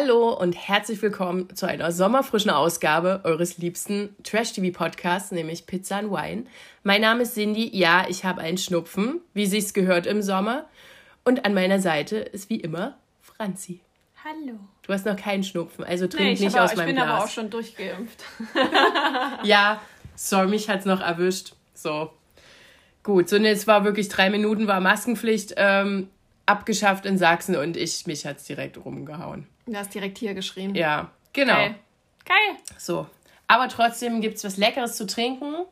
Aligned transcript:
Hallo 0.00 0.32
und 0.32 0.52
herzlich 0.52 1.02
willkommen 1.02 1.52
zu 1.56 1.66
einer 1.66 1.90
sommerfrischen 1.90 2.52
Ausgabe 2.52 3.20
eures 3.24 3.58
liebsten 3.58 4.14
Trash-TV-Podcasts, 4.22 5.32
nämlich 5.32 5.66
Pizza 5.66 5.96
and 5.96 6.12
Wine. 6.12 6.44
Mein 6.84 7.00
Name 7.00 7.24
ist 7.24 7.34
Cindy. 7.34 7.76
Ja, 7.76 8.06
ich 8.08 8.24
habe 8.24 8.40
einen 8.40 8.58
Schnupfen, 8.58 9.20
wie 9.34 9.46
sich's 9.46 9.74
gehört 9.74 10.06
im 10.06 10.22
Sommer. 10.22 10.66
Und 11.24 11.44
an 11.44 11.52
meiner 11.52 11.80
Seite 11.80 12.18
ist 12.18 12.48
wie 12.48 12.60
immer 12.60 12.96
Franzi. 13.22 13.80
Hallo. 14.24 14.60
Du 14.82 14.92
hast 14.92 15.04
noch 15.04 15.16
keinen 15.16 15.42
Schnupfen, 15.42 15.82
also 15.82 16.06
trink 16.06 16.22
Nee, 16.22 16.32
ich, 16.34 16.40
nicht 16.42 16.56
aus 16.56 16.70
ich 16.70 16.76
meinem 16.76 16.86
bin 16.86 16.94
Glas. 16.94 17.08
aber 17.08 17.24
auch 17.24 17.28
schon 17.28 17.50
durchgeimpft. 17.50 18.22
Ja, 19.42 19.82
sorry, 20.14 20.46
mich 20.46 20.68
hat's 20.68 20.84
noch 20.84 21.00
erwischt. 21.00 21.54
So. 21.74 22.12
Gut, 23.02 23.28
so 23.28 23.34
und 23.34 23.44
jetzt 23.44 23.66
war 23.66 23.82
wirklich 23.82 24.08
drei 24.08 24.30
Minuten, 24.30 24.68
war 24.68 24.78
Maskenpflicht 24.78 25.54
ähm, 25.56 26.08
abgeschafft 26.46 27.04
in 27.04 27.18
Sachsen 27.18 27.56
und 27.56 27.76
ich, 27.76 28.06
mich 28.06 28.24
hat's 28.26 28.44
direkt 28.44 28.84
rumgehauen. 28.84 29.48
Du 29.68 29.76
hast 29.76 29.92
direkt 29.94 30.16
hier 30.16 30.32
geschrieben. 30.32 30.74
Ja, 30.74 31.10
genau. 31.32 31.54
Geil. 31.54 31.74
Geil. 32.24 32.56
So. 32.78 33.06
Aber 33.46 33.68
trotzdem 33.68 34.20
gibt's 34.20 34.42
was 34.44 34.56
Leckeres 34.56 34.96
zu 34.96 35.06
trinken. 35.06 35.66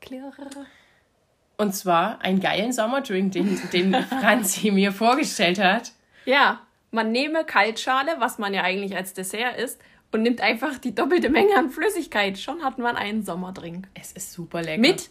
Klirr. 0.00 0.32
Und 1.56 1.74
zwar 1.74 2.20
einen 2.22 2.40
geilen 2.40 2.72
Sommerdrink, 2.72 3.32
den, 3.32 3.60
den 3.72 3.94
Franzi 4.20 4.70
mir 4.70 4.92
vorgestellt 4.92 5.58
hat. 5.58 5.92
Ja, 6.24 6.60
man 6.90 7.12
nehme 7.12 7.44
Kaltschale, 7.44 8.16
was 8.18 8.38
man 8.38 8.52
ja 8.52 8.62
eigentlich 8.62 8.96
als 8.96 9.14
Dessert 9.14 9.56
isst, 9.58 9.80
und 10.12 10.22
nimmt 10.22 10.40
einfach 10.40 10.78
die 10.78 10.94
doppelte 10.94 11.30
Menge 11.30 11.56
an 11.56 11.70
Flüssigkeit. 11.70 12.38
Schon 12.38 12.64
hat 12.64 12.78
man 12.78 12.96
einen 12.96 13.22
Sommerdrink. 13.24 13.88
Es 13.94 14.12
ist 14.12 14.32
super 14.32 14.62
lecker. 14.62 14.80
Mit 14.80 15.10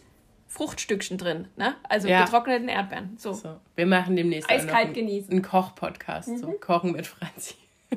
Fruchtstückchen 0.52 1.16
drin, 1.16 1.46
ne? 1.56 1.76
Also 1.88 2.08
Ja. 2.08 2.24
getrockneten 2.24 2.68
Erdbeeren. 2.68 3.16
So. 3.18 3.32
So, 3.32 3.60
wir 3.76 3.86
machen 3.86 4.16
demnächst 4.16 4.50
Eiskalt 4.50 4.86
einen, 4.86 4.94
genießen. 4.94 5.30
einen 5.30 5.42
Koch-Podcast. 5.42 6.38
So, 6.38 6.48
Kochen 6.60 6.92
mit 6.92 7.06
Franzi. 7.06 7.54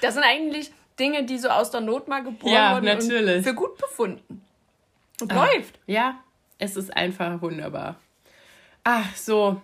Das 0.00 0.14
sind 0.14 0.22
eigentlich 0.24 0.72
Dinge, 0.98 1.24
die 1.24 1.38
so 1.38 1.48
aus 1.50 1.70
der 1.70 1.82
Not 1.82 2.08
mal 2.08 2.22
geboren 2.22 2.52
Ja, 2.54 2.74
wurden 2.74 2.86
natürlich. 2.86 3.36
und 3.38 3.42
für 3.44 3.54
gut 3.54 3.76
befunden. 3.76 4.42
Und 5.20 5.30
Ah. 5.32 5.44
läuft. 5.46 5.78
Ja, 5.86 6.20
es 6.58 6.76
ist 6.76 6.96
einfach 6.96 7.42
wunderbar. 7.42 7.96
Ach, 8.84 9.14
so. 9.14 9.60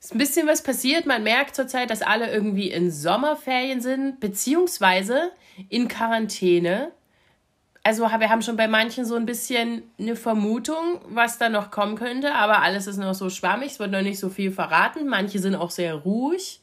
Ist 0.00 0.14
ein 0.14 0.18
bisschen 0.18 0.46
was 0.46 0.62
passiert. 0.62 1.04
Man 1.06 1.22
merkt 1.22 1.54
zurzeit, 1.54 1.90
dass 1.90 2.00
alle 2.02 2.30
irgendwie 2.30 2.70
in 2.70 2.90
Sommerferien 2.90 3.80
sind, 3.82 4.20
beziehungsweise 4.20 5.32
in 5.68 5.88
Quarantäne. 5.88 6.92
Also 7.86 8.02
wir 8.08 8.30
haben 8.30 8.40
schon 8.40 8.56
bei 8.56 8.66
manchen 8.66 9.04
so 9.04 9.14
ein 9.14 9.26
bisschen 9.26 9.82
eine 9.98 10.16
Vermutung, 10.16 11.00
was 11.06 11.36
da 11.36 11.50
noch 11.50 11.70
kommen 11.70 11.96
könnte, 11.96 12.34
aber 12.34 12.62
alles 12.62 12.86
ist 12.86 12.96
noch 12.96 13.12
so 13.12 13.28
schwammig, 13.28 13.72
es 13.72 13.78
wird 13.78 13.90
noch 13.90 14.00
nicht 14.00 14.18
so 14.18 14.30
viel 14.30 14.50
verraten. 14.50 15.06
Manche 15.06 15.38
sind 15.38 15.54
auch 15.54 15.70
sehr 15.70 15.94
ruhig. 15.94 16.60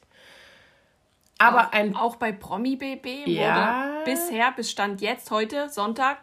Aber 1.38 1.72
ein 1.72 1.94
Auch 1.96 2.16
bei 2.16 2.32
Promi 2.32 2.74
BB 2.76 3.26
Ja. 3.28 3.94
wurde 4.04 4.04
bisher, 4.04 4.50
bis 4.52 4.70
Stand 4.70 5.00
jetzt, 5.00 5.30
heute, 5.30 5.68
Sonntag, 5.68 6.18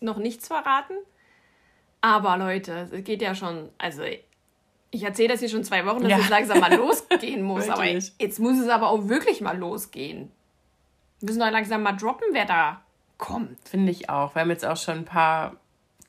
noch 0.00 0.18
nichts 0.18 0.46
verraten. 0.46 0.94
Aber 2.00 2.36
Leute, 2.36 2.88
es 2.92 3.02
geht 3.04 3.22
ja 3.22 3.34
schon, 3.34 3.70
also 3.78 4.02
ich 4.92 5.02
erzähle 5.02 5.30
das 5.30 5.40
hier 5.40 5.48
schon 5.48 5.64
zwei 5.64 5.84
Wochen, 5.86 6.02
dass 6.02 6.10
Ja. 6.12 6.18
es 6.18 6.28
langsam 6.28 6.60
mal 6.60 6.72
losgehen 6.76 7.42
muss. 7.42 7.68
aber 7.68 7.86
jetzt 7.86 8.38
muss 8.38 8.58
es 8.58 8.68
aber 8.68 8.88
auch 8.90 9.08
wirklich 9.08 9.40
mal 9.40 9.56
losgehen. 9.58 10.30
Wir 11.20 11.26
müssen 11.26 11.40
doch 11.40 11.50
langsam 11.50 11.82
mal 11.82 11.92
droppen, 11.92 12.28
wer 12.32 12.44
da 12.44 12.83
kommt. 13.18 13.56
Finde 13.68 13.90
ich 13.92 14.10
auch. 14.10 14.34
Wir 14.34 14.42
haben 14.42 14.50
jetzt 14.50 14.64
auch 14.66 14.76
schon 14.76 14.98
ein 14.98 15.04
paar, 15.04 15.56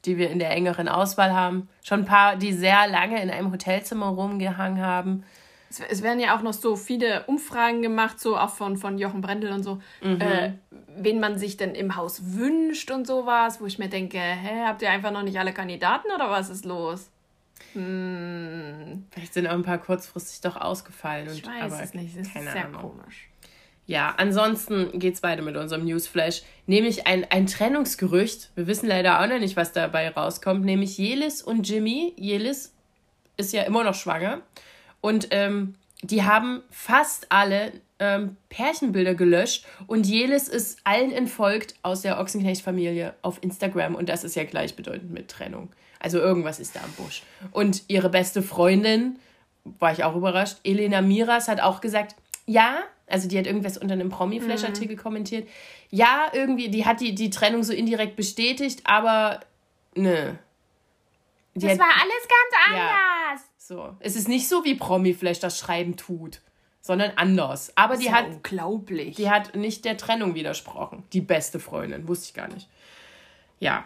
die 0.06 0.18
wir 0.18 0.30
in 0.30 0.40
der 0.40 0.52
engeren 0.52 0.88
Auswahl 0.88 1.34
haben. 1.34 1.68
Schon 1.84 2.02
ein 2.02 2.06
paar, 2.06 2.36
die 2.36 2.54
sehr 2.54 2.88
lange 2.88 3.22
in 3.22 3.30
einem 3.30 3.52
Hotelzimmer 3.52 4.08
rumgehangen 4.08 4.82
haben. 4.84 5.24
Es, 5.70 5.80
es 5.80 6.02
werden 6.04 6.20
ja 6.20 6.38
auch 6.38 6.42
noch 6.42 6.54
so 6.54 6.76
viele 6.76 7.24
Umfragen 7.26 7.82
gemacht, 7.82 8.20
so 8.20 8.38
auch 8.38 8.52
von, 8.52 8.78
von 8.78 8.98
Jochen 9.00 9.22
Brendel 9.22 9.52
und 9.52 9.64
so, 9.64 9.82
Mhm. 10.02 10.22
äh, 10.22 10.52
wen 10.98 11.20
man 11.20 11.38
sich 11.38 11.58
denn 11.58 11.74
im 11.76 11.96
Haus 11.96 12.22
wünscht 12.36 12.92
und 12.92 13.06
sowas, 13.08 13.60
wo 13.60 13.66
ich 13.66 13.80
mir 13.80 13.90
denke, 13.90 14.20
hä, 14.20 14.64
habt 14.66 14.82
ihr 14.84 14.90
einfach 14.92 15.12
noch 15.12 15.24
nicht 15.24 15.40
alle 15.40 15.54
Kandidaten 15.54 16.08
oder 16.16 16.30
was 16.30 16.50
ist 16.50 16.66
los? 16.66 17.10
Hm, 17.74 19.06
Vielleicht 19.12 19.34
sind 19.34 19.48
auch 19.48 19.54
ein 19.54 19.64
paar 19.64 19.78
kurzfristig 19.78 20.42
doch 20.42 20.56
ausgefallen. 20.56 21.28
Und, 21.28 21.36
ich 21.36 21.46
weiß 21.46 21.74
aber 21.74 21.84
es 21.84 21.94
nicht, 21.94 22.16
es 22.18 22.28
ist 22.28 22.34
sehr 22.34 22.66
Ahnung. 22.66 22.82
komisch. 22.82 23.28
Ja, 23.88 24.16
ansonsten 24.18 24.98
geht's 24.98 25.22
weiter 25.22 25.44
mit 25.44 25.58
unserem 25.58 25.86
Newsflash. 25.86 26.42
Nämlich 26.66 27.06
ein, 27.06 27.26
ein 27.30 27.46
Trennungsgerücht. 27.46 28.50
Wir 28.56 28.68
wissen 28.68 28.88
leider 28.88 29.22
auch 29.22 29.28
noch 29.28 29.40
nicht, 29.40 29.56
was 29.56 29.74
dabei 29.74 30.10
rauskommt. 30.10 30.66
Nämlich 30.66 30.98
Jelis 30.98 31.44
und 31.44 31.68
Jimmy. 31.68 32.14
Jelis 32.18 32.74
ist 33.38 33.54
ja 33.54 33.64
immer 33.64 33.84
noch 33.84 33.94
schwanger. 33.94 34.42
Und 35.02 35.28
ähm, 35.32 35.76
die 36.02 36.24
haben 36.24 36.64
fast 36.72 37.32
alle 37.32 37.74
ähm, 38.00 38.38
Pärchenbilder 38.50 39.14
gelöscht. 39.14 39.66
Und 39.86 40.08
Jelis 40.08 40.48
ist 40.48 40.80
allen 40.84 41.12
entfolgt 41.12 41.76
aus 41.84 42.02
der 42.02 42.20
Ochsenknecht-Familie 42.20 43.14
auf 43.22 43.38
Instagram. 43.42 43.94
Und 43.94 44.10
das 44.10 44.24
ist 44.24 44.36
ja 44.36 44.46
gleichbedeutend 44.46 45.12
mit 45.12 45.30
Trennung. 45.30 45.70
Also 46.00 46.18
irgendwas 46.18 46.60
ist 46.60 46.76
da 46.76 46.80
am 46.82 46.92
Busch. 47.04 47.22
Und 47.52 47.84
ihre 47.88 48.10
beste 48.10 48.42
Freundin, 48.42 49.20
war 49.80 49.92
ich 49.92 50.04
auch 50.04 50.16
überrascht, 50.16 50.58
Elena 50.64 51.02
Miras 51.02 51.48
hat 51.48 51.60
auch 51.60 51.82
gesagt, 51.82 52.16
ja, 52.46 52.84
also 53.08 53.28
die 53.28 53.38
hat 53.38 53.46
irgendwas 53.48 53.78
unter 53.78 53.94
einem 53.94 54.10
Promi-Flash-Artikel 54.10 54.96
kommentiert. 54.96 55.48
Ja, 55.90 56.28
irgendwie, 56.34 56.70
die 56.70 56.86
hat 56.86 57.02
die, 57.02 57.14
die 57.16 57.30
Trennung 57.30 57.64
so 57.64 57.74
indirekt 57.74 58.16
bestätigt, 58.16 58.82
aber 58.86 59.42
ne. 59.96 60.40
Die 61.54 61.70
hat, 61.70 61.80
war 61.80 61.86
alles 61.88 62.28
ganz 62.28 62.78
Ja. 62.78 63.36
so. 63.58 63.96
Es 64.00 64.16
ist 64.16 64.28
nicht 64.28 64.48
so, 64.50 64.64
wie 64.66 64.76
Promi-Flash 64.76 65.40
das 65.40 65.58
Schreiben 65.60 65.96
tut, 65.96 66.42
sondern 66.82 67.12
anders. 67.16 67.72
Aber 67.78 67.96
die 67.96 68.06
Die 68.06 68.12
hat, 68.14 68.28
unglaublich. 68.28 69.16
die 69.16 69.30
hat 69.30 69.56
nicht 69.56 69.86
der 69.86 69.98
Trennung 69.98 70.36
widersprochen. 70.36 71.04
Die 71.14 71.22
beste 71.22 71.60
Freundin, 71.60 72.08
wusste 72.08 72.26
ich 72.28 72.34
gar 72.34 72.48
nicht. 72.48 72.68
Ja, 73.60 73.86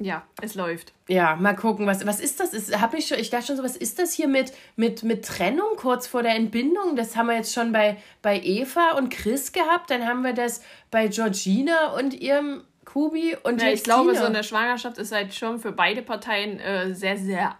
ja, 0.00 0.24
es 0.42 0.54
läuft. 0.54 0.92
ja, 1.06 1.36
mal 1.36 1.54
gucken, 1.54 1.86
was, 1.86 2.04
was 2.04 2.20
ist 2.20 2.40
das? 2.40 2.52
Ist, 2.52 2.80
hab 2.80 2.94
ich, 2.94 3.06
schon, 3.06 3.18
ich 3.18 3.30
dachte 3.30 3.46
schon 3.46 3.56
so, 3.56 3.62
was 3.62 3.76
ist 3.76 3.98
das 3.98 4.12
hier 4.12 4.26
mit, 4.26 4.52
mit, 4.76 5.04
mit 5.04 5.24
Trennung 5.24 5.76
kurz 5.76 6.06
vor 6.06 6.22
der 6.22 6.34
Entbindung? 6.34 6.96
Das 6.96 7.16
haben 7.16 7.28
wir 7.28 7.36
jetzt 7.36 7.54
schon 7.54 7.72
bei, 7.72 7.96
bei 8.20 8.40
Eva 8.40 8.92
und 8.98 9.10
Chris 9.10 9.52
gehabt. 9.52 9.90
Dann 9.90 10.04
haben 10.04 10.22
wir 10.22 10.32
das 10.32 10.62
bei 10.90 11.06
Georgina 11.06 11.92
und 11.96 12.14
ihrem 12.14 12.64
Kubi 12.84 13.36
und 13.42 13.62
Ja, 13.62 13.68
ich 13.68 13.84
glaube, 13.84 14.16
so 14.16 14.24
eine 14.24 14.42
Schwangerschaft 14.42 14.98
ist 14.98 15.12
halt 15.12 15.34
schon 15.34 15.58
für 15.60 15.72
beide 15.72 16.02
Parteien 16.02 16.58
äh, 16.58 16.94
sehr, 16.94 17.16
sehr 17.16 17.56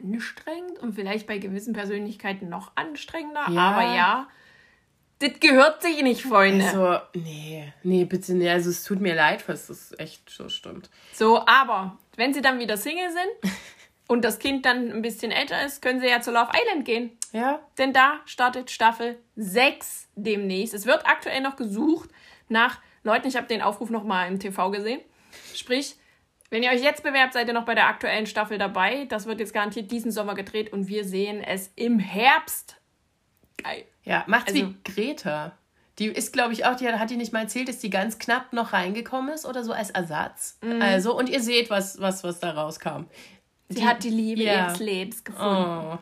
anstrengend 0.00 0.78
und 0.78 0.94
vielleicht 0.94 1.26
bei 1.26 1.38
gewissen 1.38 1.72
Persönlichkeiten 1.72 2.48
noch 2.48 2.72
anstrengender. 2.76 3.46
Ja. 3.50 3.60
Aber 3.60 3.94
ja, 3.94 4.28
das 5.20 5.40
gehört 5.40 5.82
sich 5.82 6.02
nicht, 6.02 6.22
Freunde. 6.22 6.64
Also, 6.64 6.98
nee, 7.14 7.72
nee, 7.82 8.04
bitte, 8.04 8.34
nee. 8.34 8.48
Also, 8.48 8.70
es 8.70 8.84
tut 8.84 9.00
mir 9.00 9.14
leid, 9.14 9.48
was 9.48 9.66
das 9.66 9.94
echt 9.98 10.30
so 10.30 10.48
stimmt. 10.48 10.90
So, 11.12 11.44
aber 11.46 11.98
wenn 12.16 12.34
sie 12.34 12.42
dann 12.42 12.58
wieder 12.58 12.76
Single 12.76 13.10
sind 13.10 13.52
und 14.08 14.24
das 14.24 14.38
Kind 14.38 14.64
dann 14.64 14.92
ein 14.92 15.02
bisschen 15.02 15.32
älter 15.32 15.64
ist, 15.64 15.82
können 15.82 16.00
sie 16.00 16.08
ja 16.08 16.20
zu 16.20 16.30
Love 16.30 16.50
Island 16.54 16.84
gehen. 16.84 17.10
Ja? 17.32 17.60
Denn 17.78 17.92
da 17.92 18.20
startet 18.26 18.70
Staffel 18.70 19.18
6 19.36 20.08
demnächst. 20.14 20.74
Es 20.74 20.86
wird 20.86 21.06
aktuell 21.06 21.40
noch 21.40 21.56
gesucht 21.56 22.10
nach 22.48 22.80
Leuten. 23.02 23.28
Ich 23.28 23.36
habe 23.36 23.46
den 23.46 23.62
Aufruf 23.62 23.90
noch 23.90 24.04
mal 24.04 24.28
im 24.28 24.38
TV 24.38 24.70
gesehen. 24.70 25.00
Sprich, 25.54 25.96
wenn 26.50 26.62
ihr 26.62 26.70
euch 26.70 26.82
jetzt 26.82 27.02
bewerbt, 27.02 27.34
seid 27.34 27.48
ihr 27.48 27.54
noch 27.54 27.66
bei 27.66 27.74
der 27.74 27.88
aktuellen 27.88 28.26
Staffel 28.26 28.56
dabei. 28.56 29.04
Das 29.06 29.26
wird 29.26 29.40
jetzt 29.40 29.52
garantiert 29.52 29.90
diesen 29.90 30.10
Sommer 30.10 30.34
gedreht 30.34 30.72
und 30.72 30.88
wir 30.88 31.04
sehen 31.04 31.42
es 31.42 31.70
im 31.76 31.98
Herbst. 31.98 32.77
Geil. 33.62 33.84
Ja, 34.04 34.24
macht's 34.26 34.52
Also- 34.52 34.68
wie 34.68 34.76
Greta. 34.84 35.52
Die 35.98 36.06
ist, 36.06 36.32
glaube 36.32 36.52
ich, 36.52 36.64
auch, 36.64 36.76
die 36.76 36.86
hat, 36.88 37.10
die 37.10 37.16
nicht 37.16 37.32
mal 37.32 37.40
erzählt, 37.42 37.68
dass 37.68 37.78
die 37.78 37.90
ganz 37.90 38.20
knapp 38.20 38.52
noch 38.52 38.72
reingekommen 38.72 39.34
ist 39.34 39.44
oder 39.44 39.64
so 39.64 39.72
als 39.72 39.90
Ersatz. 39.90 40.56
Mhm. 40.62 40.80
Also, 40.80 41.18
und 41.18 41.28
ihr 41.28 41.42
seht, 41.42 41.70
was, 41.70 42.00
was, 42.00 42.22
was 42.22 42.38
da 42.38 42.52
rauskam. 42.52 43.06
Sie 43.68 43.84
hat 43.84 44.04
die 44.04 44.10
Liebe 44.10 44.42
ja. 44.42 44.66
ihres 44.68 44.78
Lebens 44.78 45.24
gefunden. 45.24 45.88
Oh. 45.92 45.98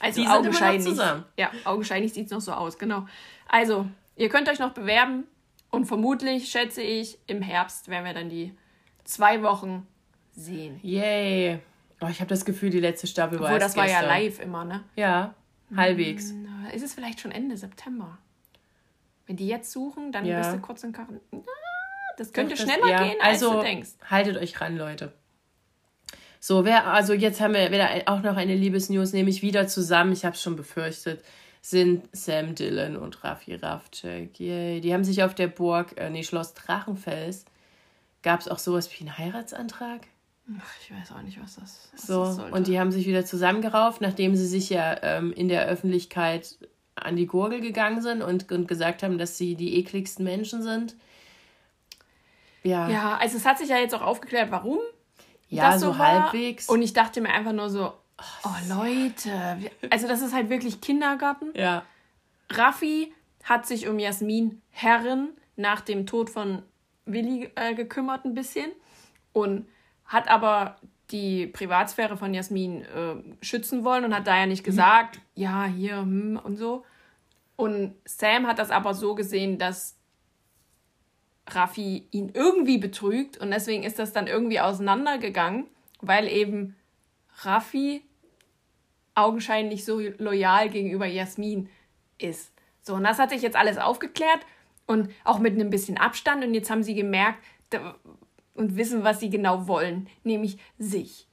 Also 0.00 0.20
Die 0.20 0.26
augenscheinlich. 0.28 0.84
zusammen. 0.84 1.24
Ja, 1.38 1.50
augenscheinlich 1.64 2.12
sieht 2.12 2.26
es 2.26 2.32
noch 2.32 2.40
so 2.40 2.52
aus, 2.52 2.76
genau. 2.76 3.06
Also, 3.48 3.86
ihr 4.16 4.28
könnt 4.28 4.48
euch 4.48 4.58
noch 4.58 4.72
bewerben 4.72 5.24
und 5.70 5.86
vermutlich, 5.86 6.50
schätze 6.50 6.82
ich, 6.82 7.16
im 7.28 7.40
Herbst 7.40 7.88
werden 7.88 8.04
wir 8.04 8.14
dann 8.14 8.28
die 8.28 8.52
zwei 9.04 9.42
Wochen 9.42 9.86
sehen. 10.34 10.80
Yay. 10.82 11.60
Oh, 12.00 12.08
ich 12.10 12.18
habe 12.20 12.28
das 12.28 12.44
Gefühl, 12.44 12.70
die 12.70 12.80
letzte 12.80 13.06
Staffel 13.06 13.38
war 13.38 13.46
Obwohl, 13.46 13.60
das 13.60 13.76
war 13.76 13.88
ja 13.88 14.00
live 14.00 14.40
immer, 14.40 14.64
ne? 14.64 14.82
Ja, 14.96 15.34
halbwegs. 15.74 16.32
Na, 16.34 16.55
Ist 16.72 16.82
es 16.82 16.94
vielleicht 16.94 17.20
schon 17.20 17.32
Ende 17.32 17.56
September? 17.56 18.18
Wenn 19.26 19.36
die 19.36 19.48
jetzt 19.48 19.72
suchen, 19.72 20.12
dann 20.12 20.24
Ja. 20.24 20.38
bist 20.38 20.52
du 20.54 20.58
kurz 20.60 20.84
in. 20.84 20.94
Ah, 20.96 21.06
Das 22.16 22.32
könnte 22.32 22.54
Doch, 22.54 22.64
das- 22.64 22.72
schneller 22.74 22.90
ja, 22.90 23.02
gehen, 23.04 23.16
als 23.20 23.42
also, 23.42 23.56
du 23.58 23.60
denkst. 23.62 23.90
Haltet 24.08 24.36
euch 24.38 24.60
ran, 24.60 24.76
Leute. 24.76 25.12
So, 26.40 26.64
wer, 26.64 26.86
also 26.86 27.12
jetzt 27.12 27.40
haben 27.40 27.54
wir 27.54 27.70
wieder 27.72 27.90
auch 28.06 28.22
noch 28.22 28.36
eine 28.36 28.54
Liebesnews, 28.54 29.12
nämlich 29.12 29.42
wieder 29.42 29.66
zusammen, 29.66 30.12
ich 30.12 30.24
habe 30.24 30.34
es 30.36 30.42
schon 30.42 30.54
befürchtet, 30.56 31.24
sind 31.60 32.08
Sam 32.12 32.54
Dillon 32.54 32.96
und 32.96 33.24
Raffi 33.24 33.56
Rafcek. 33.56 34.38
Yay. 34.38 34.80
Die 34.80 34.94
haben 34.94 35.02
sich 35.02 35.24
auf 35.24 35.34
der 35.34 35.48
Burg, 35.48 35.98
äh, 35.98 36.08
nee, 36.10 36.22
Schloss 36.22 36.54
Drachenfels, 36.54 37.44
gab 38.22 38.40
es 38.40 38.48
auch 38.48 38.58
sowas 38.60 38.88
wie 38.92 39.00
einen 39.00 39.18
Heiratsantrag. 39.18 40.02
Ach, 40.60 40.74
ich 40.80 40.92
weiß 40.94 41.12
auch 41.12 41.22
nicht, 41.22 41.42
was 41.42 41.56
das, 41.56 41.88
was 41.92 42.06
So, 42.06 42.24
das 42.24 42.38
und 42.52 42.66
die 42.68 42.78
haben 42.78 42.92
sich 42.92 43.06
wieder 43.06 43.24
zusammengerauft, 43.24 44.00
nachdem 44.00 44.36
sie 44.36 44.46
sich 44.46 44.70
ja 44.70 44.96
ähm, 45.02 45.32
in 45.32 45.48
der 45.48 45.66
Öffentlichkeit 45.66 46.56
an 46.94 47.16
die 47.16 47.26
Gurgel 47.26 47.60
gegangen 47.60 48.00
sind 48.00 48.22
und, 48.22 48.50
und 48.52 48.68
gesagt 48.68 49.02
haben, 49.02 49.18
dass 49.18 49.36
sie 49.36 49.54
die 49.56 49.78
ekligsten 49.78 50.24
Menschen 50.24 50.62
sind. 50.62 50.94
Ja, 52.62 52.88
ja, 52.88 52.92
ja, 52.92 53.16
also 53.18 53.36
es 53.36 53.44
hat 53.44 53.58
sich 53.58 53.68
ja 53.68 53.78
jetzt 53.78 53.94
auch 53.94 54.02
aufgeklärt, 54.02 54.50
warum 54.50 54.78
so, 55.50 55.56
das 55.56 55.80
so 55.80 55.98
war. 55.98 56.24
halbwegs. 56.24 56.68
Und 56.68 56.82
ich 56.82 56.92
dachte 56.92 57.20
mir 57.20 57.30
einfach 57.30 57.52
nur 57.52 57.68
so, 57.70 57.92
oh 58.44 58.48
Leute, 58.68 59.30
wir- 59.58 59.70
also 59.90 60.08
das 60.08 60.22
ist 60.22 60.32
halt 60.34 60.48
wirklich 60.48 60.80
Kindergarten. 60.80 61.50
ja, 61.54 61.84
Raffi 62.50 63.12
hat 63.44 63.66
sich 63.66 63.88
um 63.88 63.98
Jasmin 63.98 64.62
Herren 64.70 65.28
nach 65.56 65.80
dem 65.80 66.06
Tod 66.06 66.30
von 66.30 66.62
Willi 67.04 67.50
äh, 67.56 67.74
gekümmert 67.74 68.24
ein 68.24 68.34
bisschen 68.34 68.70
und 69.32 69.66
hat 70.06 70.28
aber 70.28 70.76
die 71.10 71.46
Privatsphäre 71.46 72.16
von 72.16 72.34
Jasmin 72.34 72.82
äh, 72.82 73.44
schützen 73.44 73.84
wollen 73.84 74.04
und 74.04 74.14
hat 74.14 74.26
daher 74.26 74.46
nicht 74.46 74.64
gesagt, 74.64 75.20
ja, 75.34 75.64
hier 75.64 75.98
hm, 75.98 76.40
und 76.42 76.56
so. 76.56 76.84
Und 77.54 77.94
Sam 78.04 78.46
hat 78.46 78.58
das 78.58 78.70
aber 78.70 78.92
so 78.92 79.14
gesehen, 79.14 79.58
dass 79.58 79.96
Raffi 81.48 82.08
ihn 82.10 82.30
irgendwie 82.34 82.78
betrügt 82.78 83.38
und 83.38 83.50
deswegen 83.50 83.84
ist 83.84 83.98
das 83.98 84.12
dann 84.12 84.26
irgendwie 84.26 84.60
auseinandergegangen, 84.60 85.66
weil 86.00 86.26
eben 86.28 86.74
Raffi 87.42 88.02
augenscheinlich 89.14 89.84
so 89.84 90.00
loyal 90.18 90.68
gegenüber 90.68 91.06
Jasmin 91.06 91.68
ist. 92.18 92.52
So, 92.82 92.94
und 92.94 93.04
das 93.04 93.18
hat 93.18 93.30
sich 93.30 93.42
jetzt 93.42 93.56
alles 93.56 93.78
aufgeklärt 93.78 94.40
und 94.86 95.10
auch 95.24 95.38
mit 95.38 95.54
einem 95.54 95.70
bisschen 95.70 95.98
Abstand 95.98 96.44
und 96.44 96.52
jetzt 96.52 96.70
haben 96.70 96.82
sie 96.82 96.94
gemerkt 96.94 97.42
da- 97.70 97.96
und 98.56 98.76
wissen, 98.76 99.04
was 99.04 99.20
sie 99.20 99.30
genau 99.30 99.66
wollen, 99.68 100.08
nämlich 100.24 100.58
sich. 100.78 101.26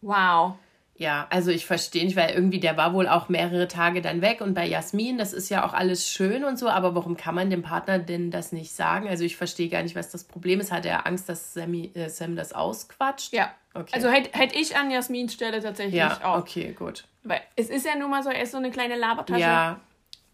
Wow. 0.00 0.56
ja, 0.96 1.26
also 1.30 1.50
ich 1.50 1.64
verstehe 1.64 2.04
nicht, 2.04 2.16
weil 2.16 2.30
irgendwie 2.30 2.60
der 2.60 2.76
war 2.76 2.92
wohl 2.92 3.08
auch 3.08 3.28
mehrere 3.28 3.68
Tage 3.68 4.02
dann 4.02 4.20
weg 4.20 4.40
und 4.40 4.54
bei 4.54 4.66
Jasmin, 4.66 5.16
das 5.18 5.32
ist 5.32 5.48
ja 5.48 5.64
auch 5.64 5.74
alles 5.74 6.08
schön 6.08 6.44
und 6.44 6.58
so, 6.58 6.68
aber 6.68 6.94
warum 6.94 7.16
kann 7.16 7.34
man 7.34 7.50
dem 7.50 7.62
Partner 7.62 7.98
denn 7.98 8.30
das 8.30 8.52
nicht 8.52 8.72
sagen? 8.72 9.08
Also 9.08 9.24
ich 9.24 9.36
verstehe 9.36 9.68
gar 9.68 9.82
nicht, 9.82 9.94
was 9.94 10.10
das 10.10 10.24
Problem 10.24 10.60
ist. 10.60 10.72
Hat 10.72 10.84
er 10.84 11.06
Angst, 11.06 11.28
dass 11.28 11.54
Sammy, 11.54 11.92
äh, 11.94 12.08
Sam 12.08 12.36
das 12.36 12.52
ausquatscht? 12.52 13.32
Ja. 13.32 13.52
Okay. 13.74 13.92
Also 13.92 14.08
hätte 14.10 14.38
hätt 14.38 14.54
ich 14.54 14.76
an 14.76 14.90
Jasmins 14.90 15.32
Stelle 15.32 15.62
tatsächlich 15.62 15.94
ja, 15.94 16.18
auch. 16.22 16.38
okay, 16.38 16.72
gut. 16.72 17.04
Weil 17.22 17.40
es 17.56 17.70
ist 17.70 17.86
ja 17.86 17.96
nun 17.96 18.10
mal 18.10 18.22
so, 18.22 18.30
er 18.30 18.42
ist 18.42 18.52
so 18.52 18.58
eine 18.58 18.70
kleine 18.70 18.96
Labertasche. 18.96 19.40
Ja, 19.40 19.80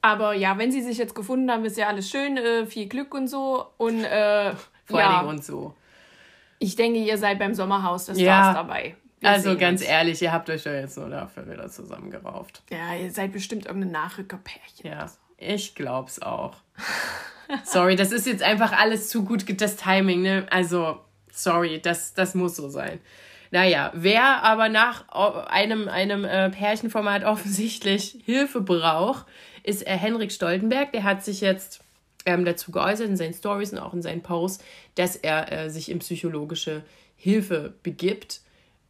Aber 0.02 0.32
ja, 0.34 0.58
wenn 0.58 0.73
sie 0.73 0.82
sich 0.82 0.99
jetzt 0.99 1.14
gefunden 1.14 1.50
haben, 1.50 1.64
ist 1.64 1.76
ja 1.76 1.87
alles 1.87 2.11
schön, 2.11 2.37
äh, 2.37 2.67
viel 2.67 2.88
Glück 2.88 3.14
und 3.14 3.29
so. 3.29 3.67
Und 3.76 4.05
äh, 4.05 4.52
vor 4.87 5.00
ja, 5.00 5.20
und 5.20 5.44
so. 5.44 5.75
Ich 6.58 6.76
denke, 6.76 6.99
ihr 7.00 7.19
seid 7.19 7.38
beim 7.38 7.55
Sommerhaus 7.55 8.06
des 8.06 8.19
Ja. 8.19 8.40
Stars 8.43 8.55
dabei. 8.55 8.96
Wir 9.20 9.31
Also 9.31 9.56
ganz 9.56 9.81
uns. 9.81 9.90
ehrlich, 9.90 10.22
ihr 10.22 10.32
habt 10.32 10.49
euch 10.49 10.64
ja 10.64 10.72
jetzt 10.75 10.96
nur 10.96 11.08
dafür 11.08 11.50
wieder 11.50 11.69
zusammengerauft. 11.69 12.62
Ja, 12.70 12.94
ihr 12.94 13.10
seid 13.10 13.32
bestimmt 13.32 13.66
irgendein 13.66 13.90
Nachrückerpärchen. 13.93 14.90
Ja, 14.90 15.06
ich 15.37 15.75
glaub's 15.75 16.22
auch. 16.22 16.55
sorry, 17.64 17.96
das 17.96 18.12
ist 18.12 18.26
jetzt 18.26 18.43
einfach 18.43 18.72
alles 18.72 19.08
zu 19.08 19.25
gut, 19.25 19.44
das 19.60 19.76
Timing, 19.76 20.22
ne? 20.22 20.46
Also, 20.50 21.00
sorry, 21.32 21.81
das, 21.81 22.14
das 22.14 22.34
muss 22.34 22.56
so 22.56 22.69
sein. 22.69 23.00
Naja, 23.50 23.90
wer 23.94 24.43
aber 24.44 24.69
nach 24.69 25.08
einem, 25.49 25.88
einem 25.88 26.25
äh, 26.25 26.50
Pärchenformat 26.50 27.25
offensichtlich 27.25 28.19
Hilfe 28.25 28.60
braucht, 28.60 29.26
ist 29.62 29.87
äh, 29.87 29.96
Henrik 29.96 30.31
Stoltenberg. 30.32 30.93
Der 30.93 31.02
hat 31.05 31.25
sich 31.25 31.40
jetzt 31.40 31.81
ähm, 32.26 32.44
dazu 32.44 32.70
geäußert 32.73 33.09
in 33.09 33.17
seinen 33.17 33.35
Stories 33.35 33.73
und 33.73 33.79
auch 33.79 33.94
in 33.94 34.03
seinen 34.03 34.23
Posts, 34.23 34.65
dass 34.94 35.17
er 35.17 35.50
äh, 35.53 35.70
sich 35.70 35.91
in 35.91 35.99
psychologische 36.00 36.82
Hilfe 37.17 37.75
begibt. 37.82 38.41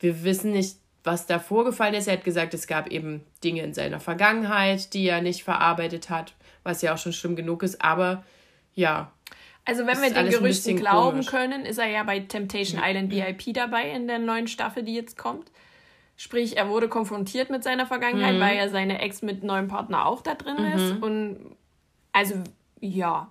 Wir 0.01 0.25
wissen 0.25 0.53
nicht, 0.53 0.77
was 1.05 1.27
da 1.27 1.39
vorgefallen 1.39 1.95
ist. 1.95 2.07
Er 2.09 2.15
hat 2.15 2.25
gesagt, 2.25 2.53
es 2.55 2.67
gab 2.67 2.89
eben 2.89 3.23
Dinge 3.43 3.63
in 3.63 3.75
seiner 3.75 4.01
Vergangenheit, 4.01 4.93
die 4.95 5.07
er 5.07 5.23
nicht 5.23 5.45
verarbeitet 5.45 6.11
hat, 6.11 6.35
was 6.65 6.83
ja 6.83 6.93
auch 6.95 6.99
schon 6.99 7.13
schlimm 7.13 7.37
genug 7.37 7.63
ist. 7.63 7.81
Aber 7.83 8.25
ja, 8.75 9.11
Also 9.65 9.87
wenn 9.87 10.01
wir 10.03 10.11
den 10.13 10.29
Gerüchten 10.31 10.77
glauben 10.77 11.11
komisch. 11.19 11.27
können, 11.27 11.65
ist 11.65 11.79
er 11.79 11.87
ja 11.89 12.03
bei 12.03 12.21
Temptation 12.21 12.81
Island 12.85 13.11
VIP 13.13 13.55
dabei 13.55 13.91
in 13.91 14.07
der 14.09 14.19
neuen 14.19 14.49
Staffel, 14.49 14.83
die 14.83 14.95
jetzt 14.95 15.17
kommt. 15.17 15.51
Sprich, 16.17 16.57
er 16.57 16.69
wurde 16.69 16.89
konfrontiert 16.89 17.49
mit 17.49 17.63
seiner 17.63 17.87
Vergangenheit, 17.87 18.35
Mhm. 18.35 18.41
weil 18.41 18.57
ja 18.57 18.69
seine 18.69 19.01
Ex 19.01 19.23
mit 19.23 19.45
neuem 19.45 19.69
Partner 19.69 20.05
auch 20.07 20.21
da 20.21 20.35
drin 20.35 20.57
ist. 20.59 21.03
Und 21.03 21.57
also 22.13 22.35
ja. 22.81 23.31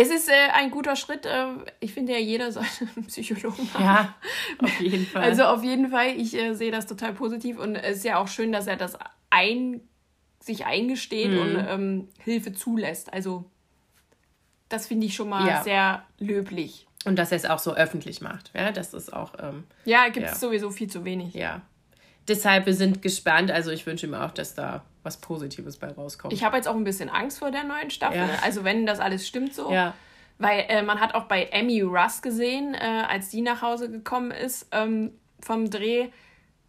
Es 0.00 0.10
ist 0.10 0.28
äh, 0.28 0.50
ein 0.54 0.70
guter 0.70 0.94
Schritt. 0.94 1.26
Äh, 1.26 1.46
ich 1.80 1.92
finde 1.92 2.12
ja, 2.12 2.18
jeder 2.18 2.52
sollte 2.52 2.86
einen 2.96 3.06
Psychologen 3.06 3.68
haben. 3.74 3.82
ja, 3.84 4.14
auf 4.62 4.80
jeden 4.80 5.04
Fall. 5.12 5.22
Also 5.22 5.42
auf 5.44 5.64
jeden 5.64 5.88
Fall, 5.90 6.08
ich 6.16 6.34
äh, 6.36 6.54
sehe 6.54 6.70
das 6.70 6.86
total 6.86 7.14
positiv 7.14 7.58
und 7.58 7.74
es 7.74 7.98
ist 7.98 8.04
ja 8.04 8.18
auch 8.18 8.28
schön, 8.28 8.52
dass 8.52 8.66
er 8.68 8.76
das 8.76 8.96
ein, 9.30 9.80
sich 10.40 10.66
eingesteht 10.66 11.32
Mhm. 11.32 11.38
und 11.40 11.56
ähm, 11.68 12.08
Hilfe 12.22 12.52
zulässt. 12.52 13.12
Also 13.12 13.50
das 14.68 14.86
finde 14.86 15.06
ich 15.06 15.14
schon 15.16 15.28
mal 15.30 15.46
Ja. 15.48 15.62
sehr 15.64 16.02
löblich. 16.18 16.86
und 17.04 17.16
dass 17.16 17.30
er 17.32 17.36
es 17.36 17.44
auch 17.46 17.58
so 17.60 17.74
öffentlich 17.74 18.20
macht. 18.20 18.50
Ja, 18.54 18.70
das 18.72 18.92
ist 18.94 19.12
auch, 19.12 19.32
ähm, 19.40 19.64
Ja, 19.84 20.08
gibt 20.10 20.26
es 20.26 20.32
Ja. 20.32 20.38
sowieso 20.38 20.70
viel 20.70 20.88
zu 20.90 21.04
wenig. 21.04 21.34
ja. 21.34 21.62
Deshalb, 22.28 22.66
wir 22.66 22.74
sind 22.74 23.00
gespannt. 23.00 23.50
Also 23.50 23.70
ich 23.70 23.86
wünsche 23.86 24.06
mir 24.06 24.22
auch, 24.22 24.32
dass 24.32 24.54
da 24.54 24.84
was 25.08 25.16
Positives 25.16 25.78
bei 25.78 25.88
rauskommt. 25.88 26.34
Ich 26.34 26.44
habe 26.44 26.56
jetzt 26.56 26.68
auch 26.68 26.76
ein 26.76 26.84
bisschen 26.84 27.08
Angst 27.08 27.38
vor 27.38 27.50
der 27.50 27.64
neuen 27.64 27.90
Staffel. 27.90 28.18
Ja. 28.18 28.38
Also 28.42 28.62
wenn 28.62 28.84
das 28.84 29.00
alles 29.00 29.26
stimmt 29.26 29.54
so. 29.54 29.72
ja, 29.72 29.94
Weil 30.36 30.66
äh, 30.68 30.82
man 30.82 31.00
hat 31.00 31.14
auch 31.14 31.24
bei 31.24 31.44
Emmy 31.44 31.80
Russ 31.80 32.20
gesehen, 32.20 32.74
äh, 32.74 33.04
als 33.08 33.30
die 33.30 33.40
nach 33.40 33.62
Hause 33.62 33.90
gekommen 33.90 34.30
ist 34.30 34.66
ähm, 34.70 35.12
vom 35.40 35.70
Dreh, 35.70 36.08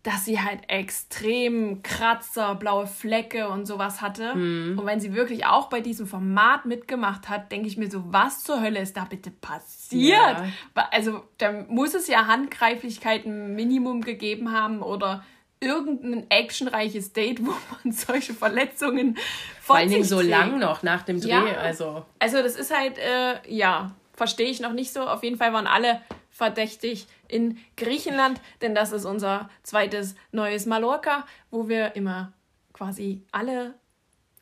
dass 0.04 0.24
sie 0.24 0.40
halt 0.40 0.62
extrem 0.70 1.84
Kratzer, 1.84 2.56
blaue 2.56 2.88
Flecke 2.88 3.50
und 3.50 3.66
sowas 3.66 4.02
hatte. 4.02 4.34
Mhm. 4.34 4.80
Und 4.80 4.86
wenn 4.86 5.02
sie 5.02 5.14
wirklich 5.14 5.46
auch 5.46 5.68
bei 5.68 5.82
diesem 5.82 6.08
Format 6.08 6.66
mitgemacht 6.66 7.28
hat, 7.28 7.52
denke 7.52 7.68
ich 7.68 7.76
mir 7.76 7.92
so, 7.92 8.04
was 8.08 8.44
zur 8.46 8.62
Hölle 8.62 8.80
ist 8.80 8.96
da 8.96 9.04
bitte 9.04 9.30
passiert? 9.30 10.18
Ja. 10.18 10.88
Also 10.92 11.24
da 11.38 11.66
muss 11.68 11.94
es 11.94 12.08
ja 12.08 12.28
Handgreiflichkeit 12.28 13.26
ein 13.26 13.56
Minimum 13.56 14.02
gegeben 14.02 14.54
haben 14.54 14.82
oder 14.82 15.26
irgendein 15.62 16.30
actionreiches 16.30 17.14
Date, 17.14 17.46
wo 17.46 17.52
man 17.52 17.92
solche 17.92 18.34
Verletzungen 18.34 19.16
vor 19.62 19.76
von 19.76 19.78
allen 19.78 19.90
Dingen 19.90 20.04
so 20.04 20.22
lang 20.22 20.60
noch 20.60 20.84
nach 20.84 21.04
dem 21.04 21.20
Dreh. 21.20 21.30
Ja. 21.30 21.44
Also 21.58 22.06
Also 22.20 22.42
das 22.42 22.56
ist 22.56 22.76
halt, 22.76 22.98
äh, 22.98 23.40
ja, 23.48 23.92
verstehe 24.14 24.50
ich 24.50 24.60
noch 24.60 24.74
nicht 24.74 24.94
so. 24.94 25.02
Auf 25.02 25.24
jeden 25.24 25.38
Fall 25.38 25.54
waren 25.54 25.68
alle 25.68 26.02
verdächtig 26.30 27.08
in 27.28 27.58
Griechenland, 27.76 28.40
denn 28.62 28.74
das 28.74 28.92
ist 28.92 29.06
unser 29.06 29.50
zweites 29.64 30.16
neues 30.32 30.66
Mallorca, 30.66 31.26
wo 31.52 31.68
wir 31.68 31.96
immer 31.96 32.32
quasi 32.74 33.24
alle 33.32 33.74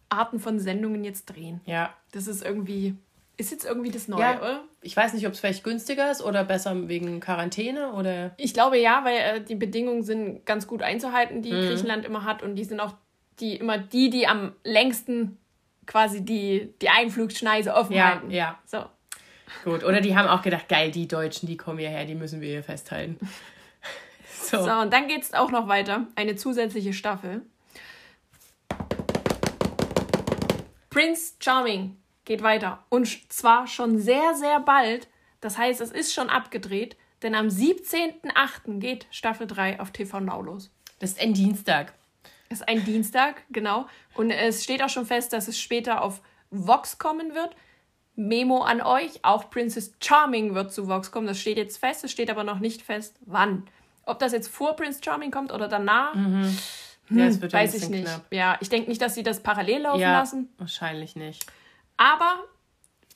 Arten 0.10 0.40
von 0.40 0.60
Sendungen 0.60 1.04
jetzt 1.04 1.26
drehen. 1.26 1.62
ja. 1.66 1.94
Das 2.12 2.26
ist 2.28 2.44
irgendwie, 2.44 2.96
ist 3.38 3.52
jetzt 3.52 3.66
irgendwie 3.66 3.92
das 3.92 4.08
Neue, 4.08 4.22
Ja. 4.22 4.38
oder? 4.40 4.64
Ich 4.82 4.96
weiß 4.98 5.14
nicht, 5.14 5.28
ob 5.28 5.34
es 5.34 5.40
vielleicht 5.40 5.64
günstiger 5.64 6.10
ist 6.12 6.22
oder 6.24 6.44
besser 6.44 6.88
wegen 6.88 7.20
Quarantäne 7.20 7.92
oder. 7.94 8.34
Ich 8.38 8.54
glaube 8.54 8.78
ja, 8.80 9.04
weil 9.06 9.18
äh, 9.18 9.42
die 9.42 9.56
Bedingungen 9.56 10.04
sind 10.04 10.46
ganz 10.46 10.66
gut 10.68 10.82
einzuhalten, 10.82 11.38
Mhm. 11.38 11.42
die 11.44 11.50
Griechenland 11.52 12.06
immer 12.06 12.24
hat 12.24 12.42
und 12.44 12.56
die 12.56 12.64
sind 12.64 12.80
auch 12.80 12.94
die 13.40 13.56
immer 13.58 13.78
die, 13.78 14.10
die 14.10 14.28
am 14.28 14.54
längsten 14.64 15.38
quasi 15.86 16.26
die, 16.26 16.74
die 16.82 16.90
Einflugschneise 16.90 17.74
offen 17.76 17.94
Ja, 17.96 18.14
halten. 18.16 18.32
ja. 18.32 18.58
So. 18.66 18.84
Gut. 19.64 19.84
Oder 19.84 20.02
die 20.02 20.18
haben 20.18 20.28
auch 20.28 20.42
gedacht, 20.42 20.68
geil, 20.68 20.92
die 20.92 21.08
Deutschen, 21.08 21.48
die 21.48 21.56
kommen 21.56 21.78
hierher, 21.80 22.06
die 22.06 22.16
müssen 22.16 22.42
wir 22.42 22.50
hier 22.50 22.64
festhalten. 22.64 23.18
So. 24.40 24.64
So, 24.64 24.72
und 24.72 24.94
dann 24.94 25.08
geht 25.10 25.24
es 25.24 25.34
auch 25.34 25.52
noch 25.52 25.68
weiter. 25.68 26.06
Eine 26.16 26.38
zusätzliche 26.38 26.94
Staffel. 26.94 27.42
Prince 30.90 31.34
Charming 31.40 31.98
geht 32.28 32.44
weiter. 32.44 32.84
Und 32.90 33.32
zwar 33.34 33.66
schon 33.66 33.98
sehr, 33.98 34.36
sehr 34.36 34.60
bald. 34.60 35.08
Das 35.42 35.58
heißt, 35.58 35.82
es 35.82 35.92
ist 35.92 36.14
schon 36.14 36.30
abgedreht. 36.30 36.96
Denn 37.24 37.34
am 37.34 37.48
17.08. 37.48 38.80
geht 38.80 39.08
Staffel 39.10 39.48
3 39.48 39.80
auf 39.80 39.90
TV 39.92 40.20
Now 40.20 40.42
los. 40.42 40.70
Das 41.00 41.12
ist 41.12 41.20
ein 41.22 41.34
Dienstag. 41.34 41.94
Das 42.50 42.60
ist 42.60 42.68
ein 42.68 42.86
Dienstag, 42.86 43.42
genau. 43.50 43.88
Und 44.14 44.30
es 44.32 44.64
steht 44.64 44.84
auch 44.84 44.90
schon 44.90 45.06
fest, 45.06 45.34
dass 45.34 45.48
es 45.48 45.60
später 45.60 46.02
auf 46.04 46.22
Vox 46.52 46.98
kommen 47.00 47.34
wird. 47.34 47.56
Memo 48.16 48.62
an 48.64 48.82
euch, 48.82 49.24
auch 49.24 49.50
Princess 49.50 49.94
Charming 50.02 50.54
wird 50.56 50.72
zu 50.72 50.88
Vox 50.88 51.12
kommen. 51.12 51.28
Das 51.28 51.40
steht 51.40 51.58
jetzt 51.58 51.78
fest, 51.78 52.04
es 52.04 52.12
steht 52.12 52.30
aber 52.30 52.44
noch 52.44 52.60
nicht 52.60 52.82
fest, 52.82 53.18
wann. 53.26 53.64
Ob 54.06 54.20
das 54.20 54.32
jetzt 54.32 54.48
vor 54.48 54.76
Prince 54.76 55.02
Charming 55.04 55.30
kommt 55.32 55.52
oder 55.52 55.68
danach, 55.68 56.16
wird 56.16 57.44
ein 57.44 57.52
weiß 57.54 57.76
ich 57.76 57.90
nicht. 57.90 58.06
knapp. 58.06 58.26
Ja, 58.32 58.58
ich 58.62 58.70
denke 58.70 58.90
nicht, 58.90 59.02
dass 59.02 59.14
sie 59.16 59.24
das 59.24 59.42
parallel 59.44 59.82
laufen 59.82 60.00
Ja, 60.00 60.14
lassen. 60.20 60.50
wahrscheinlich 60.58 61.16
nicht. 61.16 61.46
Aber 61.98 62.44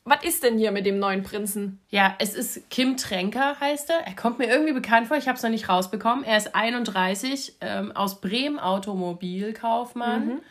was 0.04 0.24
ist 0.24 0.44
denn 0.44 0.58
hier 0.58 0.72
mit 0.72 0.86
dem 0.88 0.98
neuen 1.00 1.22
Prinzen? 1.24 1.80
Ja, 1.90 2.16
es 2.20 2.34
ist 2.34 2.70
Kim 2.72 2.98
Tränker, 2.98 3.60
heißt 3.60 3.90
er. 3.92 4.08
Er 4.08 4.16
kommt 4.16 4.40
mir 4.40 4.48
irgendwie 4.48 4.74
bekannt 4.74 5.08
vor, 5.08 5.18
ich 5.18 5.28
habe 5.28 5.38
es 5.38 5.44
noch 5.44 5.52
nicht 5.52 5.70
rausbekommen. 5.70 6.24
Er 6.24 6.38
ist 6.38 6.56
31, 6.56 7.58
ähm, 7.62 7.92
aus 7.92 8.20
Bremen, 8.22 8.60
Automobilkaufmann. 8.60 10.26
Mhm. 10.28 10.42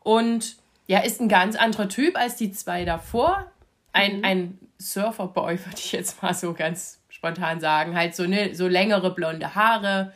Und 0.00 0.56
ja, 0.86 1.00
ist 1.00 1.20
ein 1.20 1.28
ganz 1.28 1.56
anderer 1.56 1.88
Typ 1.88 2.16
als 2.16 2.36
die 2.36 2.52
zwei 2.52 2.84
davor. 2.84 3.50
Ein, 3.92 4.18
Mhm. 4.18 4.24
ein 4.24 4.58
Surferboy, 4.78 5.58
würde 5.64 5.78
ich 5.78 5.92
jetzt 5.92 6.22
mal 6.22 6.34
so 6.34 6.52
ganz 6.54 7.00
spontan 7.08 7.60
sagen. 7.60 7.94
Halt 7.96 8.14
so, 8.16 8.26
ne, 8.26 8.54
so 8.54 8.66
längere 8.68 9.14
blonde 9.14 9.54
Haare. 9.54 10.12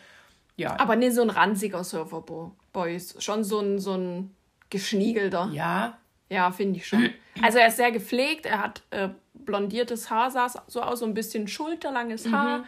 Ja, 0.57 0.79
Aber 0.81 0.97
nicht 0.97 1.15
so 1.15 1.23
ein 1.23 1.31
ranziger 1.31 1.85
Surferboy. 1.85 3.01
Schon 3.19 3.45
so 3.45 3.61
ein, 3.61 3.79
so 3.79 3.95
ein 3.95 4.35
geschniegelter. 4.71 5.51
ja, 5.53 5.97
Ja, 6.31 6.51
finde 6.53 6.79
ich 6.79 6.87
schon. 6.87 7.11
Also 7.43 7.59
er 7.59 7.69
ist 7.69 7.77
sehr 7.77 7.91
gepflegt, 7.93 8.45
er 8.47 8.63
hat 8.63 8.83
äh, 8.91 9.09
blondiertes 9.35 10.11
Haar, 10.11 10.31
sah 10.31 10.49
so 10.67 10.83
aus, 10.83 10.99
so 11.01 11.07
ein 11.07 11.15
bisschen 11.15 11.49
schulterlanges 11.49 12.27
Mhm. 12.27 12.33
Haar 12.35 12.65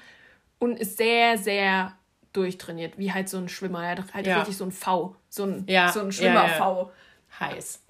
und 0.59 0.79
ist 0.79 0.97
sehr, 0.97 1.37
sehr 1.39 1.97
durchtrainiert, 2.33 2.97
wie 2.97 3.13
halt 3.13 3.29
so 3.29 3.37
ein 3.39 3.49
Schwimmer. 3.49 3.83
Er 3.85 3.91
hat 3.99 4.15
halt 4.15 4.27
Ja. 4.27 4.39
richtig 4.39 4.57
so 4.57 4.65
ein 4.65 4.73
V, 4.73 5.17
so 5.29 5.45
ein, 5.45 5.65
Ja, 5.69 5.89
so 5.93 6.01
ein 6.01 6.07
ja, 6.07 6.13
Schwimmer-V. 6.13 6.93
heiß. 7.41 7.85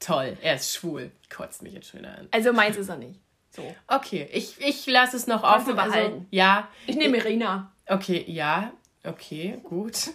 Toll, 0.00 0.36
er 0.42 0.56
ist 0.56 0.74
schwul. 0.74 1.10
Kotzt 1.34 1.62
mich 1.62 1.72
jetzt 1.72 1.88
schon 1.88 2.00
wieder 2.00 2.10
an. 2.18 2.28
Also 2.30 2.52
meins 2.52 2.76
ist 2.76 2.88
er 2.90 2.96
nicht. 2.96 3.18
So. 3.50 3.74
Okay, 3.88 4.28
ich, 4.32 4.60
ich 4.60 4.86
lasse 4.86 5.16
es 5.16 5.26
noch 5.26 5.42
Kannst 5.42 5.68
offen. 5.68 5.78
Also, 5.78 5.94
behalten. 5.94 6.26
ja, 6.30 6.68
Ich 6.86 6.96
nehme 6.96 7.16
Irina. 7.18 7.72
Okay, 7.86 8.24
ja, 8.28 8.72
okay, 9.04 9.58
gut. 9.62 10.10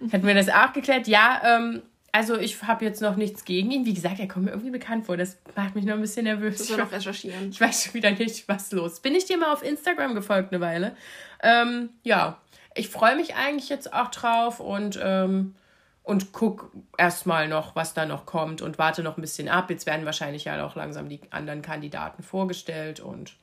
Hätten 0.10 0.26
wir 0.26 0.34
das 0.34 0.48
auch 0.48 0.72
geklärt? 0.72 1.06
Ja, 1.08 1.40
ähm, 1.44 1.82
also 2.12 2.36
ich 2.38 2.62
habe 2.62 2.84
jetzt 2.84 3.00
noch 3.00 3.16
nichts 3.16 3.44
gegen 3.44 3.70
ihn. 3.70 3.86
Wie 3.86 3.94
gesagt, 3.94 4.18
er 4.18 4.28
kommt 4.28 4.46
mir 4.46 4.50
irgendwie 4.50 4.70
bekannt 4.70 5.06
vor. 5.06 5.16
Das 5.16 5.38
macht 5.54 5.74
mich 5.74 5.84
noch 5.84 5.94
ein 5.94 6.00
bisschen 6.00 6.24
nervös. 6.24 6.58
Müssen 6.58 6.76
wir 6.76 6.84
noch 6.84 6.92
recherchieren. 6.92 7.50
Ich 7.50 7.60
weiß 7.60 7.84
schon 7.84 7.94
wieder 7.94 8.10
nicht, 8.10 8.48
was 8.48 8.72
los 8.72 8.94
ist. 8.94 9.02
Bin 9.02 9.14
ich 9.14 9.26
dir 9.26 9.38
mal 9.38 9.52
auf 9.52 9.62
Instagram 9.62 10.14
gefolgt 10.14 10.52
eine 10.52 10.60
Weile? 10.60 10.96
Ähm, 11.42 11.90
ja, 12.02 12.40
ich 12.74 12.88
freue 12.88 13.16
mich 13.16 13.34
eigentlich 13.34 13.68
jetzt 13.68 13.92
auch 13.92 14.08
drauf 14.08 14.60
und, 14.60 14.98
ähm, 15.02 15.54
und 16.02 16.32
guck 16.32 16.72
erstmal 16.98 17.48
noch, 17.48 17.76
was 17.76 17.94
da 17.94 18.06
noch 18.06 18.26
kommt 18.26 18.62
und 18.62 18.78
warte 18.78 19.02
noch 19.02 19.16
ein 19.16 19.20
bisschen 19.20 19.48
ab. 19.48 19.70
Jetzt 19.70 19.86
werden 19.86 20.06
wahrscheinlich 20.06 20.44
ja 20.44 20.64
auch 20.64 20.74
langsam 20.74 21.08
die 21.08 21.20
anderen 21.30 21.62
Kandidaten 21.62 22.22
vorgestellt 22.22 23.00
und 23.00 23.34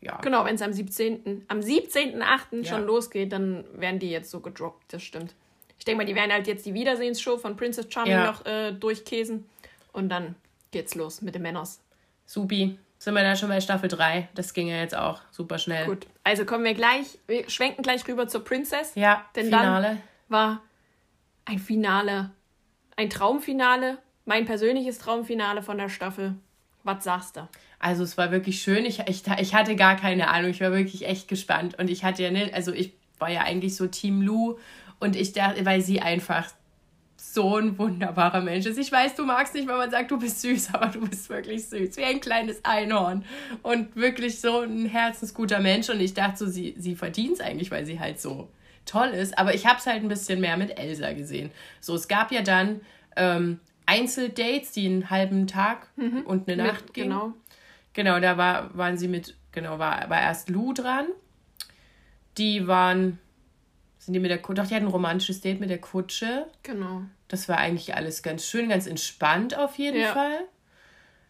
ja. 0.00 0.18
Genau, 0.18 0.44
wenn 0.44 0.54
es 0.54 0.62
am 0.62 0.72
17. 0.72 1.46
am 1.48 1.60
17.8. 1.60 2.18
Ja. 2.62 2.64
schon 2.64 2.84
losgeht, 2.84 3.32
dann 3.32 3.64
werden 3.72 3.98
die 3.98 4.10
jetzt 4.10 4.30
so 4.30 4.40
gedroppt, 4.40 4.92
das 4.92 5.02
stimmt. 5.02 5.34
Ich 5.84 5.86
denke 5.86 5.98
mal, 6.02 6.06
die 6.06 6.14
werden 6.14 6.32
halt 6.32 6.46
jetzt 6.46 6.64
die 6.64 6.72
Wiedersehensshow 6.72 7.36
von 7.36 7.58
Princess 7.58 7.88
Charming 7.92 8.12
Ja. 8.12 8.24
noch 8.24 8.46
äh, 8.46 8.72
durchkäsen 8.72 9.44
und 9.92 10.08
dann 10.08 10.34
geht's 10.70 10.94
los 10.94 11.20
mit 11.20 11.34
den 11.34 11.42
Männers. 11.42 11.78
Supi. 12.24 12.78
Sind 12.98 13.12
wir 13.12 13.22
da 13.22 13.36
schon 13.36 13.50
bei 13.50 13.60
Staffel 13.60 13.90
3? 13.90 14.28
Das 14.34 14.54
ging 14.54 14.68
ja 14.68 14.78
jetzt 14.78 14.96
auch 14.96 15.20
super 15.30 15.58
schnell. 15.58 15.84
Gut, 15.84 16.06
also 16.22 16.46
kommen 16.46 16.64
wir 16.64 16.72
gleich, 16.72 17.18
wir 17.26 17.50
schwenken 17.50 17.82
gleich 17.82 18.08
rüber 18.08 18.26
zur 18.28 18.42
Princess. 18.44 18.92
Ja, 18.94 19.26
Denn 19.36 19.44
Finale. 19.44 19.86
dann 19.88 20.00
war 20.30 20.62
ein 21.44 21.58
Finale, 21.58 22.30
ein 22.96 23.10
Traumfinale, 23.10 23.98
mein 24.24 24.46
persönliches 24.46 24.96
Traumfinale 24.96 25.62
von 25.62 25.76
der 25.76 25.90
Staffel. 25.90 26.34
Was 26.82 27.04
sagst 27.04 27.36
du? 27.36 27.46
Also 27.78 28.04
es 28.04 28.16
war 28.16 28.30
wirklich 28.30 28.62
schön. 28.62 28.86
Ich, 28.86 29.00
ich, 29.00 29.22
ich 29.38 29.54
hatte 29.54 29.76
gar 29.76 29.96
keine 29.96 30.28
Ahnung. 30.28 30.50
Ich 30.50 30.62
war 30.62 30.72
wirklich 30.72 31.06
echt 31.06 31.28
gespannt. 31.28 31.78
Und 31.78 31.90
ich 31.90 32.04
hatte 32.04 32.22
ja 32.22 32.30
nicht, 32.30 32.54
also 32.54 32.72
ich 32.72 32.94
war 33.18 33.28
ja 33.28 33.42
eigentlich 33.42 33.76
so 33.76 33.86
Team 33.86 34.22
Lou 34.22 34.56
und 35.00 35.16
ich 35.16 35.32
dachte, 35.32 35.64
weil 35.64 35.80
sie 35.80 36.00
einfach 36.00 36.50
so 37.16 37.56
ein 37.56 37.78
wunderbarer 37.78 38.40
Mensch 38.40 38.66
ist. 38.66 38.78
Ich 38.78 38.92
weiß, 38.92 39.16
du 39.16 39.24
magst 39.24 39.54
nicht, 39.54 39.66
wenn 39.66 39.76
man 39.76 39.90
sagt, 39.90 40.10
du 40.10 40.18
bist 40.18 40.40
süß, 40.40 40.70
aber 40.74 40.86
du 40.86 41.06
bist 41.06 41.28
wirklich 41.28 41.66
süß. 41.66 41.96
Wie 41.96 42.04
ein 42.04 42.20
kleines 42.20 42.64
Einhorn. 42.64 43.24
Und 43.62 43.96
wirklich 43.96 44.40
so 44.40 44.60
ein 44.60 44.86
herzensguter 44.86 45.60
Mensch. 45.60 45.88
Und 45.90 46.00
ich 46.00 46.14
dachte 46.14 46.38
so, 46.38 46.46
sie, 46.46 46.74
sie 46.78 46.94
verdient 46.94 47.34
es 47.34 47.40
eigentlich, 47.40 47.70
weil 47.70 47.86
sie 47.86 47.98
halt 47.98 48.20
so 48.20 48.48
toll 48.84 49.08
ist. 49.08 49.36
Aber 49.38 49.54
ich 49.54 49.66
habe 49.66 49.78
es 49.78 49.86
halt 49.86 50.02
ein 50.02 50.08
bisschen 50.08 50.40
mehr 50.40 50.56
mit 50.56 50.78
Elsa 50.78 51.12
gesehen. 51.12 51.50
So, 51.80 51.94
es 51.94 52.08
gab 52.08 52.30
ja 52.30 52.42
dann 52.42 52.82
ähm, 53.16 53.58
Einzeldates, 53.86 54.72
die 54.72 54.86
einen 54.86 55.10
halben 55.10 55.46
Tag 55.46 55.88
und 56.24 56.48
eine 56.48 56.62
Nacht 56.62 56.84
Mit, 56.86 56.94
gingen. 56.94 57.10
genau. 57.10 57.32
Genau, 57.94 58.18
da 58.18 58.36
war, 58.36 58.76
waren 58.76 58.98
sie 58.98 59.08
mit, 59.08 59.36
genau, 59.52 59.78
war, 59.78 60.10
war 60.10 60.20
erst 60.20 60.48
Lou 60.50 60.72
dran. 60.72 61.06
Die 62.38 62.66
waren, 62.66 63.18
sind 64.04 64.14
die 64.14 64.20
mit 64.20 64.30
der 64.30 64.40
Kutsche, 64.42 64.62
doch, 64.62 64.68
die 64.68 64.74
hatten 64.74 64.86
ein 64.86 64.90
romantisches 64.92 65.40
Date 65.40 65.60
mit 65.60 65.70
der 65.70 65.80
Kutsche. 65.80 66.46
Genau. 66.62 67.02
Das 67.28 67.48
war 67.48 67.58
eigentlich 67.58 67.94
alles 67.94 68.22
ganz 68.22 68.44
schön, 68.46 68.68
ganz 68.68 68.86
entspannt 68.86 69.56
auf 69.56 69.76
jeden 69.78 70.00
Ja. 70.00 70.12
Fall. 70.12 70.40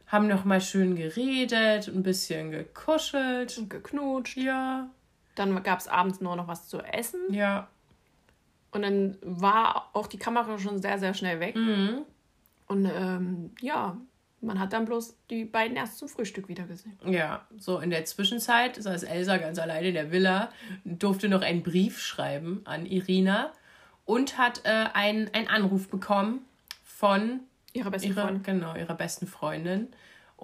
Haben 0.06 0.26
noch 0.28 0.44
mal 0.44 0.60
schön 0.60 0.96
geredet, 0.96 1.88
ein 1.88 2.02
bisschen 2.02 2.50
gekuschelt. 2.50 3.56
Und 3.58 3.70
geknutscht. 3.70 4.36
Ja, 4.36 4.88
Dann 5.34 5.60
gab 5.62 5.78
es 5.80 5.88
abends 5.88 6.20
nur 6.20 6.36
noch 6.36 6.46
was 6.48 6.68
zu 6.68 6.78
essen. 6.80 7.20
ja. 7.32 7.68
Und 8.70 8.82
dann 8.82 9.16
war 9.22 9.90
auch 9.92 10.08
die 10.08 10.18
Kamera 10.18 10.58
schon 10.58 10.82
sehr, 10.82 10.98
sehr 10.98 11.14
schnell 11.14 11.38
weg. 11.38 11.54
Mhm. 11.54 12.00
Und 12.66 12.86
ähm, 12.86 13.52
ja, 13.60 13.96
man 14.44 14.58
hat 14.58 14.72
dann 14.72 14.84
bloß 14.84 15.16
die 15.30 15.44
beiden 15.44 15.76
erst 15.76 15.98
zum 15.98 16.08
Frühstück 16.08 16.48
wieder 16.48 16.64
gesehen. 16.64 16.96
Ja, 17.04 17.46
so 17.56 17.78
in 17.78 17.90
der 17.90 18.04
Zwischenzeit 18.04 18.76
saß 18.76 19.02
Elsa 19.04 19.38
ganz 19.38 19.58
alleine 19.58 19.88
in 19.88 19.94
der 19.94 20.12
Villa, 20.12 20.50
durfte 20.84 21.28
noch 21.28 21.42
einen 21.42 21.62
Brief 21.62 22.00
schreiben 22.00 22.62
an 22.64 22.86
Irina 22.86 23.52
und 24.04 24.38
hat 24.38 24.62
äh, 24.64 24.86
einen, 24.92 25.32
einen 25.34 25.48
Anruf 25.48 25.88
bekommen 25.88 26.44
von 26.84 27.40
Ihre 27.72 27.90
beste 27.90 28.08
ihrer, 28.08 28.22
Freundin. 28.22 28.42
genau, 28.42 28.76
ihrer 28.76 28.94
besten 28.94 29.26
Freundin. 29.26 29.88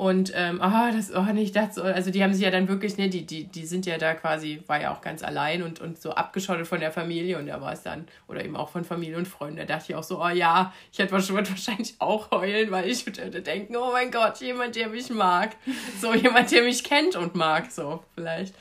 Und, 0.00 0.32
ähm, 0.34 0.62
oh, 0.64 0.92
das, 0.94 1.12
oh, 1.14 1.30
nicht 1.34 1.54
das, 1.54 1.74
so- 1.74 1.82
also 1.82 2.10
die 2.10 2.22
haben 2.22 2.32
sich 2.32 2.42
ja 2.42 2.50
dann 2.50 2.68
wirklich, 2.68 2.96
ne, 2.96 3.10
die, 3.10 3.26
die, 3.26 3.44
die 3.44 3.66
sind 3.66 3.84
ja 3.84 3.98
da 3.98 4.14
quasi, 4.14 4.62
war 4.66 4.80
ja 4.80 4.94
auch 4.94 5.02
ganz 5.02 5.22
allein 5.22 5.62
und, 5.62 5.78
und 5.82 6.00
so 6.00 6.12
abgeschottet 6.12 6.66
von 6.66 6.80
der 6.80 6.90
Familie 6.90 7.36
und 7.38 7.46
da 7.48 7.60
war 7.60 7.74
es 7.74 7.82
dann, 7.82 8.08
oder 8.26 8.42
eben 8.42 8.56
auch 8.56 8.70
von 8.70 8.82
Familie 8.84 9.18
und 9.18 9.28
Freunden, 9.28 9.58
da 9.58 9.64
dachte 9.66 9.84
ich 9.92 9.94
auch 9.96 10.02
so, 10.02 10.22
oh 10.24 10.28
ja, 10.30 10.72
ich 10.90 10.98
hätte 11.00 11.12
wahrscheinlich 11.12 11.50
wahrscheinlich 11.50 11.96
auch 11.98 12.30
heulen, 12.30 12.70
weil 12.70 12.88
ich 12.88 13.04
würde 13.04 13.42
denken, 13.42 13.76
oh 13.76 13.90
mein 13.92 14.10
Gott, 14.10 14.38
jemand, 14.40 14.74
der 14.74 14.88
mich 14.88 15.10
mag. 15.10 15.54
So 16.00 16.14
jemand, 16.14 16.50
der 16.50 16.62
mich 16.62 16.82
kennt 16.82 17.14
und 17.16 17.34
mag, 17.34 17.70
so 17.70 18.02
vielleicht. 18.14 18.54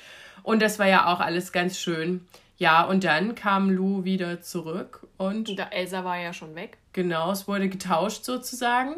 Und 0.43 0.61
das 0.61 0.77
war 0.77 0.87
ja 0.87 1.07
auch 1.13 1.21
alles 1.21 1.53
ganz 1.53 1.79
schön. 1.79 2.27
Ja, 2.57 2.83
und 2.83 3.05
dann 3.05 3.33
kam 3.35 3.69
Lou 3.69 4.03
wieder 4.03 4.41
zurück 4.41 5.07
und 5.15 5.47
Und 5.47 5.57
der 5.57 5.71
Elsa 5.71 6.03
war 6.03 6.17
ja 6.19 6.33
schon 6.33 6.53
weg. 6.55 6.79
genau, 6.91 7.31
es 7.31 7.47
wurde 7.47 7.69
getauscht 7.69 8.25
sozusagen. 8.25 8.95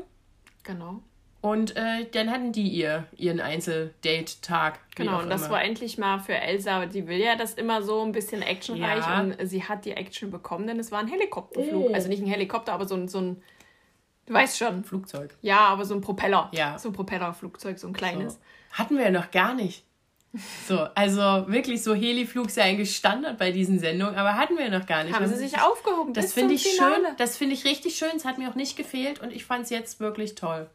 Genau. 0.64 1.02
Und 1.42 1.76
äh, 1.76 2.06
dann 2.12 2.30
hatten 2.30 2.52
die 2.52 2.68
ihr 2.70 3.06
ihren 3.18 3.40
Einzeldate-Tag. 3.40 4.80
Genau, 4.96 5.20
und 5.22 5.30
das 5.30 5.42
immer. 5.42 5.52
war 5.52 5.64
endlich 5.64 5.98
mal 5.98 6.20
für 6.20 6.36
Elsa, 6.36 6.86
die 6.86 7.08
will 7.08 7.18
ja 7.18 7.36
das 7.36 7.56
immer 7.56 7.82
so 7.82 8.02
ein 8.04 8.12
bisschen 8.12 8.42
actionreich 8.44 9.06
Ja. 9.06 9.22
und 9.22 9.36
sie 9.48 9.64
hat 9.64 9.86
die 9.86 9.92
Action 9.94 10.30
bekommen, 10.30 10.68
denn 10.68 10.80
es 10.80 10.92
war 10.92 11.00
ein 11.00 11.08
Helikopterflug. 11.08 11.90
Oh. 11.90 11.94
Also 11.94 12.10
nicht 12.10 12.22
ein 12.22 12.28
Helikopter, 12.28 12.74
aber 12.74 12.88
so 12.88 12.94
ein, 12.96 13.08
so 13.08 13.20
ein, 13.20 13.42
du 14.28 14.34
weißt 14.34 14.58
schon, 14.58 14.84
Flugzeug. 14.84 15.36
ja, 15.42 15.60
aber 15.62 15.84
so 15.86 15.96
ein 15.96 16.02
Propeller. 16.02 16.50
Ja. 16.54 16.78
So 16.78 16.90
ein 16.90 16.94
Propellerflugzeug, 16.94 17.80
so 17.80 17.88
ein 17.88 17.94
kleines. 17.94 18.34
So. 18.34 18.40
Hatten 18.74 18.98
wir 18.98 19.06
ja 19.06 19.12
noch 19.12 19.32
gar 19.32 19.54
nicht. 19.54 19.84
So, 20.66 20.80
also 20.96 21.20
wirklich 21.50 21.84
so 21.84 21.94
Heliflug 21.94 22.48
ist 22.48 22.56
ja 22.56 22.64
eigentlich 22.64 22.96
Standard 22.96 23.38
bei 23.38 23.52
diesen 23.52 23.80
Sendungen, 23.80 24.16
aber 24.16 24.36
hatten 24.38 24.58
wir 24.58 24.70
noch 24.70 24.86
gar 24.86 25.04
nicht. 25.04 25.14
Haben 25.14 25.28
sie 25.28 25.36
sich 25.36 25.60
aufgehoben. 25.60 26.14
Das 26.14 26.32
finde 26.32 26.54
ich 26.54 26.64
Finale. 26.70 26.96
schön. 26.96 27.06
Das 27.18 27.36
finde 27.36 27.54
ich 27.54 27.66
richtig 27.66 27.96
schön. 27.98 28.12
Es 28.16 28.24
hat 28.24 28.38
mir 28.38 28.50
auch 28.50 28.56
nicht 28.56 28.78
gefehlt 28.78 29.20
und 29.20 29.34
ich 29.34 29.44
fand 29.44 29.66
es 29.66 29.72
jetzt 29.72 30.00
wirklich 30.00 30.36
toll. 30.36 30.70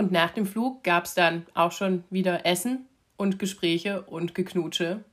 Und 0.00 0.12
nach 0.12 0.30
dem 0.30 0.46
Flug 0.46 0.82
gab 0.82 1.04
es 1.04 1.12
dann 1.12 1.46
auch 1.52 1.72
schon 1.72 2.04
wieder 2.08 2.46
Essen 2.46 2.86
und 3.18 3.38
Gespräche 3.38 4.00
und 4.02 4.34
Geknutsche. 4.34 5.04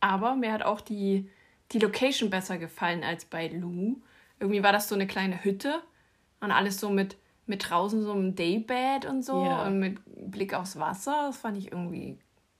Aber 0.00 0.36
mir 0.36 0.52
hat 0.52 0.62
auch 0.62 0.80
die, 0.80 1.28
die 1.72 1.80
Location 1.80 2.30
besser 2.30 2.56
gefallen 2.56 3.02
als 3.02 3.24
bei 3.24 3.48
Lou. 3.48 3.96
Irgendwie 4.38 4.62
war 4.62 4.70
das 4.70 4.88
so 4.88 4.94
eine 4.94 5.08
kleine 5.08 5.42
Hütte 5.42 5.82
und 6.40 6.52
alles 6.52 6.78
so 6.78 6.88
mit, 6.90 7.16
mit 7.46 7.68
draußen 7.68 8.02
so 8.04 8.12
einem 8.12 8.36
Daybed 8.36 9.06
und 9.06 9.24
so 9.24 9.44
Ja. 9.44 9.66
und 9.66 9.80
mit 9.80 9.98
Blick 10.30 10.54
aufs 10.54 10.78
Wasser. 10.78 11.24
Das 11.26 11.38
fand 11.38 11.56
ich 11.58 11.72
irgendwie 11.72 12.18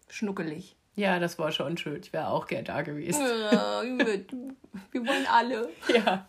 schnuckelig. 0.08 0.74
Ja, 0.96 1.20
das 1.20 1.38
war 1.38 1.52
schon 1.52 1.76
schön. 1.76 2.00
Ich 2.02 2.12
wäre 2.12 2.28
auch 2.28 2.46
gern 2.48 2.64
da 2.64 2.82
gewesen. 2.82 3.20
Wir 4.90 5.06
wollen 5.06 5.26
alle. 5.30 5.68
Ja. 5.94 6.26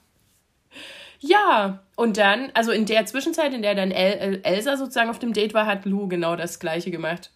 Ja, 1.20 1.84
und 1.96 2.18
dann, 2.18 2.52
also 2.54 2.72
in 2.72 2.86
der 2.86 3.06
Zwischenzeit, 3.06 3.54
in 3.54 3.62
der 3.62 3.76
dann 3.76 3.92
El 3.92 4.14
El 4.14 4.42
Elsa 4.44 4.78
sozusagen 4.78 5.10
auf 5.10 5.20
dem 5.20 5.34
Date 5.34 5.54
war, 5.54 5.66
hat 5.66 5.86
Lou 5.86 6.08
genau 6.08 6.36
das 6.36 6.60
Gleiche 6.60 6.92
gemacht. 6.92 7.32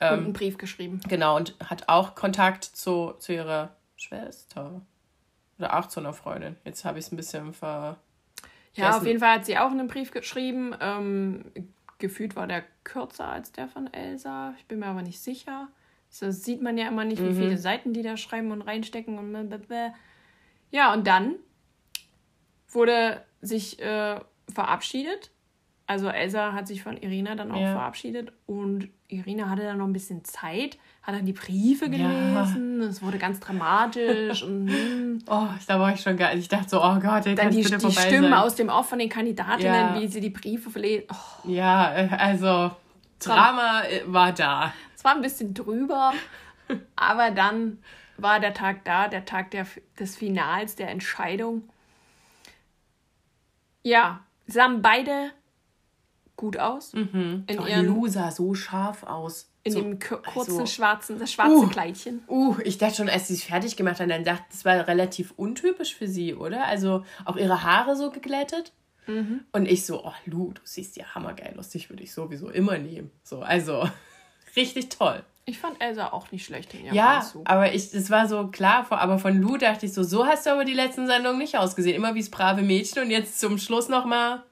Und 0.00 0.06
Ähm, 0.06 0.12
einen 0.24 0.32
Brief 0.32 0.58
geschrieben. 0.58 1.00
genau, 1.08 1.36
und 1.36 1.54
hat 1.64 1.88
auch 1.88 2.14
Kontakt 2.14 2.64
zu, 2.64 3.14
zu 3.18 3.32
ihrer 3.32 3.70
Schwester. 3.96 4.82
Oder 5.58 5.78
auch 5.78 5.86
zu 5.86 6.00
einer 6.00 6.12
Freundin. 6.12 6.56
Jetzt 6.64 6.84
habe 6.84 6.98
ich 6.98 7.06
es 7.06 7.12
ein 7.12 7.16
bisschen 7.16 7.54
ver. 7.54 7.96
Ja, 8.74 8.96
auf 8.96 9.06
jeden 9.06 9.20
Fall 9.20 9.36
hat 9.36 9.46
sie 9.46 9.56
auch 9.56 9.70
einen 9.70 9.88
Brief 9.88 10.10
geschrieben. 10.10 10.74
Ähm, 10.80 11.46
gefühlt 11.98 12.36
war 12.36 12.46
der 12.46 12.62
kürzer 12.84 13.26
als 13.28 13.52
der 13.52 13.68
von 13.68 13.90
Elsa. 13.92 14.52
Ich 14.58 14.66
bin 14.66 14.80
mir 14.80 14.86
aber 14.86 15.00
nicht 15.00 15.18
sicher. 15.20 15.68
Das 16.20 16.44
sieht 16.44 16.60
man 16.60 16.76
ja 16.76 16.88
immer 16.88 17.04
nicht, 17.04 17.22
wie 17.22 17.34
viele 17.34 17.56
Seiten 17.56 17.94
die 17.94 18.02
da 18.02 18.16
schreiben 18.18 18.50
und 18.52 18.60
reinstecken 18.62 19.18
und 19.18 19.30
blablabla. 19.30 19.94
Ja, 20.70 20.92
und 20.92 21.06
dann 21.06 21.36
wurde 22.76 23.22
sich 23.40 23.80
äh, 23.80 24.20
verabschiedet 24.52 25.30
Also 25.88 26.08
Elsa 26.08 26.52
hat 26.52 26.66
sich 26.68 26.82
von 26.82 26.96
Irina 26.96 27.34
dann 27.34 27.50
auch 27.52 27.60
Ja. 27.60 27.72
verabschiedet 27.72 28.32
und 28.46 28.88
Irina 29.08 29.48
hatte 29.50 29.62
dann 29.62 29.78
noch 29.78 29.86
ein 29.86 29.92
bisschen 29.92 30.24
Zeit, 30.24 30.78
hat 31.02 31.14
dann 31.14 31.24
die 31.26 31.32
Briefe 31.32 31.84
Ja. 31.86 31.90
gelesen, 31.90 32.80
es 32.82 33.00
wurde 33.02 33.18
ganz 33.18 33.38
dramatisch 33.40 34.42
und 34.42 34.68
hm. 34.68 35.22
Oh, 35.28 35.46
da 35.68 35.78
war 35.80 35.92
ich 35.94 36.00
schon 36.00 36.16
geil. 36.16 36.38
Ich 36.38 36.48
dachte 36.48 36.68
so, 36.70 36.82
oh 36.82 36.98
Gott, 37.00 37.24
der 37.24 37.34
dann 37.36 37.50
die, 37.52 37.62
bitte 37.62 37.78
die 37.78 37.92
Stimmen 37.92 38.30
sein. 38.30 38.34
aus 38.34 38.54
dem 38.56 38.68
Off 38.68 38.88
von 38.88 38.98
den 38.98 39.08
Kandidatinnen, 39.08 39.94
Ja. 39.94 40.00
wie 40.00 40.08
sie 40.08 40.20
die 40.20 40.30
Briefe 40.30 40.70
verlesen. 40.70 41.06
Oh, 41.12 41.48
Ja, 41.48 41.94
äh, 41.94 42.08
also 42.18 42.72
Drama 43.20 43.82
äh, 43.84 44.02
war 44.06 44.32
da. 44.32 44.72
es 44.96 45.04
war 45.04 45.14
ein 45.14 45.22
bisschen 45.22 45.54
drüber, 45.54 46.12
aber 46.96 47.30
dann 47.30 47.78
war 48.18 48.40
der 48.40 48.54
Tag 48.54 48.84
da, 48.84 49.06
der 49.08 49.24
Tag 49.24 49.50
der, 49.52 49.66
des 50.00 50.16
Finals, 50.16 50.74
der 50.74 50.88
Entscheidung. 50.90 51.62
Ja, 53.86 54.26
sahen 54.48 54.82
beide 54.82 55.30
gut 56.34 56.58
aus. 56.58 56.92
In 56.92 57.44
oh, 57.46 57.66
ihren 57.66 57.86
Lou 57.86 58.08
sah 58.08 58.32
so 58.32 58.52
scharf 58.52 59.04
aus. 59.04 59.48
In 59.62 59.72
so, 59.72 59.80
dem 59.80 59.98
ku- 60.00 60.16
kurzen 60.16 60.60
also, 60.60 60.66
schwarzen, 60.66 61.20
das 61.20 61.32
schwarze 61.32 61.54
Uh. 61.54 61.68
Kleidchen. 61.68 62.24
Uh, 62.26 62.56
ich 62.64 62.78
dachte 62.78 62.96
schon, 62.96 63.08
als 63.08 63.28
sie 63.28 63.34
es 63.34 63.44
fertig 63.44 63.76
gemacht 63.76 64.00
hat, 64.00 64.10
dann 64.10 64.24
dachte 64.24 64.42
das 64.50 64.64
war 64.64 64.88
relativ 64.88 65.34
untypisch 65.36 65.94
für 65.94 66.08
sie, 66.08 66.34
oder? 66.34 66.66
Also 66.66 67.04
auch 67.24 67.36
ihre 67.36 67.62
Haare 67.62 67.94
so 67.94 68.10
geglättet. 68.10 68.72
Mhm. 69.06 69.44
Und 69.52 69.66
ich 69.66 69.86
so, 69.86 70.04
oh 70.04 70.12
Lu, 70.24 70.52
du 70.52 70.62
siehst 70.64 70.96
ja 70.96 71.14
hammergeil 71.14 71.56
aus, 71.56 71.68
dich 71.68 71.88
würde 71.88 72.02
ich 72.02 72.12
sowieso 72.12 72.50
immer 72.50 72.78
nehmen. 72.78 73.12
So, 73.22 73.40
also 73.40 73.88
richtig 74.56 74.88
toll. 74.88 75.22
Ich 75.48 75.58
fand 75.60 75.80
Elsa 75.80 76.08
auch 76.12 76.32
nicht 76.32 76.44
schlecht 76.44 76.74
in 76.74 76.86
ihrem 76.86 76.94
Ja, 76.94 77.18
Anzug. 77.18 77.48
aber 77.48 77.72
ich, 77.72 77.90
das 77.92 78.10
war 78.10 78.26
so 78.28 78.48
klar, 78.48 78.84
aber 78.90 79.18
von 79.20 79.40
Lu 79.40 79.56
dachte 79.56 79.86
ich 79.86 79.92
so, 79.94 80.02
so 80.02 80.26
hast 80.26 80.44
du 80.46 80.50
aber 80.50 80.64
die 80.64 80.74
letzten 80.74 81.06
Sendungen 81.06 81.38
nicht 81.38 81.56
ausgesehen. 81.56 81.94
Immer 81.94 82.14
wie 82.16 82.20
das 82.20 82.30
brave 82.30 82.62
Mädchen 82.62 83.02
und 83.04 83.10
jetzt 83.10 83.38
zum 83.38 83.56
Schluss 83.58 83.88
nochmal 83.88 84.42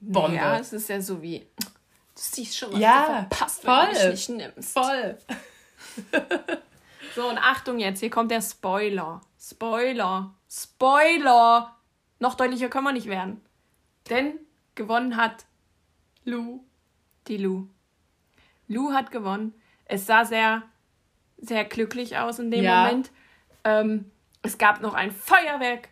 Bombe. 0.00 0.36
Ja, 0.36 0.58
es 0.58 0.72
ist 0.72 0.88
ja 0.88 1.00
so 1.00 1.22
wie, 1.22 1.46
du 1.60 1.66
siehst 2.16 2.58
schon, 2.58 2.72
was 2.72 2.80
Ja, 2.80 3.06
du 3.06 3.12
verpasst, 3.36 3.64
wenn 3.64 3.70
du 3.72 3.94
voll. 4.00 4.10
mich 4.10 4.28
nicht 4.28 4.54
nimmst. 4.54 4.72
Voll. 4.72 5.18
So, 7.14 7.28
und 7.28 7.38
Achtung 7.38 7.78
jetzt, 7.78 8.00
hier 8.00 8.10
kommt 8.10 8.32
der 8.32 8.42
Spoiler. 8.42 9.20
Spoiler. 9.40 10.34
Spoiler. 10.50 11.76
Noch 12.18 12.34
deutlicher 12.34 12.68
können 12.68 12.84
wir 12.86 12.92
nicht 12.92 13.06
werden. 13.06 13.40
Denn 14.10 14.34
gewonnen 14.74 15.16
hat 15.16 15.44
Lu. 16.24 16.64
die 17.28 17.36
Lu. 17.36 17.68
Lu 18.66 18.92
hat 18.92 19.12
gewonnen. 19.12 19.54
Es 19.86 20.06
sah 20.06 20.24
sehr, 20.24 20.62
sehr 21.38 21.64
glücklich 21.64 22.18
aus 22.18 22.38
in 22.38 22.50
dem 22.50 22.64
Ja. 22.64 22.84
Moment. 22.84 23.10
Ähm, 23.64 24.10
es 24.42 24.58
gab 24.58 24.80
noch 24.80 24.94
ein 24.94 25.10
Feuerwerk, 25.10 25.88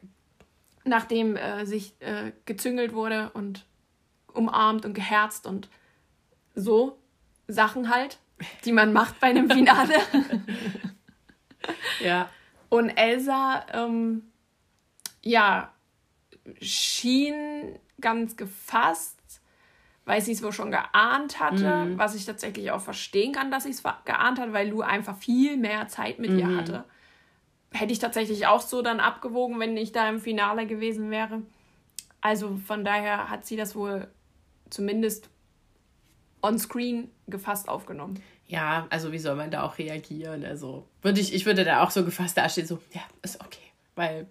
nachdem 0.85 1.37
äh, 1.37 1.65
sich 1.65 1.95
äh, 2.01 2.33
gezüngelt 2.45 2.93
wurde 2.93 3.31
und 3.35 3.67
umarmt 4.33 4.85
und 4.85 4.95
geherzt 4.95 5.47
und 5.47 5.69
so 6.55 6.99
Sachen 7.49 7.89
halt, 7.95 8.19
die 8.65 8.73
man 8.73 8.93
macht 8.93 9.21
bei 9.21 9.29
einem 9.29 9.51
Finale. 9.51 9.95
Ja. 12.01 12.29
Und 12.69 12.91
Elsa, 12.91 13.67
ähm, 13.73 14.33
ja, 15.23 15.73
schien 16.61 17.79
ganz 18.01 18.37
gefasst, 18.37 19.22
weil 20.05 20.21
sie 20.21 20.33
es 20.33 20.43
wohl 20.43 20.53
schon 20.53 20.71
geahnt 20.71 21.39
hatte, 21.41 21.87
Mhm. 21.87 21.99
was 21.99 22.15
ich 22.15 22.25
tatsächlich 22.25 22.71
auch 22.71 22.81
verstehen 22.81 23.33
kann, 23.33 23.51
dass 23.51 23.65
sie 23.65 23.71
es 23.71 23.83
geahnt 24.05 24.41
hat, 24.41 24.53
weil 24.53 24.69
Lou 24.69 24.81
einfach 24.83 25.17
viel 25.17 25.57
mehr 25.57 25.89
Zeit 25.89 26.19
mit 26.19 26.33
Mhm. 26.33 26.39
ihr 26.39 26.57
hatte. 26.57 26.85
Hätte 27.73 27.93
ich 27.93 27.99
tatsächlich 28.01 28.47
auch 28.47 28.61
so 28.61 28.83
dann 28.83 29.01
abgewogen, 29.01 29.59
wenn 29.61 29.77
ich 29.77 29.93
da 29.93 30.09
im 30.09 30.21
Finale 30.21 30.67
gewesen 30.67 31.11
wäre. 31.11 31.43
Also 32.21 32.57
von 32.57 32.85
daher 32.85 33.31
hat 33.31 33.47
sie 33.47 33.57
das 33.57 33.75
wohl 33.75 34.09
zumindest 34.71 35.29
on 36.43 36.59
screen 36.59 37.11
gefasst 37.29 37.69
aufgenommen. 37.69 38.21
Ja, 38.47 38.87
also 38.91 39.13
wie 39.13 39.19
soll 39.19 39.37
man 39.37 39.51
da 39.51 39.63
auch 39.63 39.79
reagieren? 39.79 40.45
Also 40.45 40.87
würde 41.01 41.21
ich, 41.21 41.33
ich 41.33 41.47
würde 41.47 41.65
da 41.65 41.83
auch 41.83 41.91
so 41.91 42.05
gefasst 42.05 42.37
dastehen, 42.37 42.67
so, 42.67 42.81
ja, 42.93 43.03
ist 43.23 43.41
okay. 43.41 43.63
Weil 43.95 44.27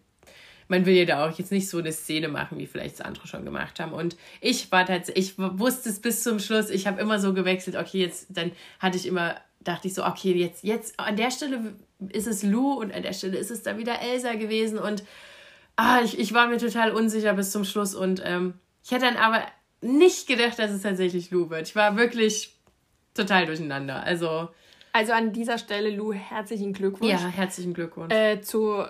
man 0.72 0.86
will 0.86 0.96
ja 0.96 1.04
da 1.04 1.28
auch 1.28 1.38
jetzt 1.38 1.52
nicht 1.52 1.68
so 1.68 1.80
eine 1.80 1.92
Szene 1.92 2.30
machen, 2.30 2.58
wie 2.58 2.66
vielleicht 2.66 2.96
es 2.96 3.02
andere 3.02 3.28
schon 3.28 3.44
gemacht 3.44 3.78
haben. 3.82 3.92
Und 3.92 4.16
ich 4.40 4.72
war 4.72 4.86
tatsächlich, 4.86 5.32
ich 5.32 5.38
wusste 5.38 5.90
es 5.90 6.00
bis 6.00 6.24
zum 6.24 6.40
Schluss, 6.40 6.70
ich 6.70 6.88
habe 6.88 7.02
immer 7.02 7.20
so 7.20 7.34
gewechselt, 7.34 7.76
okay, 7.76 8.00
jetzt, 8.00 8.28
dann 8.30 8.54
hatte 8.80 8.96
ich 8.96 9.06
immer, 9.06 9.36
dachte 9.60 9.90
ich 9.90 9.94
so, 9.94 10.06
okay, 10.06 10.32
jetzt, 10.34 10.64
jetzt 10.64 10.98
an 10.98 11.18
der 11.18 11.30
Stelle 11.30 11.76
ist 12.08 12.26
es 12.26 12.42
Lou 12.42 12.72
und 12.80 12.94
an 12.94 13.04
der 13.04 13.12
Stelle 13.12 13.38
ist 13.38 13.52
es 13.52 13.64
dann 13.64 13.78
wieder 13.78 14.00
Elsa 14.02 14.36
gewesen 14.36 14.80
und 14.80 15.04
ah, 15.76 16.00
ich, 16.06 16.18
ich 16.18 16.34
war 16.34 16.48
mir 16.48 16.58
total 16.58 16.92
unsicher 16.92 17.34
bis 17.34 17.52
zum 17.52 17.66
Schluss 17.66 17.94
und 17.94 18.22
ähm, 18.24 18.54
ich 18.82 18.92
hätte 18.92 19.06
dann 19.06 19.18
aber 19.18 19.44
nicht 19.82 20.26
gedacht, 20.26 20.58
dass 20.58 20.72
es 20.72 20.84
tatsächlich 20.84 21.32
Lou 21.32 21.50
wird. 21.50 21.68
Ich 21.68 21.76
war 21.76 21.98
wirklich 21.98 22.56
total 23.14 23.46
durcheinander. 23.46 24.04
Also, 24.04 24.48
Also 24.94 25.12
an 25.12 25.34
dieser 25.34 25.58
Stelle, 25.58 25.90
Lou, 25.90 26.14
herzlichen 26.14 26.72
Glückwunsch. 26.72 27.12
ja, 27.12 27.28
herzlichen 27.28 27.74
Glückwunsch. 27.74 28.14
äh, 28.14 28.40
zu 28.40 28.86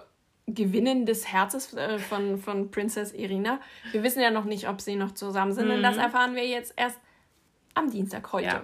Gewinnen 0.48 1.06
des 1.06 1.28
Herzens 1.32 1.74
äh, 1.74 1.98
von, 2.00 2.38
von 2.38 2.72
Princess 2.72 3.14
Irina. 3.14 3.60
Wir 3.92 4.04
wissen 4.04 4.22
ja 4.22 4.32
noch 4.32 4.46
nicht, 4.46 4.68
ob 4.68 4.82
sie 4.82 4.96
noch 4.96 5.12
zusammen 5.14 5.54
sind, 5.54 5.70
und 5.70 5.82
das 5.84 5.98
erfahren 5.98 6.36
wir 6.36 6.46
jetzt 6.48 6.74
erst 6.76 7.00
am 7.74 7.90
Dienstag 7.90 8.32
heute. 8.34 8.48
Mhm. 8.48 8.54
ja. 8.54 8.64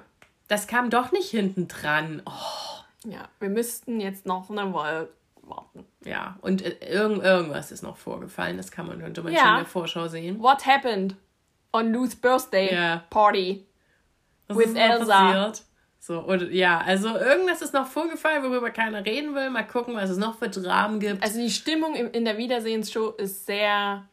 Das 0.50 0.68
kam 0.68 0.90
doch 0.90 1.12
nicht 1.12 1.30
hinten 1.30 1.68
dran. 1.68 2.22
Oh, 2.26 3.10
Ja, 3.10 3.28
wir 3.40 3.50
müssten 3.50 4.00
jetzt 4.00 4.26
noch 4.26 4.50
eine 4.50 4.72
Woche 4.74 5.10
warten. 5.44 5.86
ja, 6.04 6.38
und 6.42 6.62
äh, 6.62 6.76
irgend, 6.90 7.24
irgendwas 7.24 7.72
ist 7.72 7.84
noch 7.84 7.96
vorgefallen. 7.98 8.58
Das 8.58 8.72
kann 8.72 8.88
man, 8.88 9.00
könnte 9.00 9.22
man 9.24 9.32
Ja. 9.34 9.40
schon 9.40 9.50
in 9.50 9.56
der 9.58 9.66
Vorschau 9.66 10.08
sehen. 10.08 10.40
What 10.42 10.66
happened 10.66 11.16
on 11.74 11.92
Lou's 11.94 12.16
birthday 12.16 12.74
Ja. 12.74 13.04
party? 13.10 13.66
Was 14.48 14.58
With 14.58 14.76
Elsa. 14.76 15.06
passiert? 15.06 15.64
So, 16.08 16.20
und 16.20 16.54
ja, 16.54 16.80
also 16.80 17.10
irgendwas 17.10 17.62
ist 17.62 17.74
noch 17.74 17.86
vorgefallen, 17.86 18.42
worüber 18.42 18.70
keiner 18.70 19.06
reden 19.06 19.36
will. 19.36 19.50
Mal 19.50 19.68
gucken, 19.68 19.94
was 19.94 20.10
es 20.10 20.18
noch 20.18 20.40
für 20.40 20.48
Dramen 20.48 21.02
gibt. 21.02 21.22
Also 21.22 21.38
die 21.38 21.50
Stimmung 21.50 21.96
im, 21.96 22.10
in 22.12 22.24
der 22.24 22.38
Wiedersehensshow 22.38 23.10
ist 23.10 23.46
sehr 23.46 24.08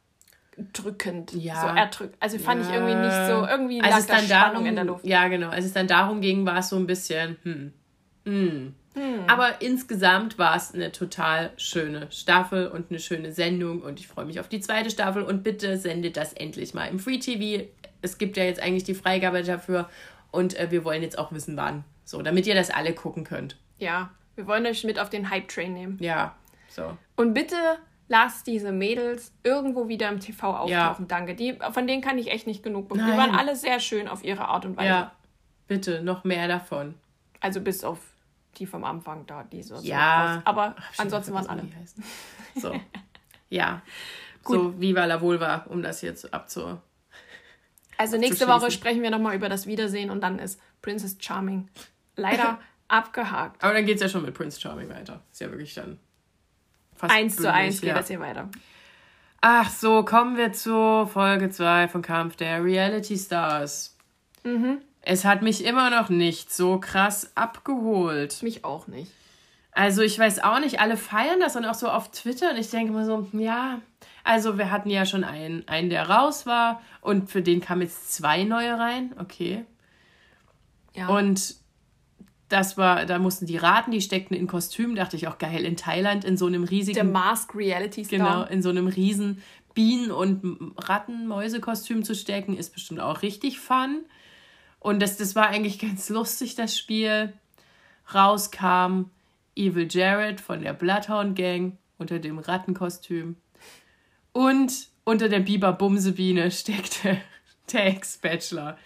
drückend. 0.73 1.33
Ja. 1.35 1.61
So 1.61 1.69
erdrückend. 1.69 2.17
Also 2.19 2.41
fand 2.41 2.63
ich 2.63 2.73
irgendwie 2.73 2.97
nicht 2.97 3.27
so, 3.29 3.47
irgendwie 3.47 3.81
Als 3.81 3.91
lag 3.93 3.99
es 3.99 4.07
da 4.09 4.15
dann 4.17 4.25
Spannung 4.25 4.53
darum, 4.53 4.67
in 4.67 4.75
der 4.75 4.85
Luft. 4.85 5.07
Ja, 5.07 5.29
genau. 5.29 5.51
Als 5.51 5.67
es 5.67 5.73
dann 5.73 5.87
darum 5.87 6.21
ging, 6.21 6.45
war 6.45 6.59
es 6.59 6.69
so 6.69 6.75
ein 6.75 6.89
bisschen, 6.89 7.37
hm, 7.45 7.73
hm. 8.25 8.75
Aber 9.29 9.63
insgesamt 9.63 10.37
war 10.37 10.57
es 10.57 10.75
eine 10.75 10.91
total 10.91 11.53
schöne 11.57 12.09
Staffel 12.11 12.67
und 12.67 12.91
eine 12.91 12.99
schöne 12.99 13.31
Sendung 13.31 13.83
und 13.83 14.01
ich 14.01 14.09
freue 14.09 14.25
mich 14.25 14.41
auf 14.41 14.49
die 14.49 14.59
zweite 14.59 14.91
Staffel 14.91 15.23
und 15.23 15.45
bitte 15.45 15.79
sendet 15.79 16.17
das 16.17 16.33
endlich 16.33 16.75
mal 16.75 16.87
im 16.87 16.99
Free 16.99 17.19
TV. 17.19 17.67
Es 18.03 18.19
gibt 18.19 18.37
ja 18.37 18.43
jetzt 18.43 18.61
eigentlich 18.61 18.85
die 18.85 18.95
Freigabe 18.95 19.45
dafür 19.45 19.89
und 20.35 20.59
äh, 20.59 20.71
wir 20.71 20.85
wollen 20.85 21.03
jetzt 21.03 21.19
auch 21.19 21.33
wissen, 21.33 21.57
wann. 21.57 21.85
So, 22.05 22.21
damit 22.21 22.47
ihr 22.47 22.55
das 22.55 22.71
alle 22.71 22.93
gucken 22.95 23.25
könnt. 23.25 23.57
Ja, 23.79 24.11
wir 24.35 24.47
wollen 24.47 24.67
euch 24.67 24.85
mit 24.85 24.99
auf 24.99 25.09
den 25.09 25.31
Hype-Train 25.31 25.73
nehmen. 25.73 25.99
Ja, 26.01 26.35
so. 26.69 26.97
Und 27.17 27.35
bitte 27.35 27.57
lasst 28.09 28.47
diese 28.47 28.73
Mädels 28.73 29.33
irgendwo 29.43 29.89
wieder 29.89 30.09
im 30.09 30.21
TV 30.21 30.49
auftauchen. 30.49 30.71
Ja. 30.71 30.97
Danke. 31.09 31.35
Die, 31.35 31.59
von 31.71 31.87
denen 31.87 32.03
kann 32.03 32.19
ich 32.19 32.31
echt 32.31 32.47
nicht 32.47 32.63
genug 32.63 32.89
bekommen. 32.89 33.11
Die 33.11 33.17
waren 33.17 33.35
alle 33.35 33.57
sehr 33.57 33.81
schön 33.81 34.09
auf 34.09 34.25
ihre 34.25 34.47
Art 34.49 34.67
und 34.67 34.77
Weise. 34.77 34.89
Ja, 34.89 35.13
bitte, 35.69 36.03
noch 36.03 36.25
mehr 36.25 36.49
davon. 36.49 36.95
Also 37.41 37.61
bis 37.61 37.85
auf 37.85 37.99
die 38.57 38.67
vom 38.67 38.85
Anfang 38.85 39.27
da, 39.27 39.43
die 39.45 39.63
so. 39.63 39.77
Ja. 39.77 40.43
So 40.45 40.51
aber 40.51 40.75
Ach, 40.77 40.93
ansonsten 40.99 41.33
waren 41.33 41.47
alle. 41.47 41.63
So. 42.57 42.75
Ja. 43.49 43.83
So, 44.47 44.79
Viva 44.79 45.07
la 45.07 45.23
Vulva, 45.23 45.65
um 45.71 45.83
das 45.83 46.03
jetzt 46.03 46.35
abzu. 46.35 46.79
Also 47.97 48.17
nächste. 48.17 48.49
Woche 48.49 48.71
sprechen 48.71 49.03
wir 49.03 49.11
nochmal 49.11 49.37
über 49.37 49.49
das 49.49 49.67
Wiedersehen 49.67 50.11
und 50.11 50.21
dann 50.21 50.39
ist 50.39 50.61
Princess 50.83 51.17
Charming 51.21 51.69
leider 52.17 52.59
abgehakt. 52.89 53.63
Aber 53.63 53.73
dann 53.73 53.87
geht 53.87 53.97
es 53.97 54.03
ja 54.03 54.09
schon 54.09 54.23
mit 54.23 54.35
Prince 54.35 54.61
Charming 54.61 54.89
weiter. 54.89 55.23
Ist 55.33 55.41
ja 55.41 55.51
wirklich 55.51 55.75
dann 55.75 55.99
fast 56.95 57.15
Eins 57.15 57.37
zu 57.37 57.53
eins 57.53 57.81
geht 57.81 57.89
ja. 57.89 57.97
das 57.97 58.09
hier 58.09 58.21
weiter. 58.21 58.49
Ach 59.41 59.69
so, 59.69 60.05
kommen 60.05 60.37
wir 60.37 60.53
zu 60.53 61.07
Folge 61.07 61.51
2 61.51 61.89
von 61.89 62.03
Kampf 62.03 62.37
der 62.37 62.65
Reality 62.65 63.19
Stars. 63.19 63.97
Mhm. 64.43 64.79
Es 65.03 65.25
hat 65.25 65.43
mich 65.43 65.65
immer 65.65 65.91
noch 65.91 66.09
nicht 66.09 66.53
so 66.53 66.79
krass 66.81 67.33
abgeholt. 67.35 68.43
Mich 68.43 68.65
auch 68.65 68.87
nicht. 68.87 69.13
Also 69.73 70.03
ich 70.03 70.19
weiß 70.19 70.43
auch 70.45 70.61
nicht, 70.61 70.81
alle 70.81 70.97
feiern 70.97 71.41
das 71.41 71.57
und 71.57 71.65
auch 71.65 71.75
so 71.75 71.89
auf 71.89 72.11
Twitter 72.11 72.51
und 72.51 72.57
ich 72.57 72.71
denke 72.71 72.93
immer 72.93 73.05
so, 73.05 73.29
ja, 73.33 73.81
also 74.25 74.59
wir 74.59 74.71
hatten 74.71 74.91
ja 74.91 75.07
schon 75.07 75.23
einen, 75.23 75.69
einen, 75.69 75.91
der 75.91 76.09
raus 76.09 76.47
war 76.47 76.81
und 77.01 77.31
für 77.31 77.43
den 77.43 77.61
kamen 77.61 77.83
jetzt 77.83 78.13
zwei 78.13 78.43
neue 78.45 78.79
rein, 78.79 79.15
okay. 79.21 79.65
Ja. 80.95 81.09
Und 81.09 81.57
das 82.49 82.77
war, 82.77 83.05
da 83.07 83.19
mussten 83.19 83.47
die 83.47 83.57
raten, 83.57 83.91
die 83.91 84.01
steckten 84.01 84.37
in 84.37 84.47
Kostüm, 84.47 84.95
dachte 84.95 85.17
ich 85.17 85.29
auch 85.29 85.39
geil, 85.39 85.65
in 85.65 85.77
Thailand 85.77 86.25
in 86.25 86.37
so 86.37 86.47
einem 86.47 86.65
riesigen 86.65 86.95
der 86.95 87.05
Mask 87.05 87.55
Reality 87.55 88.05
Star. 88.05 88.19
Genau, 88.19 88.43
in 88.45 88.63
so 88.63 88.71
einem 88.71 88.87
riesen 88.87 89.43
Bienen- 89.75 90.11
und 90.13 90.73
Ratten-Mäusekostüm 90.79 92.05
zu 92.05 92.15
stecken, 92.15 92.57
ist 92.57 92.73
bestimmt 92.73 93.01
auch 93.01 93.23
richtig 93.23 93.59
fun. 93.59 94.05
Und 94.79 95.03
das, 95.03 95.17
das 95.17 95.35
war 95.35 95.49
eigentlich 95.49 95.79
ganz 95.79 96.09
lustig, 96.09 96.55
das 96.55 96.77
Spiel. 96.77 97.33
Rauskam 98.15 99.11
Evil 99.57 99.89
Jared 99.91 100.41
von 100.41 100.61
der 100.61 100.75
Bloodhound 100.75 101.37
Gang 101.37 101.79
unter 101.99 102.19
dem 102.19 102.39
Rattenkostüm. 102.39 103.37
Und 104.35 104.89
unter 105.05 105.29
der 105.29 105.41
Biber 105.41 105.73
Bumsebiene 105.73 106.51
steckte 106.51 107.19
Der 107.73 107.87
Ex-Bachelor. 107.87 108.77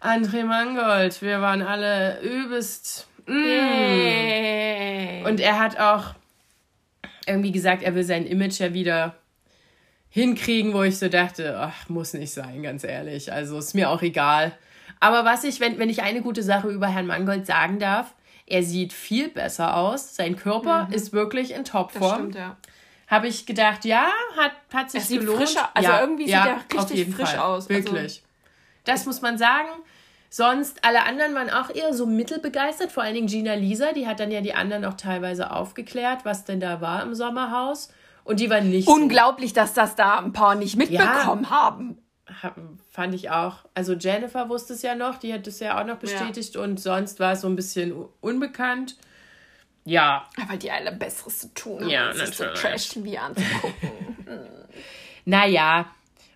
André 0.00 0.44
Mangold, 0.44 1.20
wir 1.22 1.40
waren 1.40 1.62
alle 1.62 2.20
übelst. 2.20 3.08
Mm. 3.26 3.32
Und 5.26 5.40
er 5.40 5.58
hat 5.58 5.80
auch 5.80 6.14
irgendwie 7.26 7.52
gesagt, 7.52 7.82
er 7.82 7.94
will 7.94 8.04
sein 8.04 8.26
Image 8.26 8.60
ja 8.60 8.74
wieder 8.74 9.16
hinkriegen, 10.10 10.74
wo 10.74 10.82
ich 10.82 10.98
so 10.98 11.08
dachte, 11.08 11.58
ach, 11.58 11.88
muss 11.88 12.12
nicht 12.12 12.32
sein, 12.32 12.62
ganz 12.62 12.84
ehrlich. 12.84 13.32
Also 13.32 13.58
ist 13.58 13.74
mir 13.74 13.88
auch 13.90 14.02
egal. 14.02 14.52
Aber 15.00 15.24
was 15.24 15.42
ich, 15.44 15.58
wenn, 15.58 15.78
wenn 15.78 15.88
ich 15.88 16.02
eine 16.02 16.20
gute 16.20 16.42
Sache 16.42 16.68
über 16.68 16.88
Herrn 16.88 17.06
Mangold 17.06 17.46
sagen 17.46 17.78
darf, 17.78 18.14
er 18.46 18.62
sieht 18.62 18.92
viel 18.92 19.30
besser 19.30 19.76
aus. 19.76 20.14
Sein 20.14 20.36
Körper 20.36 20.84
mhm. 20.88 20.92
ist 20.92 21.12
wirklich 21.12 21.54
in 21.54 21.64
Topform. 21.64 22.00
Das 22.00 22.12
stimmt, 22.12 22.34
ja. 22.34 22.56
Habe 23.12 23.28
ich 23.28 23.44
gedacht, 23.44 23.84
ja, 23.84 24.08
hat, 24.38 24.52
hat 24.72 24.90
sich 24.90 25.02
er 25.02 25.06
sieht 25.06 25.20
gelohnt. 25.20 25.38
Frischer, 25.42 25.68
also 25.74 25.90
ja, 25.90 26.00
irgendwie 26.00 26.24
sieht 26.24 26.32
ja, 26.32 26.46
er 26.46 26.78
richtig 26.80 27.14
frisch 27.14 27.28
Fall. 27.28 27.40
aus. 27.40 27.68
Also 27.68 27.68
wirklich. 27.68 28.02
Also, 28.02 28.20
das 28.84 29.04
muss 29.04 29.20
man 29.20 29.36
sagen. 29.36 29.68
Sonst, 30.30 30.82
alle 30.82 31.04
anderen 31.04 31.34
waren 31.34 31.50
auch 31.50 31.68
eher 31.68 31.92
so 31.92 32.06
mittelbegeistert, 32.06 32.90
vor 32.90 33.02
allen 33.02 33.12
Dingen 33.12 33.26
Gina 33.26 33.52
Lisa, 33.52 33.92
die 33.92 34.06
hat 34.06 34.18
dann 34.18 34.30
ja 34.30 34.40
die 34.40 34.54
anderen 34.54 34.86
auch 34.86 34.94
teilweise 34.94 35.50
aufgeklärt, 35.50 36.24
was 36.24 36.46
denn 36.46 36.58
da 36.58 36.80
war 36.80 37.02
im 37.02 37.14
Sommerhaus. 37.14 37.92
Und 38.24 38.40
die 38.40 38.48
waren 38.48 38.70
nicht. 38.70 38.88
Unglaublich, 38.88 39.50
so. 39.50 39.56
dass 39.56 39.74
das 39.74 39.94
da 39.94 40.18
ein 40.18 40.32
paar 40.32 40.54
nicht 40.54 40.76
mitbekommen 40.76 41.44
ja, 41.44 41.50
haben. 41.50 41.98
Fand 42.90 43.14
ich 43.14 43.28
auch. 43.28 43.56
Also 43.74 43.92
Jennifer 43.92 44.48
wusste 44.48 44.72
es 44.72 44.80
ja 44.80 44.94
noch, 44.94 45.18
die 45.18 45.34
hat 45.34 45.46
es 45.46 45.60
ja 45.60 45.78
auch 45.78 45.84
noch 45.84 45.96
bestätigt 45.96 46.54
ja. 46.54 46.62
und 46.62 46.80
sonst 46.80 47.20
war 47.20 47.32
es 47.32 47.42
so 47.42 47.48
ein 47.48 47.56
bisschen 47.56 47.92
unbekannt. 48.22 48.96
Ja. 49.84 50.26
weil 50.48 50.58
die 50.58 50.70
alle 50.70 50.92
Besseres 50.92 51.40
zu 51.40 51.54
tun 51.54 51.80
haben, 51.80 51.88
ja, 51.88 52.08
als 52.08 52.18
sich 52.18 52.36
so 52.36 52.44
Trash-TV 52.44 53.20
anzugucken. 53.20 53.76
naja, 55.24 55.86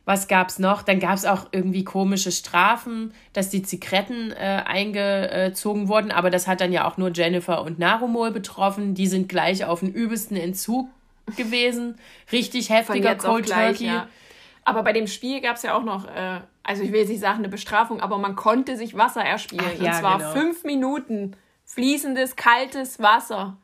was 0.05 0.29
gab's 0.29 0.59
noch? 0.59 0.83
Dann 0.83 1.01
gab 1.01 1.15
es 1.15 1.25
auch 1.25 1.47
irgendwie 1.51 1.85
komische 1.85 2.31
Strafen, 2.31 3.13
dass 3.33 3.51
die 3.51 3.63
Zigaretten 3.63 4.31
äh, 4.33 4.63
eingezogen 4.65 5.89
wurden, 5.89 6.13
aber 6.13 6.31
das 6.31 6.47
hat 6.47 6.61
dann 6.61 6.73
ja 6.73 6.89
auch 6.89 6.97
nur 6.97 7.11
Jennifer 7.13 7.63
und 7.63 7.79
Narumol 7.79 8.31
betroffen. 8.31 8.95
Die 8.95 9.09
sind 9.09 9.29
gleich 9.29 9.65
auf 9.65 9.81
den 9.81 9.93
übelsten 9.93 10.37
Entzug 10.37 10.89
gewesen. 11.37 11.99
Richtig 12.31 12.71
heftiger 12.71 13.17
Cold 13.17 13.47
gleich, 13.47 13.79
Turkey. 13.79 13.87
Ja. 13.87 14.09
Aber 14.65 14.85
bei 14.85 14.93
dem 14.93 15.09
Spiel 15.09 15.41
gab 15.41 15.57
es 15.57 15.63
ja 15.63 15.77
auch 15.77 15.85
noch, 15.85 16.07
äh, 16.07 16.41
also 16.63 16.85
ich 16.85 16.93
will 16.93 17.01
jetzt 17.01 17.09
nicht 17.09 17.21
sagen 17.21 17.39
eine 17.39 17.49
Bestrafung, 17.49 18.01
aber 18.01 18.19
man 18.19 18.37
konnte 18.37 18.77
sich 18.77 18.97
Wasser 18.97 19.23
erspielen. 19.23 19.65
Ach, 19.77 19.83
ja, 19.83 19.91
und 19.91 19.99
zwar 19.99 20.19
genau. 20.19 20.33
fünf 20.33 20.65
Minuten 20.65 21.37
fließendes, 21.77 22.37
kaltes 22.37 22.99
Wasser. 22.99 23.57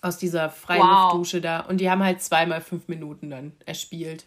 Aus 0.00 0.16
dieser 0.16 0.48
Freiluftdusche 0.48 1.38
wow. 1.38 1.42
da. 1.42 1.60
Und 1.60 1.78
die 1.78 1.90
haben 1.90 2.02
halt 2.02 2.22
zweimal 2.22 2.60
fünf 2.60 2.88
Minuten 2.88 3.30
dann 3.30 3.52
erspielt. 3.66 4.24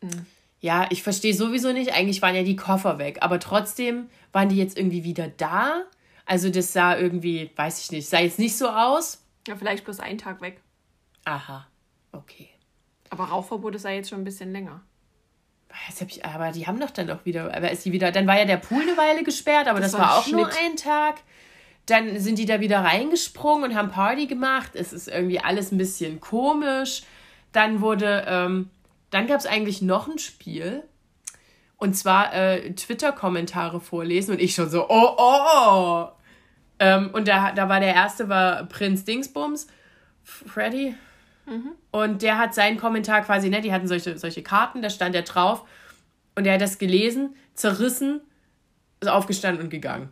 Mhm. 0.00 0.26
Ja, 0.60 0.86
ich 0.90 1.02
verstehe 1.02 1.34
sowieso 1.34 1.72
nicht. 1.72 1.92
Eigentlich 1.92 2.22
waren 2.22 2.34
ja 2.34 2.42
die 2.42 2.56
Koffer 2.56 2.98
weg. 2.98 3.18
Aber 3.20 3.40
trotzdem 3.40 4.08
waren 4.32 4.48
die 4.48 4.56
jetzt 4.56 4.78
irgendwie 4.78 5.04
wieder 5.04 5.28
da. 5.28 5.82
Also 6.24 6.50
das 6.50 6.72
sah 6.72 6.96
irgendwie, 6.96 7.50
weiß 7.56 7.80
ich 7.82 7.90
nicht, 7.90 8.08
sah 8.08 8.20
jetzt 8.20 8.38
nicht 8.38 8.56
so 8.56 8.68
aus. 8.68 9.22
Ja, 9.48 9.56
vielleicht 9.56 9.84
bloß 9.84 10.00
einen 10.00 10.18
Tag 10.18 10.40
weg. 10.40 10.60
Aha, 11.24 11.66
okay. 12.12 12.48
Aber 13.10 13.24
Rauchverbot 13.24 13.80
ja 13.82 13.90
jetzt 13.90 14.10
schon 14.10 14.20
ein 14.20 14.24
bisschen 14.24 14.52
länger. 14.52 14.82
Ich, 15.88 16.24
aber 16.24 16.52
die 16.52 16.66
haben 16.66 16.80
doch 16.80 16.90
dann 16.90 17.10
auch 17.10 17.24
wieder, 17.24 17.54
aber 17.54 17.70
ist 17.70 17.84
die 17.84 17.92
wieder, 17.92 18.10
dann 18.10 18.26
war 18.26 18.38
ja 18.38 18.44
der 18.44 18.56
Pool 18.56 18.82
eine 18.82 18.96
Weile 18.96 19.22
gesperrt, 19.22 19.68
aber 19.68 19.80
das, 19.80 19.92
das 19.92 20.00
war, 20.00 20.08
war 20.08 20.18
auch 20.18 20.22
Schnitt. 20.24 20.36
nur 20.36 20.48
ein 20.48 20.76
Tag. 20.76 21.16
Dann 21.86 22.18
sind 22.18 22.38
die 22.38 22.46
da 22.46 22.60
wieder 22.60 22.80
reingesprungen 22.80 23.70
und 23.70 23.76
haben 23.76 23.90
Party 23.90 24.26
gemacht. 24.26 24.72
Es 24.74 24.92
ist 24.92 25.08
irgendwie 25.08 25.38
alles 25.38 25.72
ein 25.72 25.78
bisschen 25.78 26.20
komisch. 26.20 27.02
Dann 27.52 27.80
wurde, 27.80 28.24
ähm, 28.28 28.70
dann 29.10 29.26
gab 29.26 29.38
es 29.38 29.46
eigentlich 29.46 29.82
noch 29.82 30.08
ein 30.08 30.18
Spiel. 30.18 30.82
Und 31.76 31.94
zwar 31.94 32.34
äh, 32.34 32.72
Twitter-Kommentare 32.72 33.80
vorlesen 33.80 34.32
und 34.32 34.40
ich 34.40 34.54
schon 34.54 34.68
so, 34.68 34.88
oh, 34.88 35.14
oh, 35.16 35.38
oh. 35.46 36.08
Ähm, 36.78 37.10
und 37.12 37.28
da, 37.28 37.52
da 37.52 37.68
war 37.68 37.80
der 37.80 37.94
erste, 37.94 38.28
war 38.28 38.64
Prinz 38.64 39.04
Dingsbums, 39.04 39.66
Freddy. 40.24 40.94
Mhm. 41.46 41.72
Und 41.90 42.22
der 42.22 42.38
hat 42.38 42.54
seinen 42.54 42.78
Kommentar 42.78 43.22
quasi, 43.22 43.48
ne, 43.48 43.60
die 43.60 43.72
hatten 43.72 43.88
solche, 43.88 44.18
solche 44.18 44.42
Karten, 44.42 44.82
da 44.82 44.90
stand 44.90 45.14
er 45.14 45.22
drauf. 45.22 45.64
Und 46.34 46.46
er 46.46 46.54
hat 46.54 46.60
das 46.60 46.78
gelesen, 46.78 47.36
zerrissen, 47.54 48.20
ist 49.00 49.08
aufgestanden 49.08 49.64
und 49.64 49.70
gegangen. 49.70 50.10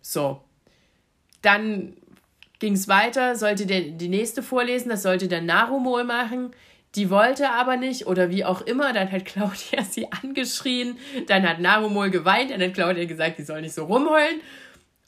So. 0.00 0.42
Dann 1.46 1.92
ging 2.58 2.72
es 2.72 2.88
weiter, 2.88 3.36
sollte 3.36 3.66
der 3.66 3.82
die 3.82 4.08
nächste 4.08 4.42
vorlesen, 4.42 4.88
das 4.88 5.02
sollte 5.02 5.28
der 5.28 5.42
Narumol 5.42 6.02
machen. 6.02 6.50
Die 6.96 7.08
wollte 7.08 7.50
aber 7.50 7.76
nicht 7.76 8.08
oder 8.08 8.30
wie 8.30 8.44
auch 8.44 8.62
immer. 8.62 8.92
Dann 8.92 9.12
hat 9.12 9.24
Claudia 9.26 9.84
sie 9.88 10.10
angeschrien. 10.10 10.98
Dann 11.28 11.48
hat 11.48 11.60
Narumol 11.60 12.10
geweint. 12.10 12.50
Dann 12.50 12.60
hat 12.60 12.74
Claudia 12.74 13.04
gesagt, 13.04 13.36
sie 13.36 13.44
soll 13.44 13.60
nicht 13.60 13.74
so 13.74 13.84
rumheulen. 13.84 14.40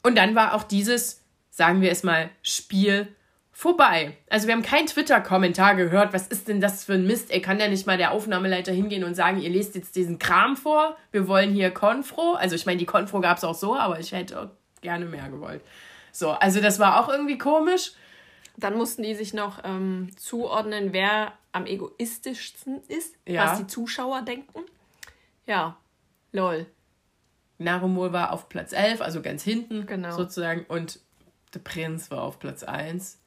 Und 0.01 0.17
dann 0.17 0.33
war 0.33 0.53
auch 0.53 0.63
dieses, 0.63 1.25
sagen 1.49 1.81
wir 1.81 1.91
es 1.91 2.03
mal, 2.03 2.29
Spiel 2.41 3.07
vorbei. 3.51 4.15
Also 4.29 4.47
wir 4.47 4.53
haben 4.53 4.61
keinen 4.61 4.85
Twitter-Kommentar 4.85 5.75
gehört. 5.75 6.13
Was 6.13 6.27
ist 6.27 6.47
denn 6.47 6.61
das 6.61 6.85
für 6.85 6.93
ein 6.93 7.05
Mist? 7.05 7.31
Ey, 7.31 7.41
kann 7.41 7.59
ja 7.59 7.67
nicht 7.67 7.85
mal 7.85 7.97
der 7.97 8.11
Aufnahmeleiter 8.11 8.71
hingehen 8.71 9.03
und 9.03 9.15
sagen, 9.15 9.41
ihr 9.41 9.49
lest 9.49 9.75
jetzt 9.75 9.97
diesen 9.97 10.19
Kram 10.19 10.55
vor. 10.55 10.95
Wir 11.11 11.27
wollen 11.27 11.53
hier 11.53 11.71
Konfro. 11.71 12.35
Also 12.35 12.55
ich 12.55 12.65
meine, 12.65 12.77
die 12.77 12.85
Konfro 12.85 13.19
gab 13.19 13.37
es 13.37 13.43
auch 13.43 13.55
so, 13.55 13.75
aber 13.75 13.99
ich 13.99 14.13
hätte 14.13 14.51
gerne 14.81 15.03
mehr 15.03 15.27
gewollt. 15.27 15.61
So, 16.11 16.31
also 16.31 16.61
das 16.61 16.79
war 16.79 16.99
auch 16.99 17.09
irgendwie 17.09 17.37
komisch. 17.37 17.93
Dann 18.57 18.75
mussten 18.75 19.03
die 19.03 19.15
sich 19.15 19.33
noch 19.33 19.61
ähm, 19.63 20.09
zuordnen, 20.17 20.91
wer 20.91 21.33
am 21.51 21.65
egoistischsten 21.65 22.81
ist, 22.87 23.15
ja. 23.25 23.45
was 23.45 23.57
die 23.57 23.67
Zuschauer 23.67 24.21
denken. 24.21 24.59
Ja, 25.45 25.77
lol. 26.31 26.67
Narumol 27.57 28.13
war 28.13 28.31
auf 28.31 28.49
Platz 28.49 28.71
11, 28.71 29.01
also 29.01 29.21
ganz 29.21 29.43
hinten 29.43 29.85
genau. 29.85 30.15
sozusagen. 30.15 30.65
Und 30.65 30.99
der 31.53 31.59
Prinz 31.59 32.11
war 32.11 32.21
auf 32.23 32.39
Platz 32.39 32.63
1. 32.63 33.19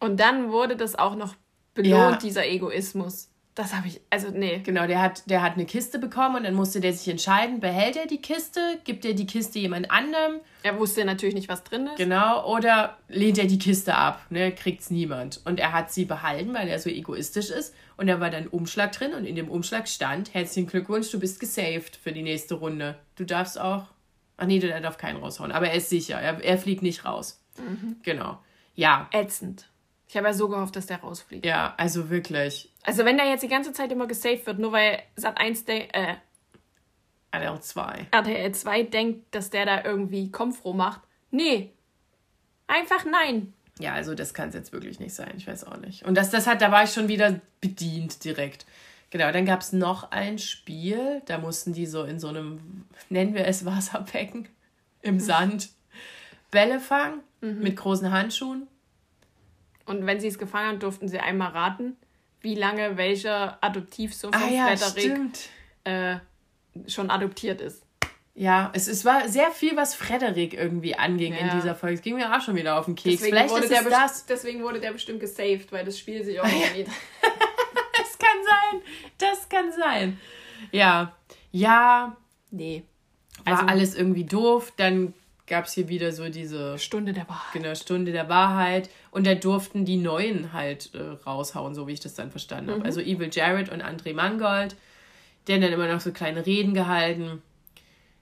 Und 0.00 0.20
dann 0.20 0.50
wurde 0.50 0.76
das 0.76 0.96
auch 0.96 1.16
noch 1.16 1.34
belohnt, 1.74 2.12
ja. 2.12 2.16
dieser 2.18 2.46
Egoismus. 2.46 3.30
Das 3.54 3.72
habe 3.72 3.86
ich, 3.86 4.00
also 4.10 4.30
nee. 4.30 4.60
Genau, 4.64 4.88
der 4.88 5.00
hat, 5.00 5.30
der 5.30 5.40
hat 5.40 5.52
eine 5.52 5.64
Kiste 5.64 6.00
bekommen 6.00 6.36
und 6.36 6.42
dann 6.42 6.54
musste 6.54 6.80
der 6.80 6.92
sich 6.92 7.06
entscheiden, 7.06 7.60
behält 7.60 7.96
er 7.96 8.06
die 8.06 8.20
Kiste, 8.20 8.60
gibt 8.82 9.04
er 9.04 9.14
die 9.14 9.26
Kiste 9.26 9.60
jemand 9.60 9.92
anderem. 9.92 10.40
Er 10.64 10.76
wusste 10.76 11.04
natürlich 11.04 11.36
nicht, 11.36 11.48
was 11.48 11.62
drin 11.62 11.86
ist. 11.86 11.96
Genau, 11.96 12.52
oder 12.52 12.98
lehnt 13.06 13.38
er 13.38 13.46
die 13.46 13.60
Kiste 13.60 13.94
ab, 13.94 14.26
ne, 14.28 14.50
kriegt's 14.50 14.90
niemand. 14.90 15.40
Und 15.44 15.60
er 15.60 15.72
hat 15.72 15.92
sie 15.92 16.04
behalten, 16.04 16.52
weil 16.52 16.66
er 16.66 16.80
so 16.80 16.90
egoistisch 16.90 17.50
ist. 17.50 17.76
Und 17.96 18.08
da 18.08 18.18
war 18.18 18.30
dann 18.30 18.48
Umschlag 18.48 18.90
drin 18.90 19.14
und 19.14 19.24
in 19.24 19.36
dem 19.36 19.48
Umschlag 19.48 19.86
stand, 19.86 20.34
herzlichen 20.34 20.66
Glückwunsch, 20.66 21.12
du 21.12 21.20
bist 21.20 21.38
gesaved 21.38 21.94
für 21.94 22.10
die 22.10 22.22
nächste 22.22 22.56
Runde. 22.56 22.98
Du 23.14 23.24
darfst 23.24 23.60
auch, 23.60 23.84
ach 24.36 24.46
nee, 24.46 24.58
der 24.58 24.80
darf 24.80 24.98
keinen 24.98 25.20
raushauen, 25.20 25.52
aber 25.52 25.68
er 25.68 25.76
ist 25.76 25.90
sicher, 25.90 26.20
er, 26.20 26.42
er 26.42 26.58
fliegt 26.58 26.82
nicht 26.82 27.04
raus. 27.04 27.40
Mhm. 27.56 27.98
Genau, 28.02 28.38
ja. 28.74 29.08
Ätzend. 29.12 29.68
Ich 30.08 30.16
habe 30.16 30.26
ja 30.26 30.34
so 30.34 30.48
gehofft, 30.48 30.76
dass 30.76 30.86
der 30.86 31.00
rausfliegt. 31.00 31.46
Ja, 31.46 31.74
also 31.76 32.10
wirklich. 32.10 32.70
Also 32.84 33.04
wenn 33.04 33.16
der 33.16 33.26
jetzt 33.26 33.42
die 33.42 33.48
ganze 33.48 33.72
Zeit 33.72 33.90
immer 33.90 34.06
gesaved 34.06 34.46
wird, 34.46 34.58
nur 34.58 34.72
weil 34.72 35.02
Sat 35.16 35.38
1 35.38 35.64
äh, 35.68 36.16
RTL 37.32 37.60
2. 37.60 38.06
RTL 38.10 38.52
2 38.52 38.82
denkt, 38.84 39.34
dass 39.34 39.50
der 39.50 39.66
da 39.66 39.84
irgendwie 39.84 40.30
Konfro 40.30 40.72
macht. 40.72 41.00
Nee. 41.30 41.72
Einfach 42.66 43.04
nein. 43.04 43.52
Ja, 43.78 43.94
also 43.94 44.14
das 44.14 44.34
kann 44.34 44.50
es 44.50 44.54
jetzt 44.54 44.72
wirklich 44.72 45.00
nicht 45.00 45.14
sein. 45.14 45.32
Ich 45.36 45.46
weiß 45.46 45.64
auch 45.64 45.78
nicht. 45.78 46.04
Und 46.04 46.14
das, 46.14 46.30
das 46.30 46.46
hat, 46.46 46.62
da 46.62 46.70
war 46.70 46.84
ich 46.84 46.92
schon 46.92 47.08
wieder 47.08 47.40
bedient 47.60 48.22
direkt. 48.22 48.66
Genau, 49.10 49.32
dann 49.32 49.46
gab 49.46 49.60
es 49.60 49.72
noch 49.72 50.12
ein 50.12 50.38
Spiel. 50.38 51.22
Da 51.26 51.38
mussten 51.38 51.72
die 51.72 51.86
so 51.86 52.04
in 52.04 52.20
so 52.20 52.28
einem, 52.28 52.84
nennen 53.08 53.34
wir 53.34 53.46
es 53.46 53.64
Wasserbecken, 53.64 54.48
im 55.02 55.18
Sand, 55.18 55.70
Bälle 56.50 56.80
fangen 56.80 57.20
mhm. 57.40 57.60
mit 57.60 57.76
großen 57.76 58.12
Handschuhen. 58.12 58.68
Und 59.86 60.06
wenn 60.06 60.20
sie 60.20 60.28
es 60.28 60.38
gefangen 60.38 60.68
haben, 60.68 60.78
durften 60.78 61.08
sie 61.08 61.18
einmal 61.18 61.50
raten, 61.50 61.96
wie 62.44 62.54
lange 62.54 62.96
welcher 62.96 63.58
Adoptivsohn 63.62 64.32
von 64.32 64.42
ah, 64.42 64.48
ja, 64.48 64.76
Frederik 64.76 65.32
äh, 65.84 66.16
schon 66.86 67.10
adoptiert 67.10 67.60
ist. 67.60 67.84
Ja, 68.36 68.72
es, 68.74 68.88
es 68.88 69.04
war 69.04 69.28
sehr 69.28 69.50
viel, 69.52 69.76
was 69.76 69.94
Frederik 69.94 70.54
irgendwie 70.54 70.96
anging 70.96 71.34
ja. 71.34 71.38
in 71.40 71.50
dieser 71.50 71.74
Folge. 71.74 71.96
Es 71.96 72.02
ging 72.02 72.16
mir 72.16 72.36
auch 72.36 72.40
schon 72.40 72.56
wieder 72.56 72.78
auf 72.78 72.86
den 72.86 72.96
Keks. 72.96 73.20
Deswegen 73.20 73.36
Vielleicht 73.36 73.56
ist 73.56 73.70
es 73.70 73.84
das. 73.88 74.26
Deswegen 74.26 74.62
wurde 74.62 74.80
der 74.80 74.92
bestimmt 74.92 75.20
gesaved, 75.20 75.70
weil 75.70 75.84
das 75.84 75.98
Spiel 75.98 76.24
sich 76.24 76.40
auch 76.40 76.44
irgendwie. 76.44 76.84
das 77.96 78.18
kann 78.18 78.38
sein. 78.44 78.80
Das 79.18 79.48
kann 79.48 79.72
sein. 79.72 80.20
Ja. 80.72 81.14
Ja. 81.52 82.16
Nee. 82.50 82.82
War 83.44 83.54
also, 83.54 83.66
alles 83.66 83.94
irgendwie 83.94 84.24
doof. 84.24 84.72
Dann 84.76 85.14
gab 85.46 85.66
es 85.66 85.74
hier 85.74 85.88
wieder 85.88 86.10
so 86.10 86.28
diese 86.28 86.78
Stunde 86.78 87.12
der 87.12 87.28
Wahrheit. 87.28 87.52
Genau, 87.52 87.74
Stunde 87.76 88.10
der 88.10 88.28
Wahrheit. 88.28 88.90
Und 89.14 89.28
da 89.28 89.36
durften 89.36 89.84
die 89.84 89.96
Neuen 89.96 90.52
halt 90.52 90.90
äh, 90.92 90.98
raushauen, 91.24 91.72
so 91.72 91.86
wie 91.86 91.92
ich 91.92 92.00
das 92.00 92.14
dann 92.14 92.32
verstanden 92.32 92.70
mhm. 92.70 92.74
habe. 92.74 92.84
Also 92.84 93.00
Evil 93.00 93.30
Jared 93.32 93.70
und 93.70 93.80
André 93.80 94.12
Mangold. 94.12 94.74
Der 95.46 95.60
dann 95.60 95.72
immer 95.72 95.86
noch 95.86 96.00
so 96.00 96.10
kleine 96.10 96.44
Reden 96.44 96.74
gehalten. 96.74 97.40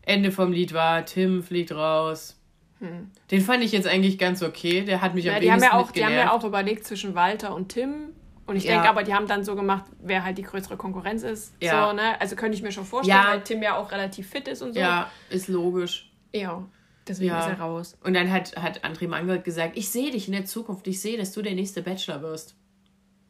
Ende 0.03 0.31
vom 0.33 0.53
Lied 0.53 0.75
war, 0.75 1.07
Tim 1.07 1.43
fliegt 1.43 1.73
raus. 1.73 2.37
Hm. 2.81 3.11
Den 3.31 3.41
fand 3.41 3.65
ich 3.65 3.73
jetzt 3.73 3.87
eigentlich 3.87 4.19
ganz 4.19 4.43
okay. 4.43 4.83
Der 4.83 5.01
hat 5.01 5.15
mich 5.15 5.25
ja, 5.25 5.37
am 5.37 5.41
die 5.41 5.51
haben 5.51 5.63
ja 5.63 5.73
auch, 5.73 5.93
Die 5.93 6.05
haben 6.05 6.13
ja 6.13 6.31
auch 6.31 6.45
überlegt 6.45 6.85
zwischen 6.85 7.15
Walter 7.15 7.55
und 7.55 7.71
Tim. 7.71 8.13
Und 8.45 8.49
Und 8.53 8.57
ich 8.57 8.65
Ja. 8.65 8.73
denke 8.73 8.91
aber, 8.91 9.03
die 9.03 9.15
haben 9.15 9.27
dann 9.27 9.45
so 9.45 9.57
gemacht, 9.57 9.85
wer 9.99 10.25
halt 10.25 10.37
die 10.37 10.43
größere 10.43 10.77
Konkurrenz 10.77 11.23
ist. 11.23 11.55
Ja. 11.63 11.89
So, 11.89 11.95
ne? 11.95 12.21
Also 12.21 12.37
könnte 12.37 12.55
ich 12.55 12.63
mir 12.63 12.73
schon 12.73 12.85
vorstellen, 12.85 13.19
Ja. 13.19 13.31
weil 13.31 13.41
Tim 13.43 13.63
ja 13.63 13.79
auch 13.79 13.93
relativ 13.93 14.29
fit 14.29 14.47
ist 14.47 14.61
und 14.61 14.75
so. 14.75 14.81
Ja, 14.81 15.11
ist 15.31 15.49
logisch. 15.49 16.13
Ja, 16.35 16.67
deswegen 17.09 17.31
Ja. 17.31 17.41
ist 17.41 17.47
er 17.49 17.61
raus. 17.61 17.97
Und 18.03 18.15
dann 18.15 18.31
hat, 18.31 18.57
hat 18.57 18.85
André 18.85 19.09
Mangold 19.09 19.45
gesagt, 19.45 19.77
ich 19.77 19.89
sehe 19.91 20.11
dich 20.11 20.27
in 20.29 20.33
der 20.33 20.45
Zukunft, 20.45 20.87
ich 20.87 21.01
sehe, 21.01 21.17
dass 21.19 21.33
du 21.33 21.43
der 21.43 21.55
nächste 21.55 21.83
Bachelor 21.83 22.23
wirst. 22.23 22.55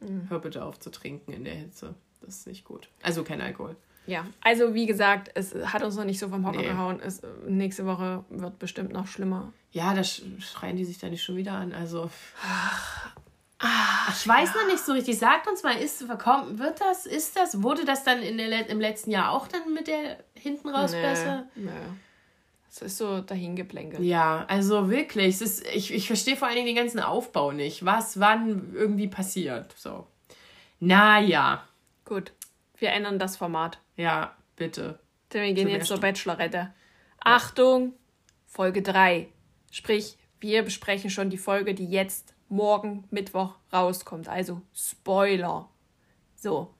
Mhm. 0.00 0.26
Hör 0.28 0.38
bitte 0.40 0.64
auf 0.64 0.78
zu 0.80 0.90
trinken 0.90 1.32
in 1.32 1.44
der 1.44 1.54
Hitze. 1.54 1.94
Das 2.20 2.36
ist 2.38 2.46
nicht 2.46 2.64
gut. 2.64 2.88
Also 3.02 3.24
kein 3.24 3.40
Alkohol. 3.40 3.76
Ja, 4.06 4.26
also 4.40 4.74
wie 4.74 4.86
gesagt, 4.86 5.30
es 5.34 5.54
hat 5.54 5.82
uns 5.84 5.94
noch 5.96 6.04
nicht 6.04 6.18
so 6.18 6.28
vom 6.28 6.44
Hocker 6.46 6.58
Nee. 6.58 6.66
gehauen. 6.68 6.98
Es, 7.00 7.22
nächste 7.46 7.86
Woche 7.86 8.24
wird 8.30 8.58
bestimmt 8.58 8.92
noch 8.92 9.06
schlimmer. 9.06 9.52
Ja, 9.70 9.94
da 9.94 10.00
sch- 10.00 10.22
schreien 10.40 10.76
die 10.76 10.84
sich 10.84 10.98
da 10.98 11.08
nicht 11.08 11.22
schon 11.22 11.36
wieder 11.36 11.52
an. 11.52 11.72
Also. 11.72 12.10
Ach, 13.64 14.10
ich 14.16 14.26
weiß 14.26 14.54
noch 14.56 14.66
nicht 14.66 14.80
so 14.84 14.92
richtig. 14.92 15.18
Sagt 15.18 15.46
uns 15.46 15.62
mal, 15.62 15.76
ist, 15.76 16.04
komm, 16.18 16.58
wird 16.58 16.80
das, 16.80 17.06
ist 17.06 17.36
das, 17.36 17.62
wurde 17.62 17.84
das 17.84 18.02
dann 18.02 18.20
in 18.22 18.38
der, 18.38 18.68
im 18.68 18.80
letzten 18.80 19.12
Jahr 19.12 19.30
auch 19.30 19.46
dann 19.46 19.72
mit 19.72 19.86
der 19.86 20.18
hinten 20.34 20.68
raus 20.68 20.90
besser? 20.92 21.46
Nee. 21.54 21.70
Es 22.74 22.80
ist 22.80 22.96
so 22.96 23.20
dahingeplänkelt. 23.20 24.02
Ja, 24.02 24.46
also 24.48 24.88
wirklich. 24.88 25.34
Es 25.34 25.42
ist, 25.42 25.66
ich, 25.74 25.92
ich 25.92 26.06
verstehe 26.06 26.36
vor 26.36 26.48
allen 26.48 26.56
Dingen 26.56 26.68
den 26.68 26.76
ganzen 26.76 27.00
Aufbau 27.00 27.52
nicht. 27.52 27.84
Was, 27.84 28.18
wann 28.18 28.72
irgendwie 28.72 29.08
passiert. 29.08 29.74
So. 29.76 30.06
Naja. 30.80 31.68
Gut, 32.06 32.32
wir 32.78 32.88
ändern 32.92 33.18
das 33.18 33.36
Format. 33.36 33.78
Ja, 33.96 34.34
bitte. 34.56 34.98
Denn 35.34 35.42
wir 35.42 35.52
gehen 35.52 35.66
Zum 35.66 35.74
jetzt 35.74 35.86
zur. 35.88 36.00
Bachelorette. 36.00 36.72
Achtung, 37.20 37.92
Folge 38.46 38.80
3. 38.80 39.28
Sprich, 39.70 40.16
wir 40.40 40.62
besprechen 40.62 41.10
schon 41.10 41.28
die 41.28 41.38
Folge, 41.38 41.74
die 41.74 41.86
jetzt 41.86 42.34
morgen 42.48 43.04
Mittwoch 43.10 43.56
rauskommt. 43.70 44.30
Also 44.30 44.62
Spoiler. 44.74 45.68
So. 46.36 46.72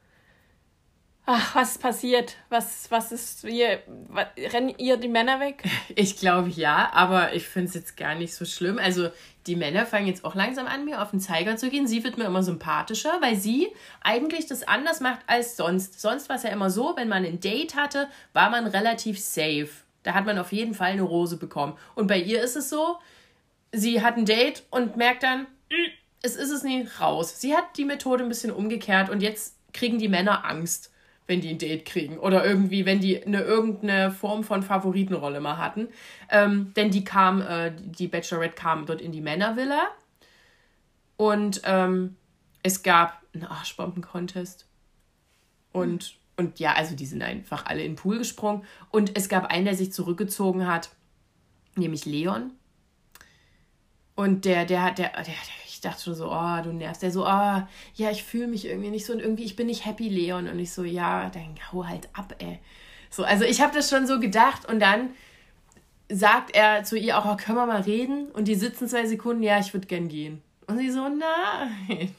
Ach, 1.25 1.55
was 1.55 1.79
passiert? 1.79 2.37
Was, 2.49 2.91
was 2.91 3.13
ist 3.13 3.43
hier? 3.47 3.81
Was, 4.09 4.27
rennen 4.53 4.75
ihr 4.77 4.97
die 4.97 5.09
Männer 5.09 5.39
weg? 5.39 5.63
Ich 5.95 6.17
glaube 6.17 6.49
ja, 6.49 6.91
aber 6.93 7.35
ich 7.35 7.47
finde 7.47 7.69
es 7.69 7.75
jetzt 7.75 7.97
gar 7.97 8.15
nicht 8.17 8.35
so 8.35 8.45
schlimm. 8.45 8.79
Also 8.79 9.11
die 9.47 9.55
Männer 9.55 9.87
fangen 9.87 10.09
jetzt 10.09 10.25
auch 10.25 10.35
langsam 10.35 10.67
an, 10.67 10.85
mir 10.85 11.01
auf 11.01 11.11
den 11.11 11.21
Zeiger 11.21 11.57
zu 11.57 11.71
gehen. 11.71 11.87
Sie 11.87 12.03
wird 12.03 12.19
mir 12.19 12.25
immer 12.25 12.43
sympathischer, 12.43 13.19
weil 13.21 13.37
sie 13.37 13.69
eigentlich 14.01 14.47
das 14.47 14.67
anders 14.67 15.01
macht 15.01 15.21
als 15.29 15.57
sonst. 15.57 16.01
Sonst 16.01 16.29
war 16.29 16.37
es 16.37 16.43
ja 16.43 16.51
immer 16.51 16.71
so, 16.71 16.95
wenn 16.97 17.09
man 17.09 17.25
ein 17.25 17.39
Date 17.41 17.77
hatte, 17.77 18.09
war 18.33 18.51
man 18.51 18.67
relativ 18.67 19.21
safe. 19.21 19.69
Da 20.03 20.15
hat 20.15 20.27
man 20.27 20.39
auf 20.39 20.51
jeden 20.51 20.75
Fall 20.75 20.93
eine 20.93 21.03
Rose 21.03 21.37
bekommen. 21.37 21.79
Und 21.95 22.09
bei 22.09 22.19
ihr 22.19 22.43
ist 22.43 22.57
es 22.57 22.69
so, 22.69 22.99
sie 23.71 24.03
hat 24.03 24.17
ein 24.17 24.25
Date 24.25 24.65
und 24.71 24.97
merkt 24.97 25.23
dann, 25.23 25.43
"Mm, 25.71 25.91
es 26.23 26.35
ist 26.35 26.51
es 26.51 26.65
nie 26.65 26.89
raus. 27.01 27.41
Sie 27.41 27.55
hat 27.55 27.77
die 27.77 27.85
Methode 27.85 28.25
ein 28.25 28.29
bisschen 28.29 28.51
umgekehrt 28.51 29.09
und 29.09 29.21
jetzt 29.23 29.57
kriegen 29.73 29.99
die 29.99 30.09
Männer 30.09 30.45
Angst, 30.45 30.91
wenn 31.33 31.41
die 31.41 31.49
ein 31.49 31.59
Date 31.59 31.87
kriegen. 31.87 32.19
Oder 32.19 32.45
irgendwie, 32.45 32.85
wenn 32.85 33.01
die 33.01 33.25
eine 33.25 33.41
irgendeine 33.41 34.11
Form 34.11 34.45
von 34.45 34.63
Favoritenrolle 34.63 35.41
mal 35.41 35.57
hatten. 35.57 35.89
Ähm, 36.29 36.75
denn 36.77 36.91
die 36.91 37.05
kam, 37.05 37.41
äh, 37.41 37.73
die 37.75 38.07
Bachelorette 38.07 38.55
kam 38.55 38.85
dort 38.85 39.01
in 39.01 39.13
die 39.13 39.23
Männervilla. 39.23 39.89
Und 41.17 41.63
ähm, 41.65 42.17
es 42.63 42.83
gab 42.83 43.23
einen 43.33 43.47
Arschbomben-Contest. 43.47 44.67
Und, 45.73 46.17
und 46.37 46.61
ja, 46.61 46.75
also 46.75 46.95
die 46.95 47.07
sind 47.07 47.23
einfach 47.23 47.65
alle 47.65 47.83
in 47.83 47.93
den 47.93 47.97
Pool 47.97 48.19
gesprungen. 48.19 48.65
Und 48.91 49.17
es 49.17 49.31
gab 49.31 49.47
einen, 49.47 49.65
der 49.65 49.75
sich 49.75 49.91
zurückgezogen 49.91 50.67
hat, 50.67 50.91
nämlich 51.77 52.05
Leon. 52.05 52.51
Und 54.15 54.45
der, 54.45 54.65
der 54.67 54.83
hat, 54.83 54.99
der, 54.99 55.11
der, 55.11 55.25
der, 55.25 55.35
ich 55.67 55.81
dachte 55.81 56.03
schon 56.03 56.15
so, 56.15 56.31
oh, 56.31 56.63
du 56.63 56.73
nervst. 56.73 57.03
Der 57.03 57.11
so, 57.11 57.25
oh, 57.25 57.27
ja, 57.95 58.11
ich 58.11 58.23
fühle 58.23 58.47
mich 58.47 58.67
irgendwie 58.67 58.91
nicht 58.91 59.07
so 59.07 59.13
und 59.13 59.21
irgendwie, 59.21 59.45
ich 59.45 59.57
bin 59.57 59.67
nicht 59.67 59.87
happy, 59.87 60.09
Leon. 60.09 60.49
Und 60.49 60.59
ich 60.59 60.73
so, 60.73 60.85
ja, 60.85 61.31
dann 61.31 61.55
hau 61.73 61.87
halt 61.87 62.09
ab, 62.13 62.35
ey. 62.39 62.59
So, 63.11 63.25
also 63.25 63.45
ich 63.45 63.61
habe 63.61 63.75
das 63.75 63.89
schon 63.91 64.07
so 64.07 64.21
gedacht 64.21 64.69
und 64.69 64.81
dann 64.81 65.11
sagt 66.11 66.55
er 66.55 66.85
zu 66.85 66.97
ihr 66.99 67.19
auch, 67.19 67.25
oh, 67.25 67.37
können 67.37 67.57
wir 67.59 67.67
mal 67.67 67.81
reden? 67.81 68.31
Und 68.33 68.49
die 68.49 68.55
sitzen 68.55 68.89
zwei 68.89 69.07
Sekunden, 69.07 69.43
ja, 69.43 69.59
ich 69.59 69.73
würde 69.73 69.87
gern 69.87 70.09
gehen. 70.09 70.43
Und 70.67 70.79
sie 70.79 70.91
so, 70.91 71.09
nein. 71.09 72.15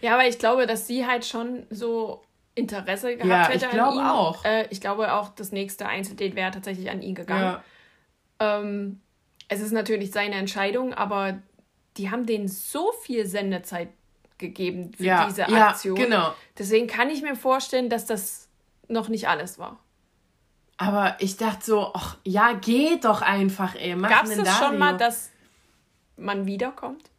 Ja, 0.00 0.14
aber 0.14 0.26
ich 0.26 0.38
glaube, 0.38 0.66
dass 0.66 0.86
sie 0.86 1.06
halt 1.06 1.24
schon 1.26 1.66
so 1.70 2.22
Interesse 2.54 3.16
gehabt 3.16 3.28
Ja, 3.30 3.48
hätte 3.48 3.66
ich 3.74 3.80
an 3.80 3.94
ihm. 3.94 4.00
auch. 4.06 4.44
Äh, 4.44 4.66
ich 4.70 4.80
glaube 4.80 5.12
auch, 5.12 5.30
das 5.30 5.52
nächste 5.52 5.86
Einzeldate 5.86 6.34
wäre 6.36 6.50
tatsächlich 6.50 6.90
an 6.90 7.02
ihn 7.02 7.14
gegangen. 7.14 7.42
Ja, 7.42 7.64
Ähm, 8.38 9.00
es 9.50 9.60
ist 9.60 9.72
natürlich 9.72 10.12
seine 10.12 10.36
Entscheidung, 10.36 10.94
aber 10.94 11.42
die 11.96 12.10
haben 12.10 12.24
denen 12.24 12.46
so 12.46 12.92
viel 13.02 13.26
Sendezeit 13.26 13.88
gegeben 14.38 14.92
für 14.96 15.04
ja, 15.04 15.26
diese 15.26 15.42
ja, 15.42 15.68
Aktion. 15.70 15.96
genau. 15.96 16.32
Deswegen 16.56 16.86
kann 16.86 17.10
ich 17.10 17.20
mir 17.20 17.34
vorstellen, 17.34 17.90
dass 17.90 18.06
das 18.06 18.48
noch 18.86 19.08
nicht 19.08 19.28
alles 19.28 19.58
war. 19.58 19.80
Aber 20.76 21.16
ich 21.18 21.36
dachte 21.36 21.66
so, 21.66 21.90
ach, 21.92 22.16
ja, 22.24 22.52
geh 22.52 22.98
doch 23.00 23.22
einfach, 23.22 23.74
ey. 23.74 24.00
Gab 24.00 24.24
es 24.24 24.36
das 24.36 24.56
schon 24.56 24.78
mal, 24.78 24.96
dass 24.96 25.30
man 26.16 26.46
wiederkommt? 26.46 27.10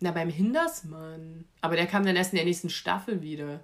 Na, 0.00 0.12
beim 0.12 0.30
Hindersmann. 0.30 1.44
Aber 1.60 1.76
der 1.76 1.86
kam 1.86 2.06
dann 2.06 2.16
erst 2.16 2.32
in 2.32 2.36
der 2.36 2.46
nächsten 2.46 2.70
Staffel 2.70 3.20
wieder. 3.20 3.60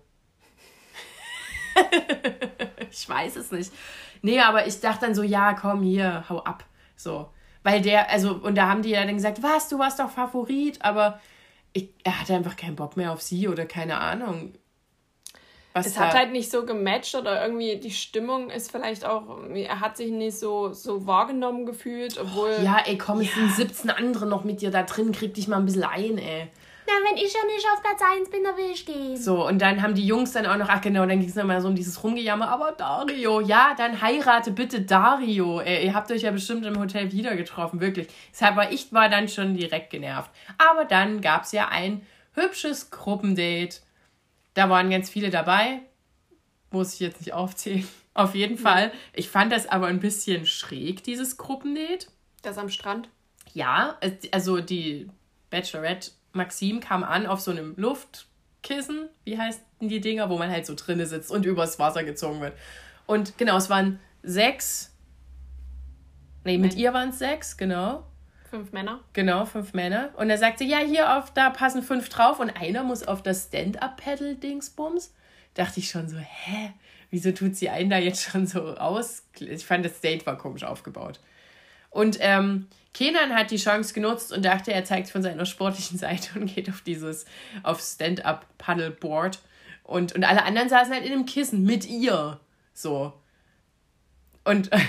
ich 2.91 3.09
weiß 3.09 3.37
es 3.37 3.51
nicht. 3.51 3.73
Nee, 4.21 4.39
aber 4.41 4.67
ich 4.67 4.81
dachte 4.81 5.07
dann 5.07 5.15
so, 5.15 5.23
ja, 5.23 5.55
komm 5.55 5.83
hier, 5.83 6.27
hau 6.29 6.41
ab. 6.45 6.65
So. 6.95 7.31
Weil 7.63 7.83
der, 7.83 8.11
also, 8.11 8.33
und 8.35 8.57
da 8.57 8.69
haben 8.69 8.83
die 8.83 8.91
ja 8.91 9.05
dann 9.05 9.15
gesagt, 9.15 9.43
was, 9.43 9.69
du 9.69 9.79
warst 9.79 9.99
doch 10.01 10.11
Favorit, 10.11 10.83
aber 10.83 11.21
ich, 11.73 11.91
er 12.05 12.21
hatte 12.21 12.35
einfach 12.35 12.57
keinen 12.57 12.77
Bock 12.77 12.97
mehr 12.97 13.13
auf 13.13 13.23
sie 13.23 13.49
oder 13.49 13.67
keine 13.67 13.99
Ahnung. 13.99 14.55
Was 15.73 15.87
Es 15.87 15.99
hat 15.99 16.15
halt 16.15 16.33
nicht 16.33 16.51
so 16.51 16.67
gematcht 16.67 17.15
oder 17.15 17.43
irgendwie 17.43 17.77
die 17.77 17.93
Stimmung 17.93 18.51
ist 18.51 18.73
vielleicht 18.73 19.05
auch, 19.05 19.39
er 19.55 19.79
hat 19.79 19.97
sich 19.97 20.11
nicht 20.11 20.37
so, 20.37 20.73
so 20.73 21.07
wahrgenommen 21.07 21.65
gefühlt, 21.65 22.19
obwohl. 22.19 22.51
Ja, 22.65 22.83
ey, 22.85 22.99
komm, 22.99 23.21
es 23.21 23.35
sind 23.35 23.53
17 23.53 23.91
andere 23.91 24.27
noch 24.27 24.43
mit 24.43 24.63
dir 24.63 24.73
da 24.73 24.83
drin, 24.83 25.13
krieg 25.13 25.35
dich 25.35 25.47
mal 25.47 25.59
ein 25.59 25.67
bisschen 25.67 25.85
ein, 25.85 26.19
ey. 26.19 26.49
Na, 26.91 27.09
wenn 27.09 27.17
ich 27.17 27.31
schon 27.31 27.47
nicht 27.47 27.65
auf 27.73 27.81
Platz 27.83 28.01
1 28.03 28.31
bin, 28.31 28.43
dann 28.43 28.57
will 28.57 28.71
ich 28.73 28.85
gehen. 28.85 29.17
So, 29.17 29.47
und 29.47 29.61
dann 29.61 29.81
haben 29.81 29.95
die 29.95 30.05
Jungs 30.05 30.33
dann 30.33 30.47
auch 30.47 30.57
noch, 30.57 30.69
ach 30.69 30.81
genau, 30.81 31.07
dann 31.07 31.21
ging 31.21 31.29
es 31.29 31.37
nochmal 31.37 31.61
so 31.61 31.69
um 31.69 31.77
dieses 31.77 32.03
Rumgejammer, 32.03 32.49
aber 32.49 32.73
Dario, 32.73 33.41
ja, 33.41 33.75
dann 33.77 34.01
heirate 34.01 34.51
bitte 34.51 34.81
Dario. 34.81 35.61
Ey, 35.61 35.87
ihr 35.87 35.95
habt 35.95 36.11
euch 36.11 36.23
ja 36.23 36.33
bestimmt 36.33 36.67
im 36.67 36.81
Hotel 36.81 37.13
wieder 37.13 37.37
getroffen, 37.37 37.81
wirklich. 37.81 38.09
Deshalb 38.33 38.57
war 38.57 38.73
ich 38.73 38.93
war 38.93 39.09
dann 39.09 39.29
schon 39.29 39.55
direkt 39.55 39.91
genervt. 39.91 40.31
Aber 40.59 40.85
dann 40.85 41.21
gab 41.21 41.45
es 41.45 41.53
ja 41.53 41.69
ein 41.69 42.05
hübsches 42.33 42.91
Gruppendate. 42.91 43.81
Da 44.55 44.69
waren 44.69 44.91
ganz 44.91 45.09
viele 45.09 45.31
dabei. 45.31 45.83
Muss 46.73 46.95
ich 46.95 47.01
jetzt 47.01 47.21
nicht 47.21 47.35
aufzählen. 47.35 47.87
Auf 48.15 48.35
jeden 48.35 48.59
Fall. 48.59 48.91
Ich 49.13 49.29
fand 49.29 49.53
das 49.53 49.69
aber 49.69 49.87
ein 49.87 50.01
bisschen 50.01 50.45
schräg, 50.45 51.05
dieses 51.05 51.37
Gruppendate. 51.37 52.09
Das 52.43 52.59
am 52.59 52.69
Strand. 52.69 53.09
Ja, 53.53 53.99
also 54.33 54.61
die 54.61 55.09
Bachelorette 55.51 56.13
Maxim 56.33 56.81
kam 56.81 57.05
an 57.05 57.27
auf 57.27 57.41
so 57.41 57.51
einem 57.51 57.75
Luftkissen, 57.77 59.09
wie 59.25 59.39
heißen 59.39 59.63
die 59.81 60.01
Dinger, 60.01 60.31
wo 60.31 60.39
man 60.39 60.51
halt 60.51 60.67
so 60.67 60.75
drinne 60.75 61.07
sitzt 61.07 61.31
und 61.31 61.47
übers 61.47 61.79
Wasser 61.79 62.05
gezogen 62.05 62.41
wird. 62.41 62.55
Und 63.07 63.39
genau, 63.39 63.57
es 63.57 63.71
waren 63.71 63.99
sechs. 64.23 64.95
Nee, 66.45 66.59
mit 66.59 66.75
ihr 66.75 66.93
waren 66.95 67.11
es 67.11 67.19
sechs, 67.19 67.57
genau. 67.57 68.07
Fünf 68.51 68.73
Männer. 68.73 69.01
Genau, 69.13 69.45
fünf 69.45 69.75
Männer. 69.75 70.11
Und 70.17 70.29
er 70.29 70.39
sagte, 70.39 70.65
ja, 70.65 70.79
hier 70.79 71.17
auf, 71.17 71.33
da 71.33 71.51
passen 71.51 71.83
fünf 71.83 72.09
drauf 72.09 72.41
und 72.41 72.51
einer 72.51 72.83
muss 72.83 73.07
auf 73.07 73.23
das 73.23 73.47
Stand-Up-Pedal-Dingsbums. 73.47 75.15
Dachte 75.55 75.81
ich 75.81 75.91
schon 75.91 76.09
so, 76.09 76.17
hä? 76.17 76.73
Wieso 77.11 77.33
tut 77.33 77.57
sie 77.57 77.69
einen 77.71 77.91
da 77.91 77.99
jetzt 77.99 78.23
schon 78.23 78.47
so 78.47 78.77
aus? 78.77 79.25
Ich 79.39 79.67
fand, 79.67 79.85
das 79.85 80.01
Date 80.01 80.27
war 80.27 80.37
komisch 80.37 80.65
aufgebaut. 80.65 81.21
Und 81.91 82.19
ähm, 82.21 82.69
Kenan 82.93 83.35
hat 83.35 83.51
die 83.51 83.57
Chance 83.57 83.95
genutzt 83.95 84.33
und 84.33 84.45
dachte, 84.45 84.73
er 84.73 84.85
zeigt 84.85 85.11
von 85.11 85.23
seiner 85.23 85.47
sportlichen 85.47 85.97
Seite 85.99 86.39
und 86.39 86.53
geht 86.55 86.69
auf 86.69 86.81
dieses, 86.81 87.25
auf 87.63 87.81
Stand-Up-Paddleboard. 87.81 89.39
Und, 89.85 90.15
und 90.15 90.25
alle 90.25 90.45
anderen 90.45 90.69
saßen 90.69 90.93
halt 90.93 91.05
in 91.05 91.13
einem 91.13 91.27
Kissen 91.27 91.65
mit 91.65 91.87
ihr. 91.89 92.41
So. 92.75 93.13
Und 94.45 94.71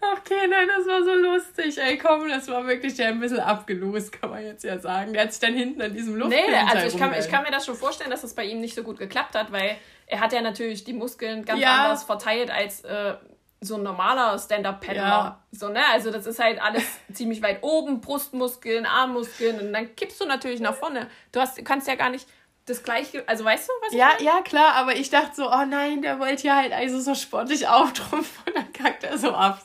Ach, 0.00 0.24
Kenan, 0.24 0.68
das 0.68 0.86
war 0.86 1.04
so 1.04 1.14
lustig. 1.14 1.78
Ey, 1.78 1.96
komm, 1.98 2.28
das 2.28 2.48
war 2.48 2.66
wirklich 2.66 2.94
der 2.94 3.08
ein 3.08 3.20
bisschen 3.20 3.40
abgelost, 3.40 4.12
kann 4.12 4.30
man 4.30 4.44
jetzt 4.44 4.64
ja 4.64 4.78
sagen. 4.78 5.12
Der 5.12 5.22
hat 5.22 5.32
sich 5.32 5.40
dann 5.40 5.54
hinten 5.54 5.80
an 5.80 5.92
diesem 5.94 6.16
Luft. 6.16 6.30
Nee, 6.30 6.42
also 6.54 6.86
ich 6.86 6.98
kann, 7.00 7.14
ich 7.18 7.28
kann 7.28 7.44
mir 7.44 7.50
das 7.50 7.66
schon 7.66 7.76
vorstellen, 7.76 8.10
dass 8.10 8.22
das 8.22 8.34
bei 8.34 8.44
ihm 8.44 8.60
nicht 8.60 8.74
so 8.74 8.82
gut 8.82 8.98
geklappt 8.98 9.34
hat, 9.34 9.52
weil 9.52 9.76
er 10.06 10.20
hat 10.20 10.32
ja 10.32 10.40
natürlich 10.40 10.82
die 10.84 10.92
Muskeln 10.92 11.44
ganz 11.44 11.60
Ja. 11.60 11.84
anders 11.84 12.04
verteilt 12.04 12.50
als 12.50 12.82
äh, 12.82 13.14
so 13.60 13.76
ein 13.76 13.82
normaler 13.82 14.38
Stand-Up-Paddler. 14.38 15.02
Ja. 15.02 15.40
So, 15.52 15.68
ne? 15.68 15.80
Also 15.92 16.10
das 16.10 16.26
ist 16.26 16.38
halt 16.38 16.60
alles 16.60 16.84
ziemlich 17.12 17.42
weit 17.42 17.62
oben, 17.62 18.00
Brustmuskeln, 18.00 18.86
Armmuskeln 18.86 19.60
und 19.60 19.72
dann 19.72 19.94
kippst 19.96 20.20
du 20.20 20.24
natürlich 20.26 20.60
nach 20.60 20.74
vorne. 20.74 21.08
Du 21.32 21.40
hast, 21.40 21.62
kannst 21.64 21.86
ja 21.86 21.94
gar 21.94 22.10
nicht 22.10 22.26
das 22.66 22.82
gleiche, 22.82 23.26
also 23.26 23.44
weißt 23.44 23.68
du, 23.68 23.72
was 23.82 23.92
ich 23.92 23.98
Ja, 23.98 24.10
ja, 24.20 24.40
klar, 24.42 24.74
aber 24.74 24.94
ich 24.94 25.10
dachte 25.10 25.34
so, 25.34 25.50
oh 25.50 25.64
nein, 25.66 26.02
der 26.02 26.18
wollte 26.18 26.46
ja 26.46 26.56
halt 26.56 26.72
also 26.72 27.00
so 27.00 27.14
sportlich 27.14 27.68
auftrumpfen 27.68 28.44
und 28.46 28.56
dann 28.56 28.72
kackt 28.72 29.04
er 29.04 29.18
so 29.18 29.32
ab. 29.32 29.60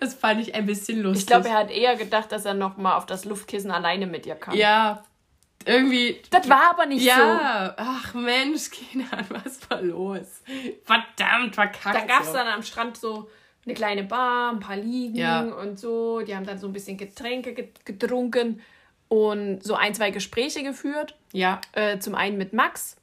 Das 0.00 0.14
fand 0.14 0.40
ich 0.40 0.54
ein 0.54 0.64
bisschen 0.64 1.02
lustig. 1.02 1.22
Ich 1.22 1.26
glaube, 1.26 1.48
er 1.48 1.56
hat 1.56 1.70
eher 1.70 1.96
gedacht, 1.96 2.30
dass 2.30 2.44
er 2.44 2.54
noch 2.54 2.76
mal 2.76 2.96
auf 2.96 3.04
das 3.06 3.24
Luftkissen 3.24 3.70
alleine 3.70 4.06
mit 4.06 4.24
ihr 4.24 4.36
kam. 4.36 4.54
Ja, 4.54 5.02
irgendwie. 5.66 6.20
Das 6.30 6.48
war 6.48 6.70
aber 6.70 6.86
nicht 6.86 7.02
so. 7.02 7.08
Ja, 7.08 7.74
ach 7.76 8.14
Mensch, 8.14 8.70
Kinder, 8.70 9.06
was 9.28 9.68
war 9.70 9.82
los? 9.82 10.42
Verdammt, 10.84 11.54
verkackt. 11.54 11.94
Da 11.96 12.04
gab 12.06 12.22
es 12.22 12.28
so. 12.28 12.32
dann 12.34 12.46
am 12.48 12.62
Strand 12.62 12.96
so 12.96 13.28
eine 13.64 13.74
kleine 13.74 14.04
Bar, 14.04 14.52
ein 14.52 14.60
paar 14.60 14.76
Liegen 14.76 15.16
Ja. 15.16 15.40
und 15.42 15.78
so. 15.78 16.20
Die 16.20 16.34
haben 16.36 16.46
dann 16.46 16.58
so 16.58 16.66
ein 16.68 16.72
bisschen 16.72 16.96
Getränke 16.96 17.52
get- 17.52 17.84
getrunken 17.84 18.60
und 19.08 19.62
so 19.62 19.74
ein, 19.74 19.94
zwei 19.94 20.10
Gespräche 20.10 20.62
geführt. 20.62 21.16
Ja, 21.32 21.60
Äh, 21.72 21.98
zum 21.98 22.14
einen 22.14 22.38
mit 22.38 22.52
Max, 22.52 22.96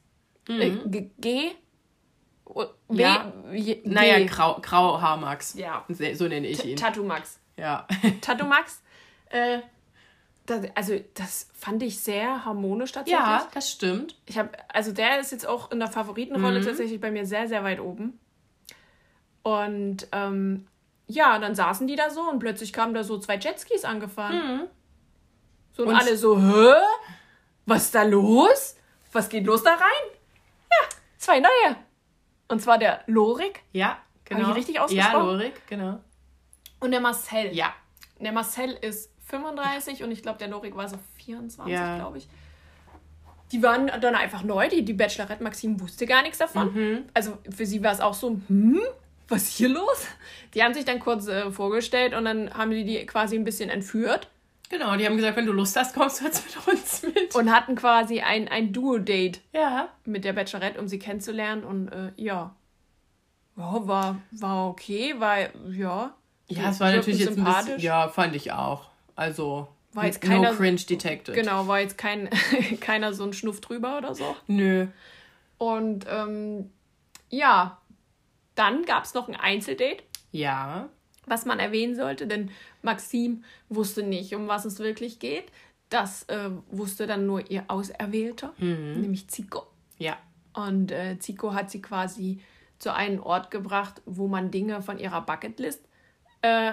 äh, 0.48 0.70
G. 0.86 1.10
G. 1.18 1.50
O- 2.46 2.66
W. 2.88 3.02
Ja. 3.02 3.32
G. 3.52 3.80
naja, 3.84 4.24
Grau, 4.26 4.58
Grauhaarmax. 4.60 5.54
Ja. 5.54 5.84
So 5.88 6.04
so 6.14 6.28
nenne 6.28 6.46
ich 6.46 6.64
ihn. 6.64 6.76
Tattoo 6.76 7.04
Max. 7.04 7.38
Ja. 7.56 7.86
Tattoo 8.20 8.46
Max. 8.46 8.82
Äh, 9.30 9.60
das, 10.46 10.66
also, 10.74 10.98
das 11.14 11.48
fand 11.54 11.82
ich 11.82 12.00
sehr 12.00 12.44
harmonisch 12.44 12.92
tatsächlich. 12.92 13.18
ja, 13.24 13.48
das 13.54 13.70
stimmt. 13.70 14.16
Ich 14.26 14.36
habe, 14.38 14.50
also 14.68 14.92
der 14.92 15.18
ist 15.20 15.32
jetzt 15.32 15.46
auch 15.46 15.70
in 15.70 15.78
der 15.78 15.88
Favoritenrolle 15.88 16.60
Mhm. 16.60 16.64
tatsächlich 16.66 17.00
bei 17.00 17.10
mir 17.10 17.24
sehr, 17.26 17.48
sehr 17.48 17.64
weit 17.64 17.80
oben. 17.80 18.18
Und 19.42 20.06
ähm, 20.12 20.66
ja, 21.06 21.38
dann 21.38 21.54
saßen 21.54 21.86
die 21.86 21.96
da 21.96 22.10
so 22.10 22.22
und 22.22 22.38
plötzlich 22.38 22.72
kamen 22.72 22.94
da 22.94 23.04
so 23.04 23.18
zwei 23.18 23.36
Jetskis 23.36 23.84
angefahren. 23.84 24.68
So 25.72 25.82
und, 25.82 25.88
Mhm. 25.90 25.94
Und- 25.94 26.00
alle 26.00 26.16
so, 26.16 26.38
hä? 26.40 26.74
Was 27.66 27.84
ist 27.84 27.94
da 27.94 28.02
los? 28.02 28.76
Was 29.12 29.28
geht 29.28 29.46
los 29.46 29.62
da 29.62 29.70
rein? 29.74 30.10
Ja, 30.70 30.88
zwei 31.18 31.40
neue. 31.40 31.76
Und 32.48 32.60
zwar 32.60 32.78
der 32.78 33.02
Lorik 33.06 33.62
Ja, 33.72 33.98
genau. 34.24 34.50
ich 34.50 34.56
richtig 34.56 34.74
Ja, 34.76 34.82
ausgesprochen? 34.84 35.26
Lorik, 35.38 35.66
genau. 35.66 36.00
und 36.80 36.90
der 36.90 37.00
Marcel. 37.00 37.54
Ja. 37.54 37.72
Der 38.20 38.32
Marcel 38.32 38.72
ist 38.72 39.10
35 39.38 40.02
und 40.02 40.10
ich 40.10 40.22
glaube, 40.22 40.38
der 40.38 40.48
Lorik 40.48 40.76
war 40.76 40.88
so 40.88 40.96
24, 41.24 41.72
Ja. 41.72 41.96
glaube 41.96 42.18
ich. 42.18 42.28
Die 43.52 43.62
waren 43.62 43.86
dann 44.00 44.14
einfach 44.14 44.42
neu. 44.42 44.68
Die, 44.68 44.84
die 44.84 44.94
Bachelorette 44.94 45.42
Maxim 45.42 45.80
wusste 45.80 46.06
gar 46.06 46.22
nichts 46.22 46.38
davon. 46.38 46.72
Mhm. 46.74 46.98
Also 47.14 47.38
für 47.54 47.66
sie 47.66 47.82
war 47.82 47.92
es 47.92 48.00
auch 48.00 48.14
so, 48.14 48.40
hm, 48.48 48.80
was 49.28 49.44
ist 49.44 49.56
hier 49.56 49.68
los? 49.68 50.06
Die 50.54 50.62
haben 50.62 50.74
sich 50.74 50.84
dann 50.84 50.98
kurz 51.00 51.26
äh, 51.28 51.50
vorgestellt 51.50 52.14
und 52.14 52.24
dann 52.24 52.52
haben 52.54 52.70
die 52.70 52.84
die 52.84 53.06
quasi 53.06 53.36
ein 53.36 53.44
bisschen 53.44 53.70
entführt 53.70 54.28
Genau, 54.70 54.96
die 54.96 55.06
haben 55.06 55.16
gesagt, 55.16 55.36
wenn 55.36 55.46
du 55.46 55.52
Lust 55.52 55.76
hast, 55.76 55.94
kommst 55.94 56.20
du 56.20 56.24
jetzt 56.24 56.44
mit 56.66 56.74
uns 56.74 57.02
mit. 57.02 57.34
und 57.36 57.52
hatten 57.54 57.74
quasi 57.76 58.22
ein, 58.22 58.48
ein 58.48 58.72
Duo-Date 58.72 59.40
Ja. 59.52 59.88
mit 60.04 60.24
der 60.24 60.32
Bachelorette, 60.32 60.80
um 60.80 60.88
sie 60.88 60.98
kennenzulernen. 60.98 61.62
Und 61.64 61.88
äh, 61.88 62.12
ja, 62.16 62.56
ja 63.56 63.86
war, 63.86 64.16
war 64.32 64.68
okay, 64.70 65.14
war, 65.18 65.38
ja. 65.70 66.14
Ja, 66.48 66.70
es 66.70 66.80
war 66.80 66.90
natürlich 66.92 67.20
jetzt 67.20 67.28
ein 67.38 67.44
bisschen. 67.44 67.52
sympathisch. 67.62 67.82
Ja, 67.84 68.08
fand 68.08 68.34
ich 68.34 68.52
auch. 68.52 68.88
Also. 69.16 69.68
War 69.92 70.06
jetzt 70.06 70.24
no 70.24 70.28
keiner- 70.30 70.54
cringe 70.54 70.80
detected. 70.88 71.34
Genau, 71.34 71.68
war 71.68 71.80
jetzt 71.80 71.96
kein, 71.98 72.28
keiner 72.80 73.12
so 73.14 73.22
ein 73.24 73.32
Schnuff 73.32 73.60
drüber 73.60 73.98
oder 73.98 74.14
so. 74.14 74.34
Nö. 74.48 74.88
Und 75.58 76.04
ähm, 76.08 76.70
ja, 77.30 77.78
dann 78.56 78.84
gab 78.84 79.04
es 79.04 79.14
noch 79.14 79.28
ein 79.28 79.36
Einzeldate, 79.36 80.02
Ja. 80.32 80.88
was 81.26 81.46
man 81.46 81.60
erwähnen 81.60 81.94
sollte, 81.94 82.26
denn 82.26 82.50
Maxim 82.82 83.44
wusste 83.68 84.02
nicht, 84.02 84.34
um 84.34 84.48
was 84.48 84.64
es 84.64 84.80
wirklich 84.80 85.20
geht. 85.20 85.44
Das 85.90 86.24
äh, 86.24 86.50
wusste 86.70 87.06
dann 87.06 87.26
nur 87.26 87.48
ihr 87.50 87.64
Auserwählter, 87.68 88.52
nämlich 88.58 89.28
Zico. 89.28 89.64
Ja. 89.98 90.16
Und 90.54 90.90
äh, 90.90 91.18
Zico 91.20 91.54
hat 91.54 91.70
sie 91.70 91.80
quasi 91.82 92.40
zu 92.80 92.92
einem 92.92 93.22
Ort 93.22 93.52
gebracht, 93.52 94.02
wo 94.06 94.26
man 94.26 94.50
Dinge 94.50 94.82
von 94.82 94.98
ihrer 94.98 95.20
Bucketlist 95.22 95.84
äh, 96.42 96.72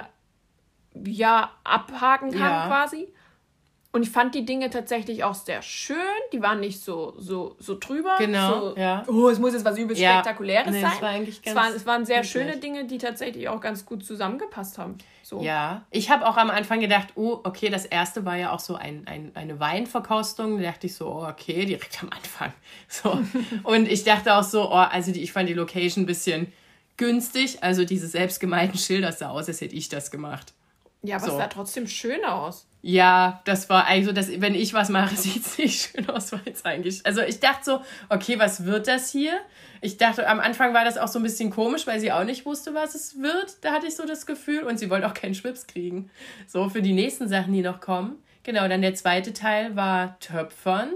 ja 1.06 1.52
abhaken 1.64 2.32
kann 2.32 2.40
Ja. 2.40 2.68
quasi. 2.68 3.08
Und 3.94 4.04
ich 4.04 4.10
fand 4.10 4.34
die 4.36 4.46
Dinge 4.46 4.70
tatsächlich 4.70 5.26
auch 5.26 5.34
sehr 5.36 5.62
schön. 5.62 5.98
Die 6.32 6.42
waren 6.42 6.62
nicht 6.62 6.82
so, 6.82 7.14
so, 7.18 7.58
so 7.60 7.78
drüber. 7.78 8.16
Genau, 8.20 8.70
So, 8.70 8.78
ja. 8.78 9.04
Oh, 9.10 9.28
es 9.28 9.38
muss 9.38 9.52
jetzt 9.52 9.66
was 9.66 9.78
übelst 9.78 10.02
Ja. 10.02 10.14
Spektakuläres 10.14 10.72
Nee, 10.72 10.80
sein. 10.80 10.92
es 10.96 11.02
war 11.02 11.10
eigentlich 11.10 11.36
es, 11.40 11.42
ganz 11.42 11.58
waren, 11.58 11.74
es 11.76 11.86
waren 11.86 12.06
sehr 12.06 12.24
schöne 12.24 12.56
Dinge, 12.56 12.86
die 12.86 13.00
tatsächlich 13.00 13.50
auch 13.50 13.60
ganz 13.60 13.86
gut 13.86 14.06
zusammengepasst 14.06 14.78
haben. 14.78 14.98
So. 15.24 15.42
Ja. 15.42 15.84
Ich 15.92 16.10
habe 16.10 16.26
auch 16.26 16.38
am 16.38 16.50
Anfang 16.50 16.80
gedacht, 16.80 17.10
oh, 17.16 17.42
okay, 17.44 17.68
das 17.70 17.86
erste 17.86 18.24
war 18.24 18.38
ja 18.38 18.54
auch 18.54 18.62
so 18.62 18.76
ein, 18.76 19.08
ein, 19.08 19.32
eine 19.34 19.60
Weinverkostung. 19.60 20.62
Da 20.62 20.72
dachte 20.72 20.88
ich 20.88 20.96
so, 20.96 21.10
oh, 21.10 21.28
okay, 21.28 21.66
direkt 21.66 22.02
am 22.02 22.12
Anfang. 22.12 22.54
So. 22.88 23.20
Und 23.64 23.90
ich 23.90 24.06
dachte 24.06 24.36
auch 24.36 24.44
so, 24.44 24.70
oh, 24.70 24.76
also 24.76 25.12
die, 25.12 25.22
ich 25.22 25.34
fand 25.34 25.50
die 25.50 25.54
Location 25.54 26.04
ein 26.04 26.08
bisschen 26.08 26.54
günstig. 26.96 27.62
Also 27.62 27.84
diese 27.84 28.08
selbstgemalten 28.08 28.78
Schilder 28.80 29.12
sah 29.12 29.32
aus, 29.32 29.50
als 29.50 29.60
hätte 29.60 29.76
ich 29.76 29.90
das 29.90 30.12
gemacht. 30.12 30.54
Ja, 31.04 31.18
aber 31.18 31.26
es 31.26 31.32
So. 31.32 31.38
sah 31.38 31.48
trotzdem 31.48 31.88
schön 31.88 32.24
aus. 32.26 32.68
Ja, 32.84 33.42
das 33.46 33.70
war 33.70 33.86
also, 33.86 34.12
das, 34.12 34.42
wenn 34.42 34.56
ich 34.56 34.74
was 34.74 34.90
mache, 34.90 35.16
sieht 35.18 35.46
es 35.46 35.58
nicht 35.58 35.92
schön 35.92 36.10
aus, 36.10 36.32
weil 36.32 36.42
es 36.46 36.66
eigentlich. 36.66 37.06
Also 37.06 37.22
ich 37.22 37.40
dachte 37.40 37.64
so, 37.64 37.82
okay, 38.10 38.40
was 38.40 38.66
wird 38.66 38.88
das 38.88 39.12
hier? 39.12 39.34
Ich 39.82 39.98
dachte, 39.98 40.28
am 40.28 40.40
Anfang 40.40 40.74
war 40.74 40.84
das 40.84 40.98
auch 40.98 41.08
so 41.08 41.20
ein 41.20 41.24
bisschen 41.24 41.50
komisch, 41.52 41.86
weil 41.88 42.00
sie 42.00 42.12
auch 42.12 42.24
nicht 42.24 42.46
wusste, 42.46 42.74
was 42.74 42.96
es 42.96 43.20
wird. 43.22 43.58
Da 43.62 43.72
hatte 43.74 43.88
ich 43.88 43.96
so 43.96 44.06
das 44.06 44.26
Gefühl. 44.26 44.64
Und 44.64 44.78
sie 44.80 44.90
wollte 44.90 45.08
auch 45.08 45.14
keinen 45.14 45.36
Schwips 45.36 45.68
kriegen. 45.68 46.10
So, 46.48 46.70
für 46.70 46.82
die 46.82 46.94
nächsten 46.94 47.28
Sachen, 47.28 47.54
die 47.54 47.62
noch 47.62 47.82
kommen. 47.82 48.18
Genau, 48.44 48.68
dann 48.68 48.82
der 48.82 48.96
zweite 48.96 49.34
Teil 49.34 49.76
war 49.76 50.20
Töpfern. 50.20 50.94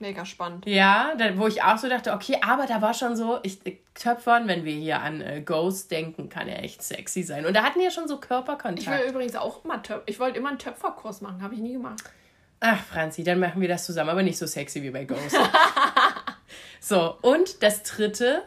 Mega 0.00 0.24
spannend. 0.24 0.64
Ja, 0.66 1.12
da, 1.18 1.36
wo 1.36 1.48
ich 1.48 1.62
auch 1.62 1.76
so 1.76 1.88
dachte, 1.88 2.12
okay, 2.12 2.38
aber 2.40 2.66
da 2.66 2.80
war 2.80 2.94
schon 2.94 3.16
so, 3.16 3.40
ich, 3.42 3.58
Töpfern, 3.94 4.46
wenn 4.46 4.64
wir 4.64 4.74
hier 4.74 5.00
an 5.02 5.20
äh, 5.20 5.40
Ghost 5.40 5.90
denken, 5.90 6.28
kann 6.28 6.46
er 6.46 6.62
echt 6.62 6.82
sexy 6.82 7.24
sein. 7.24 7.44
Und 7.46 7.54
da 7.54 7.64
hatten 7.64 7.80
wir 7.80 7.90
schon 7.90 8.06
so 8.06 8.18
Körperkontakt. 8.18 8.80
Ich 8.80 8.88
will 8.88 9.10
übrigens 9.10 9.34
auch 9.34 9.64
immer 9.64 9.82
Töpfer. 9.82 10.04
Ich 10.06 10.20
wollte 10.20 10.38
immer 10.38 10.50
einen 10.50 10.58
Töpferkurs 10.58 11.20
machen, 11.20 11.42
habe 11.42 11.54
ich 11.54 11.60
nie 11.60 11.72
gemacht. 11.72 12.02
Ach, 12.60 12.80
Franzi, 12.84 13.24
dann 13.24 13.40
machen 13.40 13.60
wir 13.60 13.68
das 13.68 13.86
zusammen, 13.86 14.10
aber 14.10 14.22
nicht 14.22 14.38
so 14.38 14.46
sexy 14.46 14.82
wie 14.82 14.90
bei 14.90 15.04
Ghost. 15.04 15.36
so, 16.80 17.16
und 17.22 17.62
das 17.62 17.82
dritte 17.82 18.42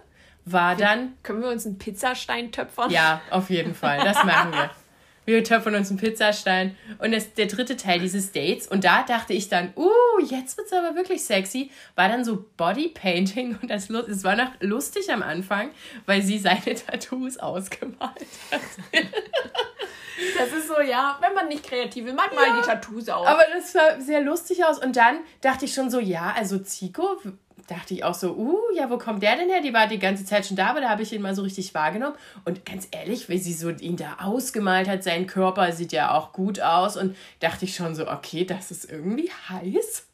war 0.46 0.76
dann, 0.76 1.18
Können 1.22 1.42
wir 1.42 1.50
uns 1.50 1.66
einen 1.66 1.78
Pizzastein 1.78 2.52
töpfern? 2.52 2.90
ja, 2.92 3.22
auf 3.30 3.50
jeden 3.50 3.76
Fall, 3.76 4.00
das 4.04 4.24
machen 4.24 4.52
wir. 4.54 4.70
Wir 5.26 5.44
töpfern 5.44 5.76
uns 5.76 5.90
einen 5.90 6.00
Pizzastein. 6.00 6.76
Und 6.98 7.12
das, 7.12 7.34
der 7.34 7.46
dritte 7.46 7.78
Teil 7.78 8.00
dieses 8.00 8.32
Dates, 8.32 8.68
und 8.68 8.84
da 8.84 9.04
dachte 9.04 9.34
ich 9.34 9.50
dann, 9.50 9.74
uh, 9.76 9.90
jetzt 10.24 10.58
wird's 10.58 10.74
aber 10.74 10.96
wirklich 10.96 11.24
sexy, 11.24 11.72
war 11.96 12.10
dann 12.10 12.26
so 12.26 12.46
Bodypainting. 12.58 13.58
Und 13.62 13.70
das, 13.70 13.90
es 13.90 14.24
war 14.24 14.36
noch 14.36 14.52
lustig 14.60 15.12
am 15.12 15.22
Anfang, 15.22 15.72
weil 16.06 16.22
sie 16.22 16.40
seine 16.40 16.76
Tattoos 16.76 17.38
ausgemalt 17.38 18.00
hat. 18.52 18.62
Das 20.38 20.52
ist 20.54 20.68
so, 20.68 20.80
ja, 20.80 21.18
wenn 21.22 21.34
man 21.34 21.48
nicht 21.48 21.64
kreativ 21.64 22.06
will, 22.06 22.14
mach 22.14 22.32
mal 22.34 22.60
die 22.60 22.66
Tattoos 22.66 23.10
auf. 23.10 23.26
Aber 23.26 23.44
das 23.54 23.72
sah 23.72 24.00
sehr 24.00 24.22
lustig 24.22 24.64
aus. 24.64 24.78
Und 24.80 24.96
dann 24.96 25.20
dachte 25.42 25.66
ich 25.66 25.74
schon 25.74 25.90
so, 25.90 26.00
ja, 26.00 26.34
also 26.38 26.60
Zico, 26.60 27.18
dachte 27.72 27.94
ich 27.94 28.04
auch 28.04 28.14
so, 28.14 28.36
uh, 28.36 28.60
ja, 28.76 28.90
wo 28.90 28.98
kommt 28.98 29.24
der 29.24 29.38
denn 29.38 29.50
her? 29.50 29.62
Die 29.62 29.74
war 29.74 29.88
die 29.88 30.00
ganze 30.00 30.26
Zeit 30.26 30.46
schon 30.46 30.58
da, 30.58 30.68
aber 30.68 30.82
da 30.82 30.90
habe 30.90 31.04
ich 31.04 31.14
ihn 31.14 31.22
mal 31.22 31.36
so 31.36 31.42
richtig 31.42 31.74
wahrgenommen. 31.74 32.16
Und 32.44 32.66
ganz 32.66 32.88
ehrlich, 32.92 33.30
wie 33.30 33.38
sie 33.38 33.54
so 33.54 33.70
ihn 33.70 33.96
da 33.96 34.18
ausgemalt 34.22 34.90
hat, 34.90 35.04
sein 35.04 35.26
Körper 35.26 35.72
sieht 35.72 35.94
ja 35.94 36.14
auch 36.14 36.34
gut 36.34 36.60
aus. 36.60 36.98
Und 36.98 37.16
dachte 37.40 37.66
ich 37.66 37.76
schon 37.76 37.96
so, 37.96 38.10
okay, 38.10 38.46
das 38.46 38.72
ist 38.72 38.92
irgendwie 38.92 39.32
heiß. 39.50 40.08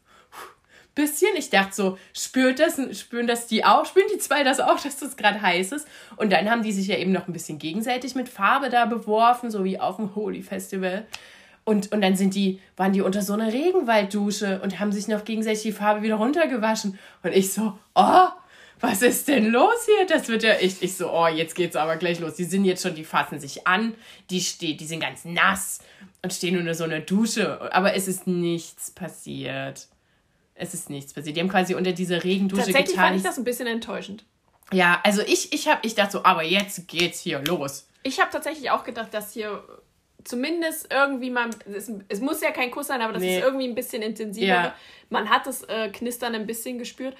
Bisschen. 0.93 1.35
Ich 1.35 1.51
dachte 1.51 1.75
so, 1.75 1.97
spürt 2.13 2.59
das, 2.59 2.79
spüren 2.97 3.27
das 3.27 3.47
die 3.47 3.63
auch? 3.65 3.85
Spüren 3.85 4.07
die 4.13 4.19
zwei 4.19 4.43
das 4.43 4.59
auch, 4.59 4.79
dass 4.83 4.97
das 4.97 5.17
gerade 5.17 5.41
heiß 5.41 5.71
ist? 5.71 5.87
Und 6.15 6.31
dann 6.31 6.49
haben 6.49 6.63
die 6.63 6.71
sich 6.71 6.87
ja 6.87 6.97
eben 6.97 7.11
noch 7.11 7.27
ein 7.27 7.33
bisschen 7.33 7.57
gegenseitig 7.57 8.15
mit 8.15 8.29
Farbe 8.29 8.69
da 8.69 8.85
beworfen, 8.85 9.49
so 9.49 9.63
wie 9.63 9.79
auf 9.79 9.97
dem 9.97 10.15
Holy 10.15 10.43
Festival. 10.43 11.07
Und, 11.67 11.91
und 11.91 11.99
dann 11.99 12.15
sind 12.15 12.33
die, 12.33 12.61
waren 12.77 12.93
die 12.93 13.01
unter 13.01 13.21
so 13.21 13.33
einer 13.33 13.51
Regenwalddusche 13.51 14.61
und 14.61 14.79
haben 14.79 14.93
sich 14.93 15.09
noch 15.09 15.25
gegenseitig 15.25 15.63
die 15.63 15.71
Farbe 15.73 16.01
wieder 16.01 16.15
runtergewaschen. 16.15 16.97
Und 17.23 17.33
ich 17.33 17.51
so, 17.51 17.77
oh, 17.93 18.27
was 18.79 19.01
ist 19.01 19.27
denn 19.27 19.47
los 19.47 19.85
hier? 19.85 20.07
Das 20.07 20.29
wird 20.29 20.43
ja 20.43 20.53
echt, 20.53 20.81
ich 20.81 20.95
so, 20.95 21.11
oh, 21.11 21.27
jetzt 21.27 21.55
geht's 21.55 21.75
aber 21.75 21.97
gleich 21.97 22.21
los. 22.21 22.35
Die 22.35 22.45
sind 22.45 22.63
jetzt 22.63 22.83
schon, 22.83 22.95
die 22.95 23.03
fassen 23.03 23.41
sich 23.41 23.67
an, 23.67 23.95
die 24.29 24.39
steht, 24.39 24.79
die 24.79 24.85
sind 24.85 25.01
ganz 25.01 25.25
nass 25.25 25.79
und 26.21 26.31
stehen 26.31 26.57
unter 26.57 26.73
so 26.73 26.85
einer 26.85 27.01
Dusche. 27.01 27.59
Aber 27.73 27.95
es 27.95 28.07
ist 28.07 28.27
nichts 28.27 28.91
passiert. 28.91 29.89
Es 30.55 30.73
ist 30.73 30.89
nichts 30.89 31.13
passiert. 31.13 31.35
Die 31.35 31.41
haben 31.41 31.49
quasi 31.49 31.75
unter 31.75 31.91
dieser 31.91 32.23
Regendusche 32.23 32.63
Tatsächlich 32.63 32.91
getan. 32.91 33.07
fand 33.07 33.17
ich 33.17 33.23
das 33.23 33.37
ein 33.37 33.43
bisschen 33.43 33.67
enttäuschend. 33.67 34.23
Ja, 34.71 35.01
also 35.03 35.21
ich, 35.21 35.51
ich 35.51 35.67
hab, 35.67 35.85
ich 35.85 35.95
dachte 35.95 36.13
so, 36.13 36.23
aber 36.23 36.43
jetzt 36.43 36.87
geht's 36.87 37.19
hier 37.19 37.39
los. 37.39 37.89
Ich 38.03 38.21
habe 38.21 38.31
tatsächlich 38.31 38.71
auch 38.71 38.85
gedacht, 38.85 39.13
dass 39.13 39.33
hier 39.33 39.61
zumindest 40.27 40.91
irgendwie 40.93 41.29
mal, 41.29 41.49
es, 41.73 41.91
es 42.09 42.19
muss 42.19 42.41
ja 42.41 42.51
kein 42.51 42.71
Kuss 42.71 42.87
sein, 42.87 43.01
aber 43.01 43.13
das 43.13 43.21
Nee. 43.21 43.37
ist 43.37 43.43
irgendwie 43.43 43.67
ein 43.67 43.75
bisschen 43.75 44.01
intensiver. 44.01 44.47
Ja. 44.47 44.75
Man 45.09 45.29
hat 45.29 45.45
das 45.47 45.63
äh, 45.63 45.89
Knistern 45.89 46.35
ein 46.35 46.45
bisschen 46.45 46.77
gespürt. 46.77 47.15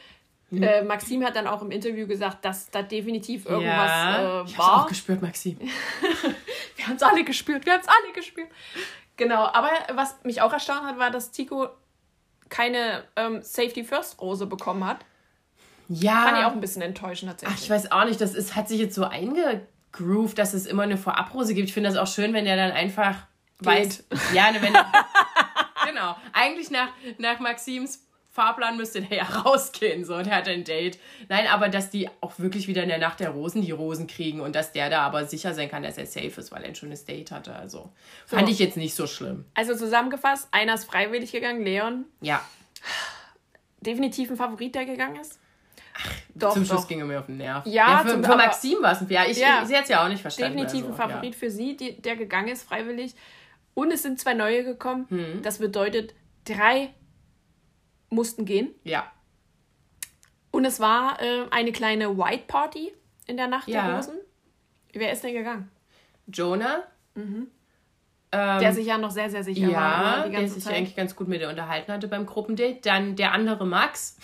Äh, 0.52 0.82
Maxim 0.84 1.26
hat 1.26 1.36
dann 1.36 1.46
auch 1.46 1.62
im 1.62 1.72
Interview 1.72 2.08
gesagt, 2.08 2.46
dass 2.46 2.70
da 2.70 2.82
definitiv 2.82 3.46
irgendwas 3.48 3.90
ja, 3.92 4.42
äh, 4.42 4.44
ich 4.46 4.58
hab's 4.58 4.58
war. 4.58 4.84
auch 4.84 4.88
gespürt, 4.88 5.22
Maxim. 5.22 5.58
Wir 6.78 6.88
haben 6.88 6.96
es 6.96 7.04
alle 7.04 7.24
gespürt, 7.26 7.66
wir 7.66 7.74
haben 7.74 7.82
es 7.82 7.88
alle 7.88 8.14
gespürt. 8.14 8.48
Genau, 9.18 9.44
aber 9.46 9.70
was 9.94 10.16
mich 10.24 10.42
auch 10.42 10.54
erstaunt 10.54 10.84
hat, 10.84 10.98
war, 11.00 11.12
dass 11.12 11.32
Tico 11.32 11.68
keine 12.50 13.04
ähm, 13.18 13.42
Safety 13.42 13.84
First 13.84 14.22
Rose 14.22 14.46
bekommen 14.46 14.86
hat. 14.86 15.00
Ja. 15.90 16.24
Fand 16.24 16.38
ich 16.38 16.46
auch 16.46 16.52
ein 16.54 16.62
bisschen 16.62 16.82
enttäuschend 16.82 17.30
Ach, 17.30 17.38
tatsächlich. 17.38 17.64
ich 17.66 17.70
weiß 17.70 17.92
auch 17.92 18.06
nicht, 18.06 18.22
das 18.22 18.34
ist, 18.36 18.56
hat 18.56 18.70
sich 18.70 18.80
jetzt 18.80 18.96
so 18.96 19.04
eingegroovt, 19.98 20.38
dass 20.38 20.54
es 20.54 20.66
immer 20.66 20.84
eine 20.84 20.98
Vorabrose 20.98 21.54
gibt. 21.54 21.68
Ich 21.68 21.74
finde 21.74 21.90
das 21.90 21.98
auch 21.98 22.12
schön, 22.12 22.34
wenn 22.34 22.46
der 22.46 22.56
dann 22.56 22.72
einfach 22.72 23.16
weiß. 23.60 24.06
Ja, 24.34 24.52
ne, 24.52 24.62
wenn. 24.62 24.74
genau. 24.74 24.86
genau. 25.86 26.16
Eigentlich 26.34 26.70
nach, 26.72 26.90
nach 27.18 27.40
Maxims 27.40 28.04
Fahrplan 28.30 28.78
müsste 28.78 29.02
der 29.02 29.18
ja 29.18 29.24
rausgehen, 29.46 30.06
so, 30.06 30.16
und 30.16 30.28
er 30.28 30.36
hat 30.38 30.48
ein 30.48 30.64
Date. 30.64 31.00
Nein, 31.28 31.48
aber 31.48 31.70
dass 31.70 31.90
die 31.90 32.08
auch 32.22 32.38
wirklich 32.38 32.68
wieder 32.68 32.84
in 32.84 32.90
der 32.90 33.00
Nacht 33.00 33.20
der 33.20 33.32
Rosen 33.32 33.64
die 33.64 33.72
Rosen 33.72 34.06
kriegen 34.06 34.42
und 34.42 34.56
dass 34.56 34.72
der 34.72 34.92
da 34.92 35.02
aber 35.02 35.26
sicher 35.26 35.56
sein 35.56 35.70
kann, 35.70 35.82
dass 35.82 35.98
er 35.98 36.06
safe 36.06 36.40
ist, 36.40 36.52
weil 36.52 36.62
er 36.62 36.70
ein 36.70 36.76
schönes 36.76 37.04
Date 37.06 37.32
hatte. 37.32 37.56
Also 37.56 37.92
fand 38.28 38.46
So. 38.46 38.52
ich 38.52 38.60
jetzt 38.60 38.78
nicht 38.78 38.94
so 38.94 39.08
schlimm. 39.08 39.46
Also 39.56 39.76
zusammengefasst, 39.76 40.50
einer 40.52 40.76
ist 40.76 40.86
freiwillig 40.86 41.32
gegangen, 41.32 41.64
Leon. 41.64 42.06
Ja, 42.22 42.42
Definitiv 43.80 44.30
ein 44.30 44.38
Favorit, 44.38 44.76
der 44.76 44.86
gegangen 44.86 45.20
ist. 45.20 45.40
Doch, 46.36 46.54
zum 46.54 46.66
Schluss 46.66 46.82
doch. 46.82 46.88
ging 46.88 47.00
er 47.00 47.06
mir 47.06 47.20
auf 47.20 47.26
den 47.28 47.38
Nerv. 47.38 47.66
Ja, 47.66 48.00
für, 48.00 48.10
zum- 48.12 48.24
für 48.24 48.36
Maxim 48.36 48.78
war 48.82 48.92
es 48.94 49.02
ein 49.02 49.10
Ja, 49.10 49.26
ich, 49.26 49.38
Ja. 49.38 49.62
ich, 49.62 49.68
sie 49.70 49.76
hat 49.76 49.84
es 49.84 49.90
ja 49.90 50.04
auch 50.04 50.10
nicht 50.10 50.22
verstanden. 50.22 50.58
Definitiv 50.58 50.88
also, 50.90 51.02
ein 51.04 51.10
Favorit 51.10 51.36
für 51.36 51.50
sie, 51.50 51.76
die, 51.78 52.02
der 52.02 52.16
gegangen 52.16 52.50
ist, 52.50 52.64
freiwillig. 52.64 53.16
Und 53.74 53.92
es 53.92 54.02
sind 54.04 54.20
zwei 54.20 54.34
neue 54.34 54.64
gekommen. 54.64 55.06
Hm. 55.10 55.42
Das 55.44 55.60
bedeutet, 55.60 56.14
drei 56.46 56.94
mussten 58.10 58.46
gehen. 58.46 58.70
Ja. 58.84 58.92
ja. 58.92 59.12
Und 60.52 60.66
es 60.66 60.80
war 60.80 61.22
äh, 61.22 61.46
eine 61.52 61.72
kleine 61.72 62.18
White 62.18 62.46
Party 62.48 62.92
in 63.28 63.38
der 63.38 63.48
Nacht 63.48 63.68
Ja. 63.68 63.86
der 63.88 63.96
Rosen. 63.98 64.16
Wer 64.94 65.12
ist 65.12 65.24
denn 65.24 65.34
gegangen? 65.34 65.70
Jonah. 66.28 66.84
Mhm. 67.16 67.48
Ähm, 68.32 68.60
Der 68.60 68.74
sich 68.74 68.86
ja 68.88 68.98
noch 68.98 69.12
sehr, 69.12 69.30
sehr 69.30 69.44
sicher 69.44 69.68
war. 69.72 70.20
ja, 70.20 70.26
ne, 70.26 70.32
der 70.32 70.50
sich 70.50 70.64
Zeit. 70.64 70.76
eigentlich 70.76 70.96
ganz 70.96 71.16
gut 71.16 71.28
mit 71.28 71.40
ihr 71.42 71.50
unterhalten 71.50 71.92
hatte 71.92 72.08
beim 72.08 72.26
Gruppendate. 72.26 72.80
Dann 72.82 73.16
der 73.16 73.32
andere 73.34 73.66
Max. 73.68 74.18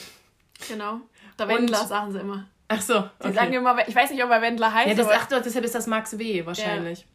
Genau. 0.68 1.00
Der 1.40 1.48
Wendler, 1.48 1.86
sagen 1.86 2.12
sie 2.12 2.20
immer. 2.20 2.48
Ach 2.68 2.82
so, 2.82 2.98
okay. 3.20 3.34
sagen 3.34 3.54
immer, 3.54 3.88
ich 3.88 3.96
weiß 3.96 4.12
nicht, 4.12 4.24
ob 4.24 4.32
er 4.32 4.42
Wendler 4.42 4.74
heißt, 4.74 4.88
Ja, 4.90 4.96
das, 4.96 5.08
ach 5.12 5.28
doch, 5.28 5.42
deshalb 5.42 5.66
ist 5.66 5.76
das 5.76 5.88
Max 5.88 6.18
W. 6.18 6.46
wahrscheinlich. 6.46 7.06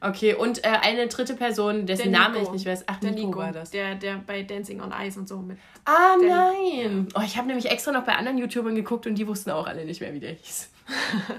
Okay, 0.00 0.34
und 0.34 0.64
äh, 0.64 0.68
eine 0.82 1.06
dritte 1.06 1.34
Person, 1.34 1.86
dessen 1.86 2.10
Name 2.10 2.40
ich 2.40 2.50
nicht 2.50 2.66
weiß. 2.66 2.84
Ach, 2.86 2.96
der 2.96 3.12
Nico, 3.12 3.26
Nico, 3.28 3.38
war 3.38 3.52
das. 3.52 3.70
Der, 3.70 3.94
der 3.94 4.16
bei 4.16 4.42
Dancing 4.42 4.80
on 4.80 4.92
Ice 4.92 5.18
und 5.18 5.28
so 5.28 5.38
mit. 5.38 5.58
Ah, 5.84 6.16
nein. 6.20 7.08
Oh, 7.14 7.22
ich 7.24 7.36
habe 7.36 7.46
nämlich 7.46 7.70
extra 7.70 7.92
noch 7.92 8.04
bei 8.04 8.14
anderen 8.14 8.38
YouTubern 8.38 8.74
geguckt 8.74 9.06
und 9.06 9.14
die 9.14 9.26
wussten 9.26 9.50
auch 9.50 9.66
alle 9.66 9.84
nicht 9.84 10.00
mehr, 10.00 10.12
wie 10.12 10.20
der 10.20 10.32
hieß. 10.32 10.70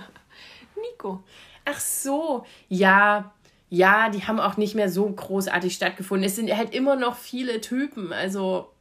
Nico. 0.82 1.24
Ach 1.66 1.80
so. 1.80 2.46
Ja, 2.70 3.34
ja, 3.70 4.10
die 4.10 4.24
haben 4.24 4.40
auch 4.40 4.58
nicht 4.58 4.76
mehr 4.76 4.90
so 4.90 5.10
großartig 5.10 5.76
stattgefunden. 5.76 6.26
Es 6.26 6.36
sind 6.36 6.56
halt 6.56 6.74
immer 6.74 6.96
noch 6.96 7.16
viele 7.16 7.60
Typen. 7.60 8.14
Also, 8.14 8.72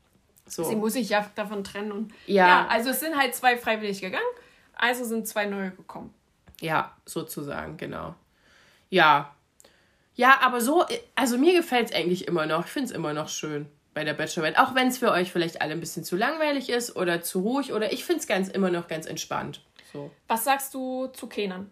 so. 0.46 0.64
Sie 0.64 0.76
muss 0.76 0.92
sich 0.94 1.08
ja 1.08 1.28
davon 1.34 1.64
trennen. 1.64 1.92
Und 1.92 2.12
Ja. 2.26 2.46
ja, 2.46 2.66
also 2.68 2.90
es 2.90 3.00
sind 3.00 3.16
halt 3.16 3.34
zwei 3.34 3.56
freiwillig 3.56 4.00
gegangen, 4.00 4.24
also 4.74 5.04
sind 5.04 5.26
zwei 5.26 5.46
neue 5.46 5.70
gekommen. 5.72 6.12
Ja, 6.60 6.94
sozusagen, 7.04 7.76
genau. 7.76 8.14
Ja. 8.90 9.34
Ja, 10.14 10.38
aber 10.40 10.60
so, 10.60 10.86
also 11.14 11.36
mir 11.36 11.54
gefällt 11.54 11.90
es 11.90 11.94
eigentlich 11.94 12.26
immer 12.26 12.46
noch. 12.46 12.64
Ich 12.64 12.72
finde 12.72 12.86
es 12.86 12.92
immer 12.92 13.12
noch 13.12 13.28
schön 13.28 13.66
bei 13.92 14.04
der 14.04 14.14
Bachelorette. 14.14 14.58
Auch 14.62 14.74
wenn 14.74 14.88
es 14.88 14.98
für 14.98 15.10
euch 15.10 15.30
vielleicht 15.30 15.60
alle 15.60 15.72
ein 15.72 15.80
bisschen 15.80 16.04
zu 16.04 16.16
langweilig 16.16 16.70
ist 16.70 16.96
oder 16.96 17.22
zu 17.22 17.40
ruhig 17.40 17.72
oder 17.72 17.92
ich 17.92 18.04
finde 18.04 18.20
es 18.20 18.26
ganz 18.26 18.48
immer 18.48 18.70
noch 18.70 18.88
ganz 18.88 19.06
entspannt. 19.06 19.60
So. 19.92 20.10
Was 20.28 20.44
sagst 20.44 20.72
du 20.74 21.08
zu 21.08 21.26
Kenan? 21.26 21.70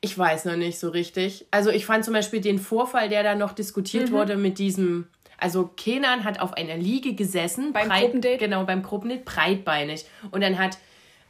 Ich 0.00 0.16
weiß 0.16 0.44
noch 0.44 0.56
nicht 0.56 0.78
so 0.78 0.90
richtig. 0.90 1.46
Also 1.50 1.70
ich 1.70 1.84
fand 1.84 2.04
zum 2.04 2.14
Beispiel 2.14 2.40
den 2.40 2.58
Vorfall, 2.58 3.08
der 3.08 3.22
da 3.22 3.34
noch 3.34 3.52
diskutiert 3.52 4.12
wurde 4.12 4.36
mit 4.36 4.58
diesem. 4.58 5.08
Also 5.38 5.70
Kenan 5.76 6.24
hat 6.24 6.40
auf 6.40 6.52
einer 6.54 6.76
Liege 6.76 7.14
gesessen. 7.14 7.72
Beim 7.72 7.88
Gruppendate? 7.88 8.38
Genau, 8.38 8.64
beim 8.64 8.82
Gruppendate, 8.82 9.22
breitbeinig. 9.24 10.04
Und 10.30 10.42
dann 10.42 10.58
hat 10.58 10.78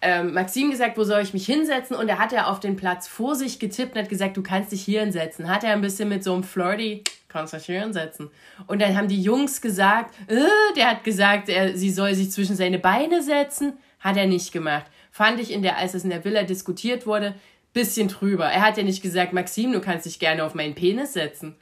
ähm, 0.01 0.33
Maxim 0.33 0.71
gesagt, 0.71 0.97
wo 0.97 1.05
soll 1.05 1.23
ich 1.23 1.35
mich 1.35 1.47
hinsetzen? 1.47 1.97
Und 1.97 2.09
er 2.09 2.19
hat 2.19 2.33
ja 2.33 2.47
auf 2.47 2.61
den 2.61 2.77
Platz 2.77 3.07
vor 3.07 3.35
sich 3.35 3.59
getippt 3.59 3.95
und 3.95 4.03
hat 4.03 4.09
gesagt, 4.09 4.37
du 4.37 4.43
kannst 4.43 4.73
dich 4.73 4.83
hier 4.83 5.01
hinsetzen. 5.01 5.49
Hat 5.49 5.65
er 5.65 5.73
ein 5.73 5.81
bisschen 5.81 6.09
mit 6.09 6.25
so 6.25 6.33
einem 6.33 6.45
Flirty, 6.45 7.05
kannst 7.29 7.53
dich 7.53 7.67
hier 7.67 7.81
hinsetzen. 7.81 8.31
Und 8.67 8.81
dann 8.81 8.97
haben 8.97 9.09
die 9.09 9.21
Jungs 9.21 9.61
gesagt, 9.61 10.15
äh, 10.29 10.47
der 10.77 10.91
hat 10.91 11.05
gesagt, 11.05 11.49
er, 11.49 11.77
sie 11.77 11.91
soll 11.91 12.15
sich 12.15 12.31
zwischen 12.31 12.57
seine 12.57 12.79
Beine 12.79 13.23
setzen. 13.23 13.75
Hat 14.01 14.17
er 14.17 14.27
nicht 14.27 14.53
gemacht. 14.53 14.87
Fand 15.11 15.41
ich, 15.41 15.53
in 15.53 15.63
der, 15.63 15.77
als 15.77 15.95
es 15.95 16.05
in 16.05 16.11
der 16.11 16.25
Villa 16.25 16.45
diskutiert 16.45 17.07
wurde, 17.07 17.35
bisschen 17.73 18.09
drüber. 18.09 18.47
Er 18.47 18.63
hat 18.63 18.77
ja 18.77 18.85
nicht 18.85 19.03
gesagt, 19.03 19.33
Maxim, 19.33 19.73
du 19.73 19.81
kannst 19.81 20.07
dich 20.07 20.19
gerne 20.19 20.45
auf 20.45 20.55
meinen 20.55 20.75
Penis 20.75 21.13
setzen. 21.13 21.57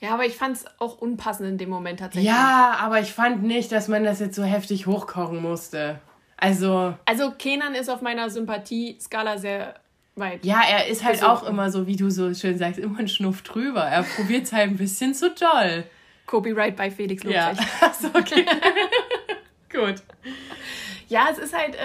Ja, 0.00 0.14
aber 0.14 0.24
ich 0.24 0.34
fand 0.36 0.56
es 0.56 0.64
auch 0.78 0.98
unpassend 0.98 1.48
in 1.48 1.58
dem 1.58 1.68
Moment 1.70 2.00
tatsächlich. 2.00 2.30
Ja, 2.30 2.76
aber 2.80 3.00
ich 3.00 3.12
fand 3.12 3.42
nicht, 3.42 3.70
dass 3.70 3.86
man 3.88 4.02
das 4.04 4.18
jetzt 4.20 4.34
so 4.34 4.42
heftig 4.42 4.86
hochkochen 4.86 5.40
musste. 5.42 6.00
Also, 6.38 6.94
Also 7.04 7.32
Kenan 7.32 7.74
ist 7.74 7.90
auf 7.90 8.00
meiner 8.00 8.30
Sympathie-Skala 8.30 9.36
sehr 9.36 9.74
weit. 10.16 10.42
ja, 10.44 10.62
er 10.68 10.86
ist 10.86 11.04
halt 11.04 11.22
Also- 11.22 11.26
auch 11.26 11.42
immer 11.48 11.70
so, 11.70 11.86
wie 11.86 11.96
du 11.96 12.10
so 12.10 12.32
schön 12.32 12.56
sagst, 12.56 12.78
immer 12.78 12.98
ein 12.98 13.08
Schnuff 13.08 13.42
drüber. 13.42 13.82
Er 13.82 14.02
probiert 14.02 14.44
es 14.44 14.52
halt 14.54 14.70
ein 14.70 14.76
bisschen 14.78 15.12
zu 15.14 15.30
doll. 15.30 15.84
Copyright 16.26 16.76
bei 16.76 16.90
Felix 16.90 17.22
Ja. 17.24 17.50
Lobrecht. 17.50 17.68
Achso, 17.82 18.06
okay. 18.14 18.46
Gut. 19.72 19.96
Ja, 21.08 21.28
es 21.30 21.38
ist 21.38 21.54
halt, 21.56 21.76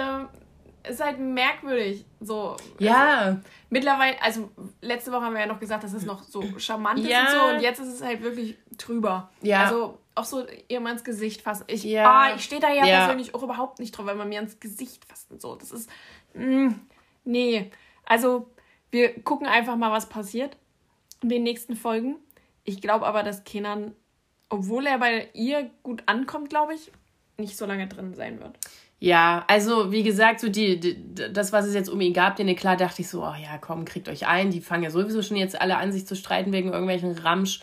es 0.84 0.92
ist 0.96 1.04
halt 1.04 1.20
merkwürdig. 1.20 2.06
So. 2.22 2.56
Ja, 2.80 3.38
Mittlerweile, 3.76 4.22
also 4.22 4.50
letzte 4.82 5.12
Woche 5.12 5.22
haben 5.22 5.34
wir 5.34 5.42
ja 5.42 5.48
noch 5.48 5.60
gesagt, 5.60 5.84
dass 5.84 5.94
es 5.94 6.06
noch 6.06 6.24
so 6.24 6.42
charmant 6.58 7.00
ist 7.00 7.10
Ja. 7.10 7.26
und 7.26 7.32
so 7.32 7.56
und 7.56 7.62
jetzt 7.62 7.80
ist 7.80 7.88
es 7.90 8.02
halt 8.02 8.22
wirklich 8.24 8.58
drüber. 8.78 9.30
Ja. 9.42 9.64
Also 9.66 10.00
auch 10.16 10.24
so 10.24 10.46
ihr 10.70 10.80
mal 10.80 10.92
ins 10.94 11.04
Gesicht 11.04 11.42
fassen. 11.42 11.66
Ich, 11.68 11.84
Ja. 11.84 12.10
ah, 12.10 12.36
ich 12.36 12.44
stehe 12.44 12.62
da 12.62 12.72
ja, 12.72 12.86
Ja. 12.86 13.00
persönlich 13.06 13.36
auch 13.36 13.44
überhaupt 13.44 13.80
nicht 13.80 13.92
drauf, 13.92 14.06
wenn 14.06 14.18
man 14.18 14.30
mir 14.30 14.40
ins 14.40 14.60
Gesicht 14.62 15.04
fasst 15.06 15.30
und 15.30 15.42
so. 15.42 15.56
Das 15.56 15.72
ist, 15.72 15.90
mm, 16.34 16.70
nee. 17.26 17.70
Also 18.06 18.50
wir 18.92 19.22
gucken 19.24 19.46
einfach 19.48 19.76
mal, 19.76 19.92
was 19.92 20.08
passiert 20.08 20.56
in 21.22 21.30
den 21.30 21.44
nächsten 21.44 21.76
Folgen. 21.76 22.16
Ich 22.64 22.82
glaube 22.82 23.06
aber, 23.06 23.24
dass 23.24 23.44
Kenan, 23.44 23.94
obwohl 24.50 24.88
er 24.88 25.00
bei 25.00 25.30
ihr 25.34 25.70
gut 25.84 26.04
ankommt, 26.06 26.50
glaube 26.50 26.76
ich, 26.76 26.92
nicht 27.38 27.58
so 27.58 27.66
lange 27.66 27.88
drin 27.88 28.14
sein 28.16 28.40
wird. 28.40 28.58
Ja, 29.00 29.44
also 29.48 29.92
wie 29.92 30.04
gesagt, 30.04 30.40
so 30.40 30.50
die, 30.50 30.80
die 30.80 31.14
das, 31.34 31.52
was 31.52 31.66
es 31.66 31.74
jetzt 31.74 31.90
um 31.90 32.00
ihn 32.02 32.14
gab, 32.14 32.38
den 32.38 32.54
klar 32.56 32.78
dachte 32.78 33.02
ich 33.02 33.10
so, 33.10 33.24
oh 33.24 33.34
ja, 33.42 33.58
komm, 33.60 33.86
kriegt 33.86 34.08
euch 34.10 34.26
ein. 34.28 34.52
Die 34.52 34.62
fangen 34.62 34.84
ja 34.84 34.90
sowieso 34.90 35.22
schon 35.22 35.38
jetzt 35.38 35.60
alle 35.60 35.78
an, 35.78 35.92
sich 35.92 36.08
zu 36.08 36.16
streiten 36.16 36.52
wegen 36.54 36.72
irgendwelchen 36.72 37.12
Ramsch. 37.18 37.60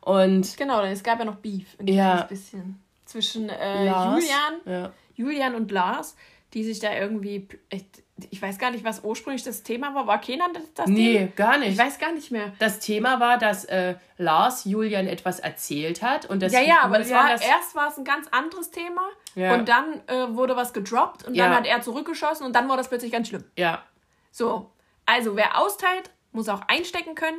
Und 0.00 0.56
Genau, 0.56 0.82
es 0.84 1.02
gab 1.02 1.18
ja 1.18 1.24
noch 1.24 1.36
Beef. 1.36 1.76
Ein 1.80 1.88
Ja. 1.88 2.12
kleines 2.12 2.28
bisschen. 2.28 2.80
Zwischen 3.04 3.48
äh, 3.48 3.84
Julian, 3.86 4.54
Ja. 4.64 4.92
Julian 5.14 5.54
und 5.54 5.70
Lars, 5.70 6.16
die 6.54 6.62
sich 6.64 6.78
da 6.78 6.94
irgendwie. 6.94 7.48
Ich, 7.70 7.84
ich 8.30 8.40
weiß 8.40 8.58
gar 8.58 8.70
nicht, 8.70 8.82
was 8.84 9.04
ursprünglich 9.04 9.42
das 9.42 9.62
Thema 9.62 9.94
war. 9.94 10.06
War 10.06 10.20
Kenan 10.20 10.52
das, 10.54 10.62
das 10.74 10.86
Nee, 10.88 11.18
Thema? 11.18 11.32
gar 11.36 11.58
nicht. 11.58 11.72
Ich 11.72 11.78
weiß 11.78 11.98
gar 11.98 12.12
nicht 12.12 12.30
mehr. 12.30 12.52
Das 12.58 12.78
Thema 12.78 13.20
war, 13.20 13.36
dass 13.38 13.64
äh, 13.66 13.96
Lars 14.16 14.64
Julian 14.64 15.06
etwas 15.06 15.38
erzählt 15.38 16.02
hat 16.02 16.24
und 16.24 16.40
dass 16.42 16.52
Ja, 16.52 16.60
ja, 16.62 16.76
aber 16.82 17.00
es 17.00 17.08
Julian 17.08 17.24
war, 17.24 17.32
das, 17.32 17.42
erst 17.42 17.74
war 17.74 17.88
es 17.88 17.98
ein 17.98 18.04
ganz 18.04 18.26
anderes 18.30 18.70
Thema 18.70 19.02
Ja. 19.34 19.54
und 19.54 19.68
dann 19.68 20.00
äh, 20.06 20.34
wurde 20.34 20.56
was 20.56 20.72
gedroppt 20.72 21.24
und 21.26 21.36
dann 21.36 21.50
Ja. 21.52 21.56
hat 21.58 21.66
er 21.66 21.82
zurückgeschossen 21.82 22.46
und 22.46 22.54
dann 22.56 22.68
war 22.70 22.76
das 22.78 22.88
plötzlich 22.88 23.12
ganz 23.12 23.28
schlimm. 23.28 23.44
ja, 23.56 23.82
So, 24.30 24.70
also 25.04 25.36
wer 25.36 25.60
austeilt, 25.60 26.10
muss 26.32 26.48
auch 26.48 26.62
einstecken 26.68 27.14
können. 27.14 27.38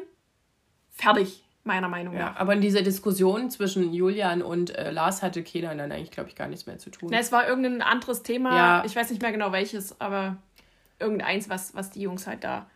Fertig, 0.92 1.44
meiner 1.64 1.88
Meinung 1.90 2.14
ja. 2.16 2.30
nach. 2.32 2.36
Aber 2.38 2.54
in 2.54 2.62
dieser 2.62 2.82
Diskussion 2.82 3.50
zwischen 3.52 3.94
Julian 3.94 4.42
und 4.42 4.76
äh, 4.76 4.92
Lars 4.92 5.22
hatte 5.22 5.44
Kenan 5.44 5.78
dann 5.80 5.92
eigentlich, 5.92 6.12
glaube 6.12 6.30
ich, 6.30 6.36
gar 6.36 6.48
nichts 6.48 6.66
mehr 6.66 6.78
zu 6.80 6.90
tun. 6.90 7.10
Na, 7.12 7.18
es 7.20 7.32
war 7.32 7.48
irgendein 7.48 7.82
anderes 7.82 8.24
Thema. 8.24 8.56
Ja. 8.56 8.84
Ich 8.86 8.96
weiß 8.96 9.10
nicht 9.10 9.22
mehr 9.22 9.32
genau 9.32 9.52
welches, 9.52 10.00
aber 10.02 10.38
irgendeins, 11.00 11.50
was, 11.50 11.74
was 11.76 11.90
die 11.92 12.02
Jungs 12.02 12.28
halt 12.28 12.44
da. 12.44 12.70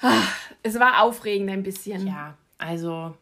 Ah, 0.00 0.22
Es 0.62 0.78
war 0.78 1.02
aufregend 1.02 1.50
ein 1.50 1.62
bisschen. 1.62 2.06
Ja, 2.06 2.36
also. 2.58 3.16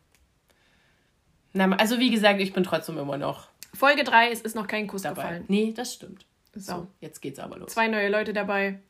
Na, 1.52 1.70
also 1.76 1.98
wie 1.98 2.10
gesagt, 2.10 2.40
ich 2.40 2.52
bin 2.52 2.62
trotzdem 2.64 2.98
immer 2.98 3.16
noch 3.18 3.48
Folge 3.74 4.04
3, 4.04 4.30
es 4.30 4.40
ist 4.42 4.54
noch 4.54 4.66
kein 4.66 4.86
Kuss 4.86 5.02
dabei. 5.02 5.22
gefallen. 5.22 5.44
Nee, 5.48 5.72
das 5.72 5.94
stimmt. 5.94 6.24
So. 6.54 6.72
So, 6.72 6.86
jetzt 7.00 7.20
geht's 7.20 7.38
aber 7.38 7.58
los. 7.58 7.72
Zwei 7.72 7.88
neue 7.88 8.08
Leute 8.08 8.32
dabei. 8.32 8.80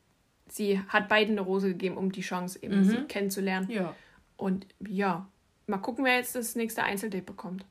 Sie 0.47 0.79
hat 0.87 1.09
beiden 1.09 1.37
eine 1.37 1.41
Rose 1.41 1.67
gegeben, 1.69 1.97
um 1.97 2.11
die 2.11 2.21
Chance 2.21 2.61
eben 2.63 2.83
sie 2.83 2.97
kennenzulernen. 3.03 3.69
Ja. 3.69 3.93
Und 4.37 4.65
ja, 4.87 5.27
mal 5.67 5.77
gucken, 5.77 6.05
wer 6.05 6.15
jetzt 6.15 6.35
das 6.35 6.55
nächste 6.55 6.83
Einzeldate 6.83 7.23
bekommt. 7.23 7.65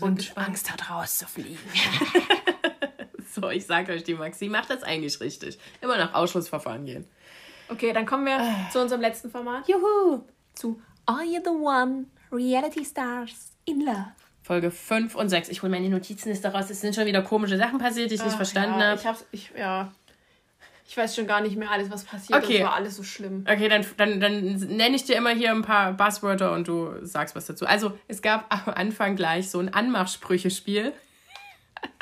Und 0.00 0.16
gespannt. 0.18 0.48
Angst 0.48 0.70
hat 0.72 0.90
rauszufliegen. 0.90 1.58
So, 3.38 3.50
ich 3.50 3.66
sag 3.66 3.88
euch, 3.90 4.02
die 4.02 4.14
Maxi 4.14 4.48
macht 4.48 4.70
das 4.70 4.82
eigentlich 4.82 5.20
richtig. 5.20 5.58
Immer 5.82 5.98
nach 5.98 6.14
Ausschlussverfahren 6.14 6.86
gehen. 6.86 7.06
Okay, 7.68 7.92
dann 7.92 8.06
kommen 8.06 8.24
wir 8.24 8.38
Ah. 8.40 8.70
zu 8.72 8.80
unserem 8.80 9.02
letzten 9.02 9.30
Format. 9.30 9.68
Juhu! 9.68 10.22
Zu 10.54 10.80
Are 11.04 11.22
You 11.22 11.40
the 11.44 11.50
One? 11.50 12.06
Reality 12.32 12.82
Stars 12.84 13.52
in 13.66 13.82
Love. 13.84 14.06
Folge 14.42 14.70
5 14.70 15.14
und 15.14 15.28
6. 15.28 15.50
Ich 15.50 15.62
hole 15.62 15.70
meine 15.70 15.88
Notizenliste 15.90 16.48
raus. 16.48 16.70
Es 16.70 16.80
sind 16.80 16.94
schon 16.94 17.04
wieder 17.04 17.20
komische 17.22 17.58
Sachen 17.58 17.78
passiert, 17.78 18.10
die 18.10 18.14
ich 18.14 18.22
nicht 18.22 18.32
Ach, 18.32 18.36
verstanden 18.36 18.80
ja, 18.80 18.86
habe. 18.86 19.00
Ich 19.00 19.06
hab's, 19.06 19.24
ich, 19.32 19.50
ja. 19.58 19.92
Ich 20.88 20.96
weiß 20.96 21.14
schon 21.16 21.26
gar 21.26 21.40
nicht 21.42 21.56
mehr 21.56 21.70
alles, 21.70 21.90
was 21.90 22.04
passiert. 22.04 22.42
Okay. 22.42 22.58
Das 22.60 22.68
war 22.68 22.74
alles 22.74 22.96
so 22.96 23.02
schlimm. 23.02 23.44
Okay, 23.46 23.68
dann, 23.68 23.84
dann, 23.98 24.20
dann 24.20 24.54
nenne 24.54 24.96
ich 24.96 25.04
dir 25.04 25.16
immer 25.16 25.30
hier 25.30 25.50
ein 25.50 25.62
paar 25.62 25.92
Buzzwörter 25.92 26.52
und 26.52 26.68
du 26.68 26.94
sagst 27.04 27.34
was 27.36 27.44
dazu. 27.46 27.66
Also, 27.66 27.98
es 28.08 28.22
gab 28.22 28.46
am 28.54 28.72
Anfang 28.72 29.14
gleich 29.16 29.50
so 29.50 29.58
ein 29.58 29.68
Anmachsprüchespiel. 29.74 30.92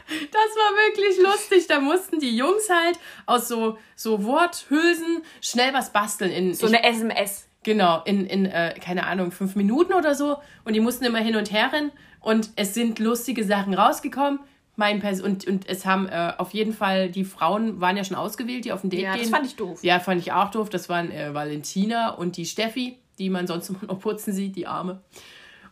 Das 0.08 0.32
war 0.56 0.76
wirklich 0.76 1.18
lustig. 1.22 1.66
Da 1.66 1.80
mussten 1.80 2.18
die 2.20 2.36
Jungs 2.36 2.68
halt 2.70 2.98
aus 3.26 3.48
so, 3.48 3.78
so 3.96 4.24
Worthülsen 4.24 5.22
schnell 5.40 5.72
was 5.72 5.92
basteln. 5.92 6.30
In, 6.30 6.54
So 6.54 6.66
ich- 6.66 6.74
eine 6.74 6.84
SMS. 6.84 7.48
Genau, 7.62 8.02
in, 8.04 8.26
in 8.26 8.44
äh, 8.44 8.74
keine 8.78 9.06
Ahnung, 9.06 9.32
fünf 9.32 9.56
Minuten 9.56 9.94
oder 9.94 10.14
so. 10.14 10.36
Und 10.66 10.74
die 10.74 10.80
mussten 10.80 11.04
immer 11.06 11.20
hin 11.20 11.34
und 11.36 11.50
her 11.50 11.72
rennen. 11.72 11.92
Und 12.20 12.50
es 12.56 12.74
sind 12.74 12.98
lustige 12.98 13.42
Sachen 13.44 13.72
rausgekommen. 13.72 14.38
Mein 14.76 15.00
Pers 15.00 15.20
und, 15.22 15.46
und 15.46 15.66
es 15.68 15.86
haben 15.86 16.06
äh, 16.08 16.32
auf 16.36 16.52
jeden 16.52 16.72
Fall, 16.74 17.08
die 17.08 17.24
Frauen 17.24 17.80
waren 17.80 17.96
ja 17.96 18.04
schon 18.04 18.16
ausgewählt, 18.16 18.64
die 18.66 18.72
auf 18.72 18.82
ein 18.84 18.90
Date 18.90 19.00
Ja, 19.02 19.12
das 19.12 19.22
gehen. 19.22 19.30
fand 19.30 19.46
ich 19.46 19.56
doof. 19.56 19.82
Ja, 19.82 20.00
fand 20.00 20.20
ich 20.20 20.32
auch 20.32 20.50
doof. 20.50 20.68
Das 20.68 20.88
waren 20.90 21.10
äh, 21.10 21.32
Valentina 21.32 22.10
und 22.10 22.36
die 22.36 22.44
Steffi, 22.44 22.98
die 23.18 23.30
man 23.30 23.46
sonst 23.46 23.70
immer 23.70 23.78
noch 23.86 24.00
putzen 24.00 24.32
sieht, 24.34 24.56
die 24.56 24.66
Arme. 24.66 25.00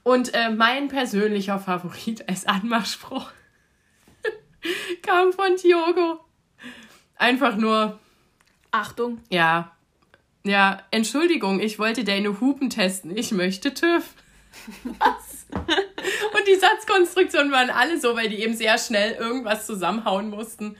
Und 0.04 0.32
äh, 0.34 0.50
mein 0.50 0.88
persönlicher 0.88 1.58
Favorit 1.58 2.28
als 2.28 2.46
Anmachspruch 2.46 3.30
kam 5.02 5.32
von 5.32 5.56
Diogo. 5.56 6.20
Einfach 7.16 7.56
nur, 7.56 7.98
Achtung. 8.70 9.20
ja, 9.30 9.72
ja, 10.44 10.82
Entschuldigung, 10.90 11.60
ich 11.60 11.78
wollte 11.78 12.02
deine 12.04 12.40
Hupen 12.40 12.68
testen. 12.68 13.16
Ich 13.16 13.30
möchte 13.30 13.74
TÜV. 13.74 14.02
Was? 14.98 15.46
Und 15.52 16.48
die 16.48 16.56
Satzkonstruktionen 16.56 17.52
waren 17.52 17.70
alle 17.70 18.00
so, 18.00 18.16
weil 18.16 18.28
die 18.28 18.42
eben 18.42 18.56
sehr 18.56 18.76
schnell 18.78 19.12
irgendwas 19.12 19.66
zusammenhauen 19.66 20.30
mussten. 20.30 20.76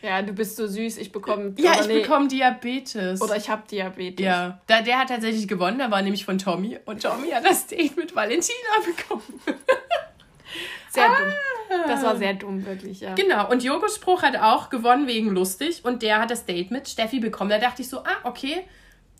Ja, 0.00 0.22
du 0.22 0.32
bist 0.32 0.56
so 0.56 0.66
süß, 0.66 0.96
ich 0.96 1.12
bekomme. 1.12 1.54
Ja, 1.58 1.80
ich 1.80 1.86
nee, 1.86 2.00
bekomme 2.00 2.26
Diabetes. 2.26 3.20
Oder 3.20 3.36
ich 3.36 3.48
habe 3.48 3.62
Diabetes. 3.70 4.24
ja, 4.24 4.60
da, 4.66 4.80
der 4.80 4.98
hat 4.98 5.08
tatsächlich 5.08 5.46
gewonnen, 5.46 5.78
der 5.78 5.90
war 5.90 6.02
nämlich 6.02 6.24
von 6.24 6.38
Tommy. 6.38 6.78
Und 6.86 7.02
Tommy 7.02 7.30
hat 7.30 7.44
das 7.44 7.66
Date 7.66 7.96
mit 7.96 8.14
Valentina 8.14 8.56
bekommen. 8.84 9.40
Sehr 10.92 11.08
dumm. 11.08 11.32
Das 11.86 12.02
war 12.02 12.16
sehr 12.16 12.34
dumm, 12.34 12.66
wirklich, 12.66 13.00
ja. 13.00 13.14
Genau, 13.14 13.50
und 13.50 13.64
Jogos 13.64 13.96
Spruch 13.96 14.22
hat 14.22 14.36
auch 14.36 14.68
gewonnen 14.68 15.06
wegen 15.06 15.30
lustig. 15.30 15.84
Und 15.84 16.02
der 16.02 16.20
hat 16.20 16.30
das 16.30 16.44
Date 16.44 16.70
mit 16.70 16.88
Steffi 16.88 17.18
bekommen. 17.18 17.50
Da 17.50 17.58
dachte 17.58 17.82
ich 17.82 17.88
so, 17.88 18.00
ah, 18.00 18.18
okay, 18.24 18.64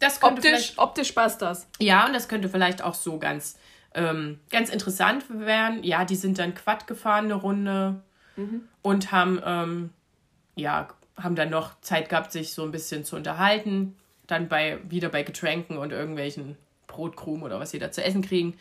das 0.01 0.21
könnte 0.21 0.37
Optisch, 0.37 0.51
vielleicht... 0.51 0.79
optisch 0.79 1.13
passt 1.13 1.41
das. 1.43 1.67
Ja, 1.79 2.07
und 2.07 2.13
das 2.13 2.29
könnte 2.29 2.49
vielleicht 2.49 2.83
auch 2.83 2.95
so 2.95 3.19
ganz, 3.19 3.57
ähm, 3.95 4.41
ganz 4.51 4.69
interessant 4.69 5.25
werden. 5.29 5.83
Ja, 5.83 6.05
die 6.05 6.17
sind 6.17 6.39
dann 6.39 6.55
Quad 6.55 6.87
gefahren 6.87 7.27
eine 7.27 7.35
Runde 7.35 8.03
und 8.83 9.13
haben, 9.13 9.41
ähm, 9.45 9.91
ja, 10.57 10.89
haben 11.17 11.37
dann 11.37 11.51
noch 11.51 11.81
Zeit 11.83 12.09
gehabt, 12.09 12.33
sich 12.33 12.53
so 12.53 12.65
ein 12.65 12.71
bisschen 12.71 13.05
zu 13.05 13.17
unterhalten. 13.17 13.97
Dann 14.27 14.49
bei, 14.49 14.79
wieder 14.89 15.09
bei 15.09 15.23
Getränken 15.23 15.77
und 15.79 15.93
irgendwelchen 15.93 16.57
Brotkrumen 16.87 17.45
oder 17.45 17.61
was 17.61 17.71
sie 17.71 17.79
da 17.79 17.91
zu 17.91 18.03
essen 18.03 18.23
kriegen. 18.23 18.59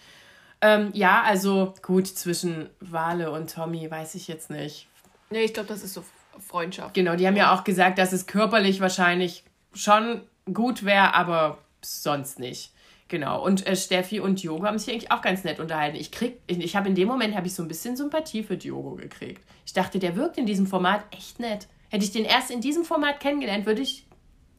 Ähm, 0.62 0.92
ja, 0.94 1.24
also 1.24 1.74
gut, 1.82 2.08
zwischen 2.08 2.70
Wale 2.80 3.32
und 3.32 3.54
Tommy 3.54 3.90
weiß 3.90 4.16
ich 4.16 4.28
jetzt 4.28 4.50
nicht. 4.50 4.88
Nee, 5.30 5.44
ich 5.44 5.54
glaube, 5.54 5.70
das 5.70 5.84
ist 5.84 5.94
so 5.94 6.04
Freundschaft. 6.40 6.94
Genau, 6.94 7.16
die 7.16 7.26
haben 7.26 7.36
ja 7.36 7.54
auch 7.54 7.64
gesagt, 7.64 7.98
dass 7.98 8.14
es 8.14 8.28
körperlich 8.28 8.80
wahrscheinlich 8.80 9.44
schon 9.74 10.22
gut 10.54 10.86
wäre, 10.86 11.14
aber 11.14 11.58
sonst 11.82 12.40
nicht. 12.40 12.74
Genau. 13.08 13.44
Und 13.44 13.68
äh, 13.68 13.76
Steffi 13.76 14.22
und 14.22 14.42
Diogo 14.42 14.66
haben 14.66 14.80
sich 14.80 14.90
eigentlich 14.90 15.12
auch 15.12 15.22
ganz 15.22 15.44
nett 15.44 15.60
unterhalten. 15.60 15.98
Ich 15.98 16.12
krieg, 16.12 16.40
ich, 16.48 16.60
ich 16.60 16.76
habe 16.76 16.88
in 16.88 16.96
dem 16.96 17.10
Moment 17.10 17.36
habe 17.36 17.48
ich 17.48 17.54
so 17.54 17.62
ein 17.62 17.68
bisschen 17.68 17.98
Sympathie 17.98 18.44
für 18.44 18.56
Diogo 18.56 18.96
gekriegt. 18.96 19.44
Ich 19.66 19.74
dachte, 19.74 20.00
der 20.00 20.16
wirkt 20.16 20.38
in 20.38 20.46
diesem 20.46 20.66
Format 20.66 21.04
echt 21.12 21.40
nett. 21.40 21.68
Hätte 21.90 22.06
ich 22.06 22.12
den 22.12 22.24
erst 22.24 22.52
in 22.52 22.62
diesem 22.62 22.86
Format 22.86 23.20
kennengelernt, 23.20 23.66
würde 23.66 23.82
ich, 23.82 24.08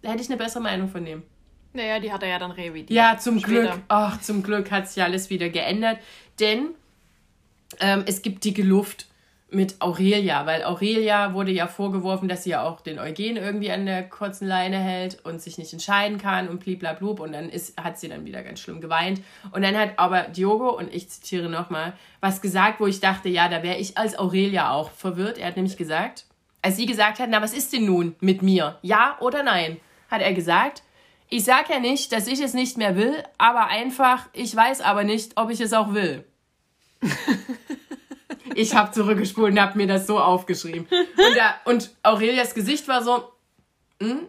hätte 0.03 0.23
ich 0.23 0.29
eine 0.29 0.37
bessere 0.37 0.63
Meinung 0.63 0.89
von 0.89 1.05
dem. 1.05 1.23
Naja, 1.75 1.99
die 1.99 2.13
hat 2.13 2.23
er 2.23 2.29
ja 2.29 2.39
dann 2.39 2.51
revidiert. 2.51 2.91
Ja, 2.91 3.17
zum 3.19 3.39
Später. 3.39 3.63
Glück. 3.63 3.81
Ach, 3.89 4.21
zum 4.21 4.43
Glück 4.43 4.71
hat 4.71 4.89
sich 4.89 5.03
alles 5.03 5.31
wieder 5.31 5.49
geändert. 5.49 5.99
Denn 6.39 6.75
ähm, 7.81 8.05
es 8.07 8.23
gibt 8.23 8.45
dicke 8.45 8.63
Luft 8.63 9.07
mit 9.53 9.81
Aurelia, 9.81 10.47
weil 10.47 10.65
Aurelia 10.65 11.35
wurde 11.35 11.51
ja 11.51 11.67
vorgeworfen, 11.67 12.27
dass 12.27 12.45
sie 12.45 12.51
ja 12.51 12.63
auch 12.63 12.81
den 12.81 12.99
Eugen 12.99 13.37
irgendwie 13.37 13.71
an 13.71 13.85
der 13.85 14.09
kurzen 14.09 14.47
Leine 14.47 14.79
hält 14.79 15.25
und 15.25 15.43
sich 15.43 15.59
nicht 15.59 15.73
entscheiden 15.73 16.19
kann 16.19 16.49
und 16.49 16.61
bliblablub 16.61 17.21
und 17.21 17.33
dann 17.33 17.51
ist, 17.51 17.79
hat 17.79 17.99
sie 17.99 18.09
dann 18.09 18.25
wieder 18.25 18.43
ganz 18.43 18.61
schlimm 18.61 18.81
geweint. 18.81 19.21
Und 19.51 19.63
dann 19.63 19.77
hat 19.77 19.99
aber 19.99 20.23
Diogo, 20.23 20.71
und 20.71 20.93
ich 20.93 21.11
zitiere 21.11 21.51
nochmal, 21.51 21.93
was 22.21 22.41
gesagt, 22.41 22.81
wo 22.81 22.87
ich 22.87 23.01
dachte, 23.01 23.29
ja, 23.29 23.49
da 23.49 23.63
wäre 23.63 23.77
ich 23.77 23.99
als 23.99 24.19
Aurelia 24.19 24.71
auch 24.73 24.91
verwirrt. 24.91 25.37
Er 25.37 25.49
hat 25.49 25.57
nämlich 25.57 25.77
gesagt, 25.77 26.25
als 26.63 26.77
sie 26.77 26.87
gesagt 26.87 27.19
hat, 27.19 27.29
na, 27.29 27.43
was 27.43 27.53
ist 27.53 27.73
denn 27.73 27.85
nun 27.85 28.17
mit 28.21 28.41
mir? 28.41 28.79
Ja 28.83 29.19
oder 29.21 29.43
nein? 29.43 29.79
Hat 30.11 30.23
er 30.23 30.33
gesagt, 30.33 30.83
ich 31.33 31.45
sag 31.45 31.71
ja 31.71 31.81
nicht, 31.81 32.13
dass 32.13 32.27
ich 32.27 32.41
es 32.41 32.53
nicht 32.53 32.77
mehr 32.77 32.95
will, 32.95 33.15
aber 33.39 33.69
einfach, 33.69 34.29
ich 34.35 34.55
weiß 34.55 34.83
aber 34.83 35.03
nicht, 35.03 35.33
ob 35.37 35.49
ich 35.49 35.63
es 35.63 35.73
auch 35.73 35.95
will. 35.95 36.27
ich 38.55 38.75
habe 38.75 38.93
zurückgespult 38.93 39.53
und 39.53 39.61
habe 39.61 39.79
mir 39.79 39.87
das 39.87 40.07
so 40.07 40.19
aufgeschrieben. 40.21 40.87
Und, 40.91 41.37
da, 41.37 41.55
und 41.65 41.91
Aurelias 42.03 42.55
Gesicht 42.55 42.87
war 42.87 43.03
so, 43.03 43.33
hm? 44.03 44.29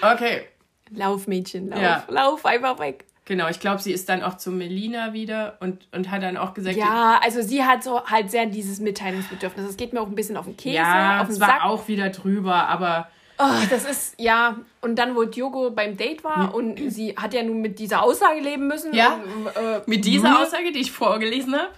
okay. 0.00 0.46
Lauf, 0.92 1.26
Mädchen, 1.26 1.68
lauf. 1.68 1.78
Ja. 1.82 2.04
Lauf 2.08 2.46
einfach 2.46 2.78
weg. 2.78 3.04
Genau, 3.26 3.48
ich 3.48 3.60
glaube, 3.60 3.82
sie 3.82 3.92
ist 3.92 4.08
dann 4.08 4.22
auch 4.22 4.38
zu 4.38 4.50
Melina 4.50 5.12
wieder 5.12 5.58
und, 5.60 5.86
und 5.92 6.10
hat 6.10 6.22
dann 6.22 6.38
auch 6.38 6.54
gesagt, 6.54 6.76
Ja, 6.76 7.20
also 7.22 7.42
sie 7.42 7.64
hat 7.64 7.84
so 7.84 8.02
halt 8.06 8.30
sehr 8.30 8.46
dieses 8.46 8.80
Mitteilungsbedürfnis. 8.80 9.66
Das 9.66 9.76
geht 9.76 9.92
mir 9.92 10.00
auch 10.00 10.08
ein 10.08 10.14
bisschen 10.14 10.38
auf 10.38 10.46
den 10.46 10.56
Käse, 10.56 10.76
ja 10.76 11.20
auf 11.20 11.26
den 11.26 11.34
es 11.34 11.40
war 11.40 11.48
Sack. 11.48 11.64
auch 11.64 11.86
wieder 11.86 12.08
drüber, 12.08 12.66
aber 12.66 13.10
Oh, 13.42 13.66
das 13.70 13.84
ist, 13.84 14.14
ja, 14.20 14.56
und 14.82 14.96
dann, 14.98 15.16
wo 15.16 15.24
Diogo 15.24 15.70
beim 15.70 15.96
Date 15.96 16.22
war 16.24 16.54
und 16.54 16.78
sie 16.92 17.14
hat 17.16 17.32
ja 17.34 17.42
nun 17.42 17.60
mit 17.60 17.78
dieser 17.78 18.02
Aussage 18.02 18.40
leben 18.40 18.66
müssen. 18.68 18.92
Ja. 18.94 19.14
Und, 19.14 19.46
äh, 19.56 19.82
mit 19.86 20.04
dieser 20.04 20.40
Aussage, 20.40 20.72
die 20.72 20.80
ich 20.80 20.92
vorgelesen 20.92 21.54
habe, 21.54 21.70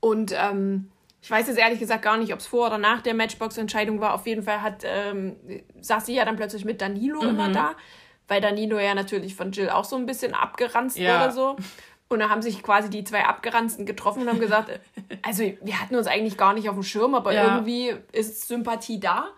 Und 0.00 0.32
ähm, 0.36 0.90
ich 1.20 1.30
weiß 1.30 1.48
jetzt 1.48 1.58
ehrlich 1.58 1.80
gesagt 1.80 2.02
gar 2.02 2.16
nicht, 2.18 2.32
ob 2.32 2.38
es 2.38 2.46
vor 2.46 2.68
oder 2.68 2.78
nach 2.78 3.02
der 3.02 3.14
Matchbox-Entscheidung 3.14 4.00
war. 4.00 4.14
Auf 4.14 4.26
jeden 4.28 4.44
Fall 4.44 4.62
hat, 4.62 4.82
ähm, 4.84 5.34
saß 5.80 6.06
sie 6.06 6.14
ja 6.14 6.24
dann 6.24 6.36
plötzlich 6.36 6.64
mit 6.64 6.80
Danilo 6.80 7.20
Mhm. 7.22 7.28
immer 7.30 7.48
da, 7.48 7.72
weil 8.28 8.40
Danilo 8.40 8.78
ja 8.78 8.94
natürlich 8.94 9.34
von 9.34 9.50
Jill 9.50 9.70
auch 9.70 9.84
so 9.84 9.96
ein 9.96 10.06
bisschen 10.06 10.34
abgeranzt 10.34 10.96
Ja. 10.98 11.16
oder 11.16 11.32
so. 11.32 11.56
Und 12.10 12.20
da 12.20 12.28
haben 12.30 12.40
sich 12.42 12.62
quasi 12.62 12.88
die 12.90 13.02
zwei 13.04 13.24
Abgeranzten 13.24 13.84
getroffen 13.86 14.22
und 14.22 14.28
haben 14.28 14.40
gesagt, 14.40 14.68
äh, 14.70 14.78
also 15.22 15.42
wir 15.42 15.80
hatten 15.80 15.96
uns 15.96 16.06
eigentlich 16.06 16.36
gar 16.36 16.54
nicht 16.54 16.68
auf 16.68 16.76
dem 16.76 16.84
Schirm, 16.84 17.14
aber 17.16 17.32
Ja. 17.32 17.44
irgendwie 17.56 17.94
ist 18.12 18.46
Sympathie 18.46 19.00
da. 19.00 19.28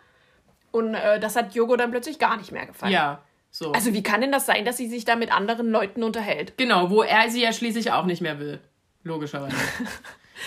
Und 0.72 0.94
äh, 0.94 1.18
das 1.20 1.36
hat 1.36 1.54
Jogo 1.54 1.76
dann 1.76 1.90
plötzlich 1.90 2.18
gar 2.18 2.36
nicht 2.36 2.52
mehr 2.52 2.66
gefallen. 2.66 2.92
ja, 2.92 3.22
so. 3.50 3.72
Also 3.72 3.92
wie 3.92 4.02
kann 4.02 4.20
denn 4.20 4.30
das 4.30 4.46
sein, 4.46 4.64
dass 4.64 4.76
sie 4.76 4.88
sich 4.88 5.04
da 5.04 5.16
mit 5.16 5.32
anderen 5.32 5.70
Leuten 5.70 6.02
unterhält? 6.04 6.56
genau, 6.56 6.90
wo 6.90 7.02
er 7.02 7.28
sie 7.30 7.42
ja 7.42 7.52
schließlich 7.52 7.90
auch 7.92 8.04
nicht 8.06 8.20
mehr 8.22 8.38
will. 8.38 8.60
Logischerweise. 9.02 9.56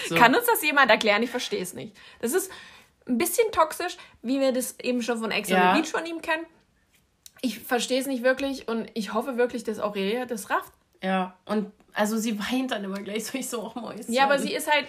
So. 0.09 0.15
Kann 0.15 0.33
uns 0.33 0.47
das 0.47 0.63
jemand 0.63 0.89
erklären? 0.89 1.21
Ich 1.21 1.29
verstehe 1.29 1.61
es 1.61 1.75
nicht. 1.75 1.95
Das 2.19 2.33
ist 2.33 2.51
ein 3.07 3.19
bisschen 3.19 3.51
toxisch, 3.51 3.95
wie 4.23 4.39
wir 4.39 4.51
das 4.51 4.79
eben 4.79 5.03
schon 5.03 5.19
von 5.19 5.29
Ex 5.29 5.51
on 5.51 5.55
Ja. 5.57 5.75
the 5.75 5.81
Beach 5.81 5.91
von 5.91 6.03
ihm 6.07 6.19
kennen. 6.19 6.47
Ich 7.41 7.59
verstehe 7.59 7.99
es 8.01 8.07
nicht 8.07 8.23
wirklich 8.23 8.67
und 8.67 8.89
ich 8.95 9.13
hoffe 9.13 9.37
wirklich, 9.37 9.63
dass 9.63 9.79
Aurelia 9.79 10.25
das 10.25 10.49
rafft. 10.49 10.73
Ja, 11.03 11.37
und 11.45 11.71
also 11.93 12.17
sie 12.17 12.39
weint 12.39 12.71
dann 12.71 12.83
immer 12.83 13.01
gleich 13.01 13.25
so, 13.27 13.37
ich 13.37 13.47
so, 13.47 13.71
oh 13.75 13.79
Mäuschen. 13.79 14.11
Ja, 14.11 14.23
aber 14.23 14.39
sie 14.39 14.53
ist 14.55 14.67
halt. 14.69 14.87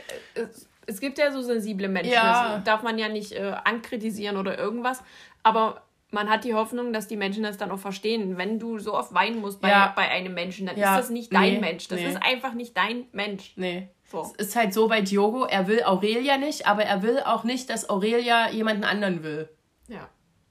Es, 0.87 0.95
es 0.95 1.01
gibt 1.01 1.18
ja 1.18 1.30
so 1.32 1.43
sensible 1.43 1.89
Menschen. 1.89 2.12
Ja. 2.12 2.55
Das 2.57 2.64
darf 2.64 2.82
man 2.82 2.99
ja 2.99 3.09
nicht 3.09 3.32
äh, 3.32 3.55
ankritisieren 3.64 4.37
oder 4.37 4.59
irgendwas. 4.59 5.03
Aber 5.43 5.82
man 6.11 6.30
hat 6.30 6.45
die 6.45 6.55
Hoffnung, 6.55 6.93
dass 6.93 7.09
die 7.09 7.16
Menschen 7.16 7.43
das 7.43 7.57
dann 7.57 7.70
auch 7.70 7.78
verstehen. 7.78 8.37
Wenn 8.39 8.59
du 8.59 8.78
so 8.78 8.95
oft 8.95 9.12
weinen 9.14 9.41
musst 9.41 9.61
bei, 9.61 9.68
Ja. 9.70 9.93
bei 9.97 10.09
einem 10.09 10.35
Menschen, 10.35 10.66
dann 10.66 10.76
Ja. 10.76 10.95
ist 10.95 11.05
das 11.05 11.11
nicht 11.11 11.32
dein 11.35 11.55
Nee. 11.55 11.61
Mensch. 11.61 11.89
Das 11.89 11.99
Nee. 12.01 12.07
ist 12.09 12.22
einfach 12.22 12.55
nicht 12.55 12.76
dein 12.76 13.07
Mensch. 13.12 13.53
Nee. 13.57 13.89
So. 14.05 14.22
Es 14.39 14.49
ist 14.49 14.57
halt 14.57 14.72
so 14.72 14.87
bei 14.89 15.01
Diogo, 15.01 15.45
er 15.45 15.66
will 15.66 15.82
Aurelia 15.82 16.37
nicht, 16.37 16.66
aber 16.68 16.85
er 16.85 17.03
will 17.03 17.20
auch 17.20 17.43
nicht, 17.45 17.68
dass 17.70 17.91
Aurelia 17.91 18.51
jemanden 18.51 18.85
anderen 18.85 19.22
will. 19.24 19.49
Ja. 19.89 20.09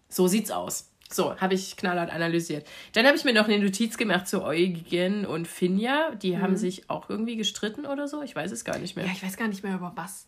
So 0.09 0.27
sieht's 0.27 0.51
aus. 0.51 0.92
So, 1.13 1.35
habe 1.39 1.53
ich 1.53 1.77
knallhart 1.77 2.11
analysiert. 2.11 2.65
Dann 2.93 3.05
habe 3.05 3.15
ich 3.15 3.23
mir 3.23 3.33
noch 3.33 3.47
eine 3.47 3.59
Notiz 3.59 3.97
gemacht 3.97 4.27
zu 4.27 4.43
Eugen 4.43 5.25
und 5.25 5.47
Finja. 5.47 6.11
Die 6.15 6.39
haben 6.39 6.57
sich 6.57 6.89
auch 6.89 7.09
irgendwie 7.09 7.35
gestritten 7.35 7.85
oder 7.85 8.07
so. 8.07 8.21
Ich 8.21 8.35
weiß 8.35 8.51
es 8.51 8.65
gar 8.65 8.77
nicht 8.79 8.95
mehr. 8.95 9.05
Ja, 9.05 9.11
ich 9.11 9.23
weiß 9.23 9.37
gar 9.37 9.47
nicht 9.47 9.63
mehr 9.63 9.75
über 9.75 9.91
was. 9.95 10.27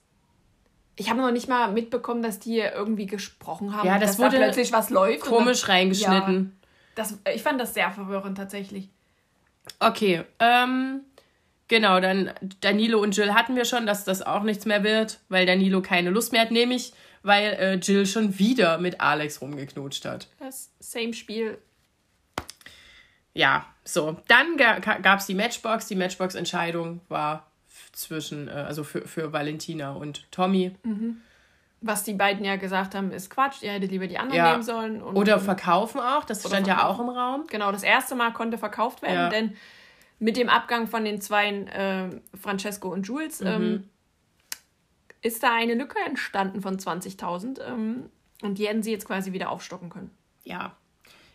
Ich 0.98 1.10
habe 1.10 1.20
noch 1.20 1.32
nicht 1.32 1.50
mal 1.50 1.72
mitbekommen, 1.72 2.22
dass 2.22 2.40
die 2.40 2.60
irgendwie 2.60 3.06
gesprochen 3.06 3.76
haben. 3.76 3.86
Ja, 3.88 4.00
das 4.00 4.18
wurde 4.18 4.38
da 4.38 4.44
plötzlich 4.46 4.72
was 4.72 4.90
läuft. 4.90 5.22
Komisch 5.22 5.62
dann- 5.62 5.72
reingeschnitten. 5.72 6.58
Das, 6.96 7.20
ich 7.34 7.44
fand 7.44 7.60
das 7.60 7.74
sehr 7.74 7.92
verwirrend 7.92 8.38
tatsächlich. 8.38 8.90
Okay, 9.80 10.24
ähm, 10.40 11.02
genau, 11.68 12.00
dann 12.00 12.32
Danilo 12.62 13.02
und 13.02 13.18
Jill 13.18 13.34
hatten 13.34 13.56
wir 13.58 13.66
schon, 13.66 13.86
dass 13.86 14.06
das 14.06 14.22
auch 14.22 14.44
nichts 14.44 14.66
mehr 14.66 14.84
wird, 14.84 15.20
weil 15.28 15.46
Danilo 15.46 15.82
keine 15.82 16.12
Lust 16.12 16.32
mehr 16.32 16.42
hat, 16.42 16.52
nämlich 16.52 16.94
weil 17.26 17.54
äh, 17.54 17.74
Jill 17.76 18.06
schon 18.06 18.38
wieder 18.40 18.78
mit 18.78 19.02
Alex 19.02 19.42
rumgeknutscht 19.42 20.06
hat. 20.06 20.28
Das 20.40 20.70
same 20.80 21.14
Spiel. 21.14 21.58
Ja, 23.34 23.66
so. 23.84 24.18
Dann 24.28 24.58
ga 24.58 24.80
gab 24.80 25.20
es 25.20 25.26
die 25.26 25.34
Matchbox. 25.36 25.88
Die 25.88 25.96
Matchbox-Entscheidung 25.96 27.02
war 27.10 27.48
zwischen, 27.92 28.48
äh, 28.48 28.52
also 28.52 28.84
für, 28.84 29.02
für 29.08 29.34
Valentina 29.34 29.92
und 29.94 30.32
Tommy. 30.32 30.74
Was 31.82 32.04
die 32.04 32.14
beiden 32.14 32.46
ja 32.46 32.56
gesagt 32.56 32.96
haben, 32.96 33.12
ist 33.12 33.30
Quatsch. 33.30 33.62
Ihr 33.62 33.72
hättet 33.74 33.92
lieber 33.92 34.08
die 34.08 34.18
anderen 34.18 34.38
Ja. 34.38 34.52
nehmen 34.52 34.64
sollen. 34.64 35.02
Und, 35.02 35.16
Oder 35.16 35.40
verkaufen 35.40 36.00
auch, 36.00 36.24
das 36.24 36.46
stand 36.48 36.68
ja 36.68 36.88
auch 36.88 36.96
verkaufen. 36.96 37.10
im 37.10 37.16
Raum. 37.18 37.48
Genau, 37.48 37.72
das 37.72 37.84
erste 37.84 38.16
Mal 38.16 38.32
konnte 38.32 38.58
verkauft 38.58 39.02
werden, 39.02 39.16
Ja. 39.16 39.30
denn 39.30 39.56
mit 40.20 40.38
dem 40.38 40.48
Abgang 40.48 40.88
von 40.88 41.04
den 41.04 41.20
zwei 41.20 41.50
äh, 41.50 42.38
Francesco 42.38 42.88
und 42.92 43.06
Jules 43.06 43.42
Mhm. 43.42 43.48
ähm, 43.48 43.90
ist 45.26 45.42
da 45.44 45.54
eine 45.56 45.74
Lücke 45.74 45.98
entstanden 46.06 46.62
von 46.62 46.78
20.000 46.78 47.62
ähm, 47.62 48.10
und 48.42 48.58
die 48.58 48.68
hätten 48.68 48.84
sie 48.84 48.92
jetzt 48.92 49.06
quasi 49.06 49.34
wieder 49.34 49.50
aufstocken 49.50 49.90
können. 49.90 50.12
Ja. 50.44 50.76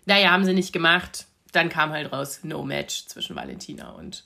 Naja, 0.07 0.31
haben 0.31 0.45
sie 0.45 0.55
nicht 0.55 0.73
gemacht. 0.73 1.27
dann 1.53 1.69
kam 1.69 1.91
halt 1.91 2.13
raus, 2.13 2.41
no 2.45 2.63
match 2.63 3.07
zwischen 3.07 3.35
Valentina 3.37 3.91
und 3.91 4.25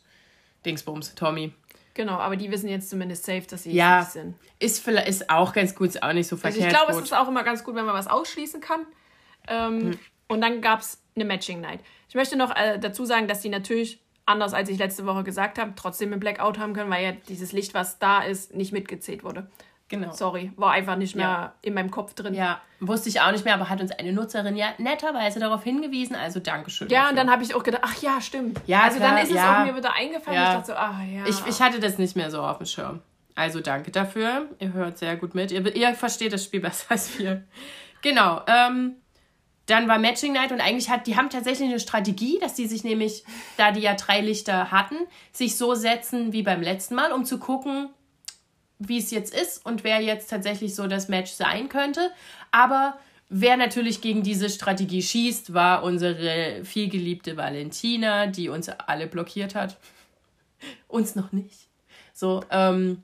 Dingsbums, 0.66 1.14
Tommy. 1.14 1.52
Genau, 1.94 2.14
aber 2.18 2.36
die 2.36 2.50
wissen 2.50 2.68
jetzt 2.68 2.90
zumindest 2.90 3.24
safe, 3.24 3.46
dass 3.48 3.62
sie 3.62 3.72
Ja, 3.72 4.00
nicht 4.00 4.10
sind. 4.10 4.34
ist, 4.58 4.82
vielleicht, 4.84 5.08
ist 5.08 5.30
auch 5.30 5.52
ganz 5.52 5.74
gut, 5.74 5.88
ist 5.88 6.02
auch 6.02 6.12
nicht 6.12 6.26
so 6.26 6.36
Also 6.36 6.42
verkehrt. 6.42 6.64
ich 6.72 6.76
glaube, 6.76 6.92
es 6.92 6.98
ist 6.98 7.14
auch 7.14 7.28
immer 7.28 7.44
ganz 7.44 7.62
gut, 7.64 7.74
wenn 7.76 7.84
man 7.86 7.94
was 7.94 8.08
ausschließen 8.08 8.60
kann. 8.60 8.84
Ähm, 9.48 9.98
Und 10.28 10.40
dann 10.40 10.60
gab 10.60 10.80
es 10.80 11.00
eine 11.14 11.24
Matching 11.24 11.60
Night. 11.60 11.80
Ich 12.08 12.14
möchte 12.14 12.36
noch 12.36 12.54
äh, 12.56 12.78
dazu 12.78 13.04
sagen, 13.04 13.28
dass 13.28 13.40
die 13.42 13.48
natürlich, 13.48 14.00
anders 14.26 14.54
als 14.54 14.68
ich 14.68 14.78
letzte 14.78 15.06
Woche 15.06 15.24
gesagt 15.24 15.58
habe, 15.58 15.72
trotzdem 15.76 16.12
ein 16.12 16.20
Blackout 16.20 16.58
haben 16.58 16.72
können, 16.74 16.90
weil 16.90 17.04
ja 17.04 17.12
dieses 17.28 17.52
Licht, 17.52 17.74
was 17.74 17.98
da 17.98 18.22
ist, 18.22 18.54
nicht 18.54 18.72
mitgezählt 18.72 19.22
wurde. 19.24 19.48
genau. 19.88 20.12
Sorry, 20.12 20.50
war 20.56 20.72
einfach 20.72 20.96
nicht 20.96 21.14
mehr 21.14 21.24
Ja. 21.26 21.54
in 21.62 21.74
meinem 21.74 21.90
Kopf 21.90 22.14
drin. 22.14 22.34
Ja, 22.34 22.60
wusste 22.80 23.08
ich 23.10 23.20
auch 23.20 23.30
nicht 23.32 23.44
mehr, 23.44 23.54
aber 23.54 23.68
hat 23.68 23.80
uns 23.80 23.92
eine 23.92 24.12
Nutzerin 24.12 24.56
ja 24.56 24.68
netterweise 24.78 25.38
darauf 25.40 25.62
hingewiesen, 25.62 26.16
also 26.16 26.40
Dankeschön. 26.40 26.88
Ja, 26.88 27.00
dafür. 27.00 27.10
und 27.10 27.16
dann 27.16 27.30
habe 27.30 27.42
ich 27.44 27.54
auch 27.54 27.62
gedacht, 27.62 27.82
ach 27.84 28.02
ja, 28.02 28.20
stimmt. 28.20 28.60
Ja, 28.66 28.82
also 28.82 28.96
klar, 28.98 29.10
dann 29.10 29.18
ist 29.22 29.28
es 29.30 29.36
ja. 29.36 29.60
auch 29.62 29.66
mir 29.66 29.76
wieder 29.76 29.92
eingefallen. 29.94 30.36
Ja. 30.40 30.48
Ich 30.48 30.54
dachte 30.54 30.66
so, 30.66 30.72
ah 30.74 31.00
ja. 31.04 31.26
Ich, 31.26 31.46
ich 31.46 31.60
hatte 31.60 31.78
das 31.80 31.98
nicht 31.98 32.16
mehr 32.16 32.30
so 32.30 32.42
auf 32.42 32.56
dem 32.58 32.66
Schirm. 32.66 33.02
Also 33.36 33.60
danke 33.60 33.90
dafür. 33.90 34.48
Ihr 34.58 34.72
hört 34.72 34.96
sehr 34.98 35.16
gut 35.16 35.34
mit. 35.34 35.52
Ihr, 35.52 35.74
ihr 35.76 35.94
versteht 35.94 36.32
das 36.32 36.44
Spiel 36.44 36.60
besser 36.60 36.86
als 36.88 37.18
wir. 37.18 37.44
Genau. 38.00 38.40
Ähm, 38.46 38.96
dann 39.66 39.88
war 39.88 39.98
Matching 39.98 40.32
Night 40.32 40.52
und 40.52 40.60
eigentlich 40.60 40.90
hat, 40.90 41.06
die 41.06 41.16
haben 41.16 41.30
tatsächlich 41.30 41.68
eine 41.68 41.80
Strategie, 41.80 42.38
dass 42.40 42.54
die 42.54 42.66
sich 42.66 42.84
nämlich, 42.84 43.24
da 43.56 43.72
die 43.72 43.80
ja 43.80 43.94
drei 43.94 44.20
Lichter 44.20 44.70
hatten, 44.70 44.96
sich 45.32 45.56
so 45.56 45.74
setzen 45.74 46.32
wie 46.32 46.42
beim 46.42 46.60
letzten 46.60 46.94
Mal, 46.94 47.12
um 47.12 47.24
zu 47.24 47.38
gucken, 47.38 47.88
wie 48.78 48.98
es 48.98 49.10
jetzt 49.10 49.34
ist 49.34 49.64
und 49.64 49.84
wer 49.84 50.00
jetzt 50.00 50.28
tatsächlich 50.28 50.74
so 50.74 50.86
das 50.86 51.08
Match 51.08 51.32
sein 51.32 51.68
könnte. 51.68 52.10
Aber 52.50 52.98
wer 53.28 53.56
natürlich 53.56 54.00
gegen 54.00 54.22
diese 54.22 54.50
Strategie 54.50 55.02
schießt, 55.02 55.54
war 55.54 55.82
unsere 55.82 56.64
vielgeliebte 56.64 57.36
Valentina, 57.36 58.26
die 58.26 58.48
uns 58.50 58.68
alle 58.68 59.06
blockiert 59.06 59.54
hat. 59.54 59.78
Uns 60.88 61.14
noch 61.14 61.32
nicht. 61.32 61.68
So, 62.14 62.42
ähm, 62.50 63.02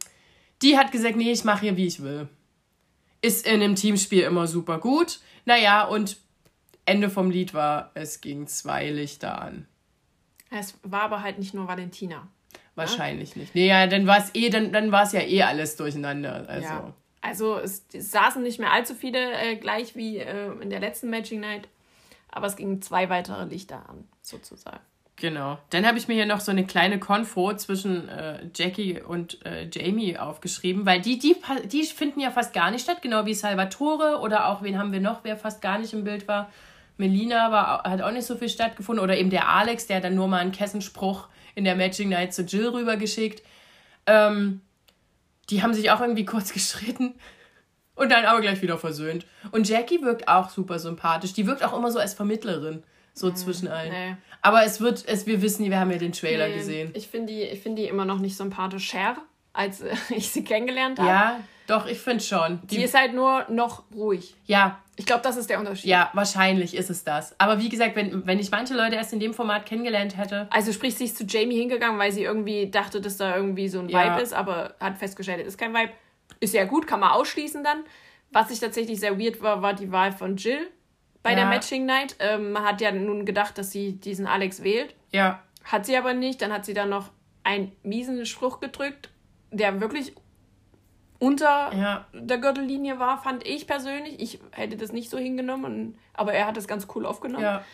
die 0.63 0.79
hat 0.79 0.93
gesagt, 0.93 1.17
nee, 1.17 1.33
ich 1.33 1.45
mache 1.45 1.63
hier, 1.63 1.77
wie 1.77 1.87
ich 1.87 2.03
will. 2.03 2.29
Ist 3.21 3.47
in 3.47 3.55
einem 3.55 3.75
Teamspiel 3.75 4.23
immer 4.23 4.47
super 4.47 4.79
gut. 4.79 5.19
Naja, 5.45 5.85
und 5.85 6.17
Ende 6.85 7.11
vom 7.11 7.31
Lied 7.31 7.55
war, 7.55 7.91
es 7.95 8.21
ging 8.21 8.47
zwei 8.47 8.91
Lichter 8.91 9.41
an. 9.41 9.67
es 10.51 10.75
war 10.83 11.03
aber 11.03 11.23
halt 11.23 11.39
nicht 11.39 11.55
nur 11.55 11.69
Valentina. 11.69 12.27
Wahrscheinlich 12.75 13.37
nicht. 13.37 13.55
Nee, 13.55 13.69
ja, 13.69 13.87
dann 13.87 14.07
war 14.07 14.19
es 14.19 14.35
eh, 14.35 14.49
dann, 14.49 14.73
dann 14.73 14.93
war 14.93 15.03
es 15.03 15.13
ja 15.13 15.21
eh 15.21 15.43
alles 15.43 15.77
durcheinander. 15.77 16.47
Also. 16.49 16.69
Ja. 16.69 16.95
Also 17.21 17.59
es, 17.59 17.85
es 17.93 18.11
saßen 18.11 18.43
nicht 18.43 18.59
mehr 18.59 18.73
allzu 18.73 18.95
viele 18.95 19.33
äh, 19.33 19.57
gleich 19.57 19.95
wie 19.95 20.19
äh, 20.19 20.53
in 20.61 20.71
der 20.71 20.81
letzten 20.81 21.11
Matching 21.11 21.41
Night, 21.41 21.69
aber 22.31 22.47
es 22.47 22.57
gingen 22.57 22.81
zwei 22.81 23.11
weitere 23.11 23.45
Lichter 23.45 23.89
an, 23.89 24.09
sozusagen. 24.23 24.81
Genau. 25.17 25.59
Dann 25.69 25.87
habe 25.87 25.99
ich 25.99 26.09
mir 26.09 26.15
hier 26.15 26.25
noch 26.25 26.41
so 26.41 26.51
eine 26.51 26.65
kleine 26.65 26.99
Konfo 26.99 27.55
zwischen 27.55 28.09
äh, 28.09 28.47
Jackie 28.55 29.03
und 29.03 29.45
äh, 29.45 29.69
Jamie 29.71 30.17
aufgeschrieben, 30.17 30.87
weil 30.87 31.03
die, 31.03 31.19
die, 31.19 31.37
die 31.67 31.85
finden 31.85 32.21
ja 32.21 32.31
fast 32.31 32.55
gar 32.55 32.71
nicht 32.71 32.83
statt, 32.83 33.03
genau 33.03 33.27
wie 33.27 33.35
Salvatore 33.35 34.21
oder 34.21 34.49
auch, 34.49 34.63
wen 34.63 34.79
haben 34.79 34.93
wir 34.93 35.01
noch, 35.01 35.23
wer 35.23 35.37
fast 35.37 35.61
gar 35.61 35.79
nicht 35.79 35.93
im 35.93 36.05
Bild 36.05 36.27
war. 36.27 36.51
Melina 37.01 37.51
war, 37.51 37.83
hat 37.83 38.01
auch 38.03 38.13
nicht 38.13 38.27
so 38.27 38.37
viel 38.37 38.49
stattgefunden 38.49 39.03
oder 39.03 39.17
eben 39.17 39.31
der 39.31 39.49
Alex, 39.49 39.87
der 39.87 40.01
dann 40.01 40.15
nur 40.15 40.29
mal 40.29 40.39
einen 40.39 40.53
Kessenspruch 40.53 41.29
in 41.55 41.65
der 41.65 41.75
Matching 41.75 42.11
Night 42.11 42.33
zu 42.33 42.43
Jill 42.43 42.69
rübergeschickt. 42.69 43.43
Ähm, 44.07 44.61
die 45.49 45.63
haben 45.63 45.75
sich 45.75 45.91
auch 45.91 46.01
irgendwie 46.01 46.25
kurz 46.27 46.53
gestritten 46.53 47.15
und 47.95 48.11
dann 48.13 48.25
aber 48.25 48.41
gleich 48.41 48.63
wieder 48.63 48.79
versöhnt. 48.79 49.27
Und 49.51 49.69
Jackie 49.69 50.03
wirkt 50.03 50.29
auch 50.29 50.51
super 50.51 50.79
sympathisch. 50.79 51.33
Die 51.33 51.47
wirkt 51.47 51.65
auch 51.65 51.77
immer 51.77 51.91
so 51.91 51.99
als 51.99 52.15
Vermittlerin, 52.15 52.83
so 53.15 53.31
zwischen 53.33 53.69
allen. 53.69 53.91
nee. 53.91 54.17
Aber 54.43 54.65
es 54.65 54.81
wird, 54.81 55.05
es, 55.07 55.27
wir 55.27 55.43
wissen, 55.43 55.69
wir 55.69 55.79
haben 55.79 55.91
ja 55.91 55.99
den 55.99 56.13
Trailer 56.13 56.49
Nee, 56.49 56.55
gesehen. 56.55 56.91
Ich 56.95 57.09
finde 57.09 57.33
die, 57.33 57.43
ich 57.43 57.61
find 57.61 57.79
die 57.79 57.85
immer 57.85 58.07
noch 58.07 58.19
nicht 58.21 58.37
sympathisch. 58.39 58.89
Cher, 58.89 59.17
als 59.53 59.81
äh, 59.83 59.95
ich 60.11 60.31
sie 60.31 60.45
kennengelernt 60.45 60.99
habe. 60.99 61.09
Ja, 61.09 61.41
doch, 61.67 61.87
ich 61.87 61.99
finde 61.99 62.23
schon. 62.25 62.59
Die 62.65 62.77
Die, 62.77 62.83
ist 62.83 62.95
halt 62.95 63.15
nur 63.15 63.45
noch 63.51 63.85
ruhig. 63.95 64.35
ja, 64.47 64.79
Ich 65.01 65.07
glaube, 65.07 65.23
das 65.23 65.37
ist 65.39 65.49
der 65.49 65.59
Unterschied. 65.59 65.87
ja, 65.89 66.11
wahrscheinlich 66.13 66.75
ist 66.77 66.91
es 66.91 67.05
das. 67.05 67.35
Aber 67.41 67.59
wie 67.59 67.69
gesagt, 67.71 67.97
wenn, 67.97 68.27
wenn 68.27 68.39
ich 68.39 68.51
manche 68.51 68.75
Leute 68.75 68.97
erst 68.97 69.13
in 69.15 69.19
dem 69.21 69.33
Format 69.33 69.65
kennengelernt 69.65 70.17
hätte, 70.19 70.47
Also 70.51 70.73
sprich, 70.73 70.95
sie 70.95 71.05
ist 71.07 71.17
zu 71.17 71.25
Jamie 71.25 71.57
hingegangen, 71.57 71.99
weil 71.99 72.13
sie 72.13 72.23
irgendwie 72.23 72.71
dachte, 72.71 73.01
dass 73.01 73.17
da 73.17 73.35
irgendwie 73.35 73.69
so 73.69 73.81
ein 73.81 73.89
Ja. 73.89 74.05
Vibe 74.15 74.23
ist, 74.23 74.35
aber 74.35 74.75
hat 74.79 74.99
festgestellt, 74.99 75.41
es 75.41 75.49
ist 75.49 75.59
kein 75.59 75.73
Vibe. 75.75 75.93
Ist 76.39 76.53
ja 76.55 76.65
gut, 76.65 76.87
kann 76.87 77.01
man 77.01 77.11
ausschließen 77.13 77.65
dann. 77.65 77.85
Was 78.31 78.51
ich 78.51 78.61
tatsächlich 78.61 79.01
sehr 79.01 79.19
weird 79.19 79.41
war, 79.43 79.63
war 79.63 79.73
die 79.75 79.91
Wahl 79.91 80.13
von 80.13 80.37
Jill 80.37 80.69
bei 81.23 81.35
der 81.35 81.45
Ja. 81.45 81.49
Matching 81.51 81.87
Night. 81.87 82.17
Ähm, 82.19 82.53
man 82.53 82.65
hat 82.65 82.81
ja 82.81 82.93
nun 82.93 83.25
gedacht, 83.25 83.57
dass 83.59 83.71
sie 83.71 83.95
diesen 83.99 84.27
Alex 84.27 84.63
wählt. 84.63 84.95
ja, 85.13 85.43
Hat 85.65 85.87
sie 85.87 85.97
aber 85.97 86.13
nicht. 86.15 86.41
Dann 86.43 86.53
hat 86.53 86.65
sie 86.65 86.75
dann 86.75 86.91
noch 86.91 87.11
einen 87.43 87.73
miesen 87.83 88.25
Spruch 88.27 88.61
gedrückt, 88.61 89.09
der 89.51 89.81
wirklich 89.81 90.15
unter 91.21 91.73
ja, 91.73 92.07
der 92.13 92.39
Gürtellinie 92.39 92.99
war, 92.99 93.23
fand 93.23 93.47
ich 93.47 93.67
persönlich. 93.69 94.19
Ich 94.21 94.41
hätte 94.51 94.77
das 94.77 94.91
nicht 94.93 95.09
so 95.11 95.19
hingenommen, 95.19 95.97
aber 96.15 96.33
er 96.33 96.47
hat 96.47 96.57
das 96.57 96.67
ganz 96.67 96.89
cool 96.95 97.07
aufgenommen. 97.07 97.45
ja. 97.45 97.65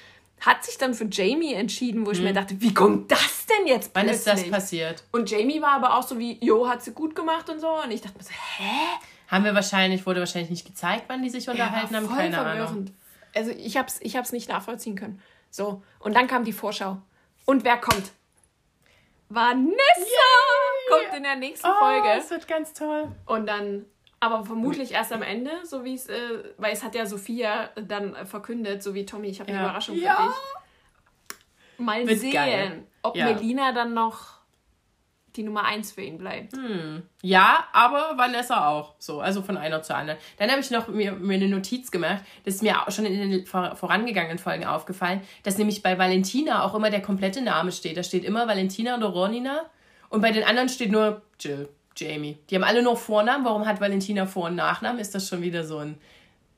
Hat 0.41 0.63
sich 0.67 0.77
dann 0.77 0.93
für 0.93 1.07
Jamie 1.11 1.55
entschieden, 1.55 2.05
wo 2.05 2.11
ich 2.11 2.21
mir 2.21 2.35
dachte, 2.35 2.61
wie 2.61 2.75
kommt 2.75 3.11
das 3.11 3.47
denn 3.47 3.67
jetzt 3.67 3.91
Wann 3.95 4.05
plötzlich? 4.05 4.35
ist 4.35 4.43
das 4.45 4.51
passiert? 4.51 5.03
Und 5.11 5.31
Jamie 5.31 5.63
war 5.63 5.71
aber 5.71 5.97
auch 5.97 6.03
so 6.03 6.19
wie, 6.19 6.37
jo, 6.45 6.69
hat 6.69 6.83
sie 6.83 6.91
gut 6.93 7.17
gemacht 7.17 7.49
und 7.49 7.59
so. 7.59 7.71
Und 7.83 7.91
ich 7.91 8.03
dachte 8.03 8.19
mir 8.19 8.25
so, 8.25 8.33
hä? 8.59 8.71
Haben 9.29 9.45
wir 9.47 9.55
wahrscheinlich, 9.55 10.05
wurde 10.05 10.21
wahrscheinlich 10.21 10.51
nicht 10.51 10.67
gezeigt, 10.67 11.05
wann 11.09 11.23
die 11.23 11.31
sich 11.31 11.49
unterhalten 11.49 11.95
Ja, 11.95 12.01
haben, 12.01 12.07
voll 12.07 12.17
keine 12.19 12.39
Ahnung. 12.39 12.57
verwirrend. 12.67 12.93
Also 13.35 13.51
ich 13.53 13.79
hab's, 13.79 13.99
ich 14.03 14.15
hab's 14.15 14.33
nicht 14.33 14.51
nachvollziehen 14.51 14.95
können. 14.95 15.23
So, 15.51 15.83
und 16.01 16.15
dann 16.15 16.27
kam 16.27 16.45
die 16.45 16.53
Vorschau. 16.53 16.99
Und 17.47 17.65
wer 17.65 17.79
kommt? 17.79 18.13
Vanessa 19.31 19.73
kommt 20.89 21.17
in 21.17 21.23
der 21.23 21.37
nächsten 21.37 21.67
Oh, 21.69 21.75
Folge. 21.79 22.09
es 22.19 22.31
wird 22.31 22.47
ganz 22.49 22.73
toll. 22.73 23.09
Und 23.27 23.47
dann, 23.47 23.85
aber 24.21 24.45
vermutlich 24.45 24.93
erst 24.93 25.13
am 25.13 25.23
Ende, 25.23 25.51
so 25.65 25.85
wie 25.85 25.95
es, 25.95 26.09
äh, 26.09 26.19
weil 26.59 26.73
es 26.73 26.83
hat 26.83 26.95
ja 26.95 27.07
Sophia 27.07 27.71
dann 27.77 28.27
verkündet, 28.27 28.83
so 28.83 28.95
wie 28.95 29.05
Tommy, 29.07 29.29
ich 29.29 29.41
habe 29.41 29.49
eine 29.51 29.59
Ja. 29.59 29.65
Überraschung 29.65 29.97
Ja. 29.99 30.15
für 30.17 30.23
dich. 30.29 30.37
Mal 31.79 32.07
Wird 32.07 32.21
sehen, 32.21 32.33
geil. 32.33 32.83
ob 33.03 33.17
Ja. 33.17 33.27
Melina 33.27 33.73
dann 33.73 33.93
noch 33.95 34.37
die 35.37 35.43
Nummer 35.43 35.65
1 35.67 35.93
für 35.93 36.01
ihn 36.01 36.17
bleibt. 36.17 36.55
Ja, 37.21 37.67
aber 37.75 38.17
Vanessa 38.17 38.69
auch. 38.69 38.95
So, 38.99 39.21
also 39.21 39.43
von 39.43 39.59
einer 39.59 39.83
zur 39.83 39.95
anderen. 39.97 40.19
Dann 40.39 40.51
habe 40.51 40.61
ich 40.61 40.71
noch 40.71 40.89
mir, 40.89 41.13
mir 41.13 41.35
eine 41.35 41.49
Notiz 41.49 41.91
gemacht. 41.91 42.25
Das 42.47 42.55
ist 42.55 42.63
mir 42.63 42.81
auch 42.81 42.91
schon 42.91 43.05
in 43.05 43.31
den 43.31 43.45
vor, 43.47 43.77
vorangegangenen 43.77 44.39
Folgen 44.39 44.65
aufgefallen, 44.65 45.21
dass 45.43 45.59
nämlich 45.59 45.83
bei 45.83 45.99
Valentina 45.99 46.65
auch 46.65 46.75
immer 46.75 46.89
der 46.89 47.03
komplette 47.03 47.43
Name 47.43 47.71
steht. 47.71 47.99
Da 47.99 48.03
steht 48.03 48.25
immer 48.25 48.49
Valentina 48.49 48.97
oder 48.97 49.09
Ronina. 49.09 49.67
Und 50.09 50.21
bei 50.21 50.33
den 50.33 50.45
anderen 50.45 50.69
steht 50.69 50.91
nur 50.91 51.23
Jill, 51.41 51.69
Jamie. 51.97 52.39
Die 52.51 52.55
haben 52.55 52.65
alle 52.65 52.83
nur 52.83 52.97
Vornamen. 52.97 53.45
Warum 53.45 53.67
hat 53.67 53.81
Valentina 53.81 54.27
Vor- 54.27 54.47
und 54.47 54.57
Nachnamen? 54.57 55.01
Ist 55.01 55.15
das 55.15 55.29
schon 55.29 55.43
wieder 55.43 55.65
so 55.65 55.79
ein, 55.79 55.99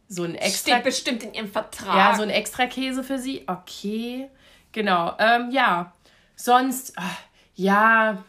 so 0.09 0.25
ein 0.25 0.35
extra 0.35 0.73
Steht 0.73 0.85
bestimmt 0.85 1.23
in 1.23 1.35
ihrem 1.35 1.49
Vertrag. 1.49 1.97
ja, 1.97 2.15
so 2.15 2.23
ein 2.23 2.31
extra 2.31 2.67
Käse 2.67 3.03
für 3.05 3.19
sie. 3.19 3.45
Okay. 3.47 4.29
Genau. 4.73 5.15
Ähm, 5.19 5.51
ja. 5.51 5.93
Sonst, 6.37 6.93
ah, 6.97 7.03
ja. 7.55 8.23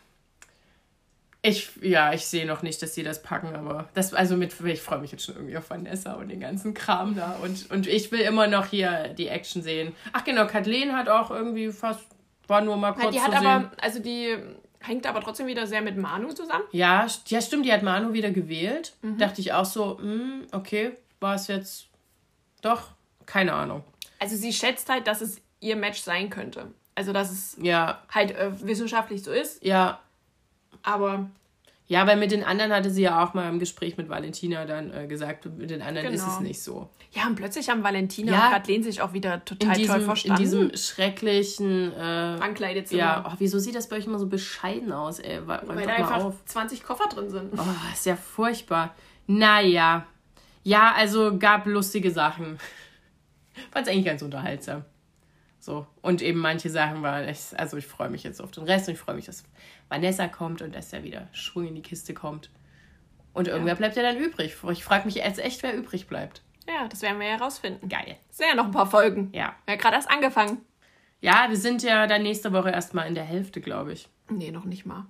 Ich, 1.41 1.70
ja, 1.82 2.11
ich 2.11 2.26
sehe 2.26 2.45
noch 2.45 2.63
nicht, 2.63 2.82
dass 2.82 2.95
sie 2.95 3.03
das 3.03 3.24
packen, 3.24 3.55
aber 3.55 3.88
das, 3.93 4.13
also 4.13 4.36
mit, 4.36 4.59
ich 4.59 4.82
freue 4.82 4.99
mich 4.99 5.13
jetzt 5.13 5.24
schon 5.24 5.36
irgendwie 5.36 5.57
auf 5.57 5.70
Vanessa 5.70 6.13
und 6.13 6.28
den 6.28 6.41
ganzen 6.41 6.74
Kram 6.74 7.15
da. 7.15 7.38
Und, 7.41 7.72
und 7.72 7.88
ich 7.88 8.11
will 8.11 8.20
immer 8.20 8.47
noch 8.47 8.65
hier 8.65 9.13
die 9.17 9.30
Action 9.30 9.61
sehen. 9.61 9.95
Ach 10.11 10.26
genau, 10.26 10.47
Kathleen 10.47 10.97
hat 10.97 11.07
auch 11.07 11.32
irgendwie 11.32 11.72
fast, 11.72 12.05
war 12.47 12.59
nur 12.59 12.76
mal 12.76 12.91
kurz 12.91 13.15
Ja, 13.15 13.30
die 13.30 13.36
hat 13.36 13.45
aber, 13.45 13.72
also 13.82 13.99
die 13.99 14.36
hängt 14.82 15.05
aber 15.05 15.21
trotzdem 15.21 15.47
wieder 15.47 15.67
sehr 15.67 15.82
mit 15.82 15.97
Manu 15.97 16.30
zusammen. 16.34 16.63
Ja, 16.71 17.07
ja, 17.27 17.41
stimmt, 17.41 17.65
die 17.65 17.73
hat 17.73 17.84
Manu 17.84 18.13
wieder 18.13 18.32
gewählt. 18.32 18.95
Mhm. 19.01 19.17
Dachte 19.17 19.41
ich 19.41 19.53
auch 19.53 19.65
so, 19.65 19.99
hm, 19.99 20.47
okay, 20.51 20.91
war 21.19 21.36
es 21.36 21.47
jetzt 21.47 21.88
doch, 22.61 22.91
keine 23.25 23.53
Ahnung. 23.53 23.84
Also 24.19 24.36
sie 24.36 24.53
schätzt 24.53 24.89
halt, 24.89 25.07
dass 25.07 25.21
es 25.21 25.41
ihr 25.59 25.75
Match 25.75 26.01
sein 26.01 26.30
könnte. 26.30 26.73
Also 26.95 27.13
dass 27.13 27.32
es 27.32 27.57
Ja, 27.61 28.03
halt 28.09 28.32
äh, 28.32 28.51
wissenschaftlich 28.65 29.23
so 29.23 29.32
ist, 29.32 29.63
ja, 29.63 29.99
aber 30.84 31.30
Ja, 31.91 32.05
weil 32.05 32.17
mit 32.17 32.29
den 32.31 32.43
anderen 32.43 32.71
hatte 32.71 32.91
sie 32.91 33.01
ja 33.01 33.23
auch 33.23 33.33
mal 33.33 33.49
im 33.49 33.57
Gespräch 33.57 33.97
mit 33.97 34.09
Valentina 34.09 34.65
dann 34.65 34.93
äh, 34.93 35.07
gesagt, 35.07 35.45
mit 35.57 35.71
den 35.71 35.81
anderen 35.81 36.13
ist 36.13 36.21
Genau. 36.23 36.35
es 36.35 36.39
nicht 36.41 36.61
so. 36.61 36.87
ja, 37.13 37.25
und 37.25 37.33
plötzlich 37.35 37.67
haben 37.67 37.83
Valentina 37.83 38.31
Ja. 38.31 38.45
und 38.45 38.53
Kathleen 38.53 38.83
sich 38.83 39.01
auch 39.01 39.11
wieder 39.13 39.33
In 39.33 39.45
total 39.45 39.69
toll 39.73 39.77
diesem, 39.81 39.95
in 39.95 40.01
verstanden. 40.05 40.41
diesem 40.43 40.77
schrecklichen, 40.77 41.91
äh, 41.93 41.99
Ankleidezimmer. 41.99 42.99
ja, 42.99 43.25
oh, 43.27 43.33
wieso 43.39 43.57
sieht 43.57 43.73
das 43.73 43.89
bei 43.89 43.95
euch 43.97 44.05
immer 44.05 44.19
so 44.19 44.27
bescheiden 44.27 44.91
aus, 44.91 45.17
ey? 45.17 45.39
Weil 45.47 45.61
doch 45.65 45.75
da 45.75 45.93
einfach 45.93 46.23
auf. 46.25 46.45
20 46.45 46.83
Koffer 46.83 47.09
drin 47.09 47.29
sind. 47.31 47.53
Oh, 47.57 47.63
ist 47.91 48.05
ja 48.05 48.15
furchtbar. 48.15 48.93
Naja. 49.25 50.05
Ja, 50.63 50.93
also 50.95 51.39
gab 51.39 51.65
lustige 51.65 52.11
Sachen. 52.11 52.59
Fand 53.71 53.87
es 53.87 53.91
eigentlich 53.91 54.05
ganz 54.05 54.21
unterhaltsam. 54.21 54.85
So. 55.59 55.87
Und 56.01 56.21
eben 56.21 56.39
manche 56.39 56.69
Sachen 56.69 57.01
waren 57.01 57.25
echt, 57.25 57.57
also 57.59 57.77
ich 57.77 57.87
freue 57.87 58.09
mich 58.09 58.23
jetzt 58.23 58.41
auf 58.41 58.51
den 58.51 58.63
Rest 58.65 58.87
und 58.87 58.93
ich 58.93 58.99
freue 58.99 59.15
mich, 59.15 59.25
dass 59.25 59.43
Vanessa 59.89 60.27
kommt 60.27 60.61
und 60.61 60.73
dass 60.73 60.93
er 60.93 61.03
wieder 61.03 61.27
Schwung 61.31 61.67
in 61.67 61.75
die 61.75 61.81
Kiste 61.81 62.13
kommt. 62.13 62.49
Und 63.33 63.47
irgendwer 63.47 63.75
bleibt 63.75 63.95
ja 63.95 64.03
dann 64.03 64.17
übrig. 64.17 64.55
Ich 64.71 64.83
frage 64.83 65.05
mich 65.05 65.15
jetzt 65.15 65.39
echt, 65.39 65.61
wer 65.63 65.75
übrig 65.75 66.07
bleibt. 66.07 66.41
Ja, 66.67 66.87
das 66.87 67.01
werden 67.01 67.19
wir 67.19 67.27
ja 67.27 67.37
herausfinden. 67.37 67.89
Geil. 67.89 68.17
Es 68.29 68.37
sind 68.37 68.47
ja 68.47 68.55
noch 68.55 68.65
ein 68.65 68.71
paar 68.71 68.89
Folgen. 68.89 69.29
Ja. 69.33 69.55
Ja, 69.67 69.75
gerade 69.75 69.95
erst 69.95 70.09
angefangen. 70.09 70.59
Ja, 71.21 71.47
wir 71.49 71.57
sind 71.57 71.83
ja 71.83 72.07
dann 72.07 72.23
nächste 72.23 72.53
Woche 72.53 72.69
erstmal 72.69 73.07
in 73.07 73.15
der 73.15 73.23
Hälfte, 73.23 73.59
glaube 73.59 73.93
ich. 73.93 74.07
Nee, 74.29 74.51
noch 74.51 74.65
nicht 74.65 74.85
mal. 74.85 75.05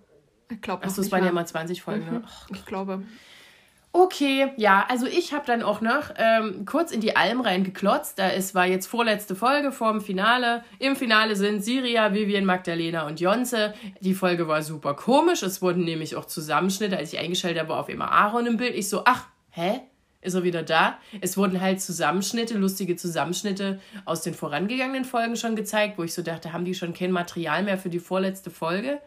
Ich 0.50 0.62
glaube 0.62 0.84
Achso, 0.84 1.02
es 1.02 1.12
waren 1.12 1.24
ja 1.24 1.30
immer 1.30 1.46
20 1.46 1.82
Folgen. 1.82 2.06
Ne? 2.10 2.24
Ich 2.52 2.66
glaube. 2.66 3.04
Okay, 3.92 4.52
ja, 4.58 4.86
also 4.88 5.08
ich 5.08 5.34
habe 5.34 5.48
dann 5.48 5.64
auch 5.64 5.82
noch 5.82 6.12
ähm, 6.16 6.64
kurz 6.66 6.92
in 6.92 7.02
die 7.02 7.16
Alm 7.16 7.42
reingeklotzt. 7.42 8.20
Da 8.20 8.28
ist, 8.28 8.54
war 8.54 8.68
jetzt 8.68 8.86
vorletzte 8.86 9.36
Folge 9.36 9.72
vorm 9.72 10.00
Finale. 10.00 10.64
Im 10.78 10.96
Finale 10.96 11.36
sind 11.36 11.64
Siria, 11.64 12.14
Vivian, 12.14 12.46
Magdalena 12.46 13.08
und 13.08 13.20
Jonze. 13.20 13.74
Die 14.00 14.14
Folge 14.14 14.48
war 14.48 14.62
super 14.62 14.94
komisch. 14.94 15.42
Es 15.42 15.64
wurden 15.64 15.86
nämlich 15.86 16.16
auch 16.16 16.26
Zusammenschnitte. 16.26 16.98
Als 16.98 17.14
ich 17.14 17.20
eingeschaltet 17.20 17.62
habe, 17.62 17.76
auf 17.76 17.90
immer 17.90 18.12
Aaron 18.12 18.46
im 18.46 18.58
Bild. 18.58 18.76
Ich 18.76 18.90
so, 18.90 19.02
ach, 19.06 19.26
hä? 19.50 19.82
Ist 20.22 20.36
er 20.36 20.44
wieder 20.44 20.64
da? 20.64 21.00
Es 21.22 21.36
wurden 21.38 21.60
halt 21.60 21.82
Zusammenschnitte, 21.82 22.58
lustige 22.58 22.96
Zusammenschnitte 22.96 23.80
aus 24.06 24.22
den 24.22 24.34
vorangegangenen 24.34 25.06
Folgen 25.06 25.36
schon 25.38 25.56
gezeigt, 25.56 25.98
wo 25.98 26.04
ich 26.04 26.14
so 26.14 26.22
dachte, 26.22 26.52
haben 26.52 26.66
die 26.66 26.76
schon 26.76 26.94
kein 26.94 27.12
Material 27.12 27.64
mehr 27.64 27.78
für 27.78 27.90
die 27.90 28.00
vorletzte 28.00 28.52
Folge? 28.52 29.00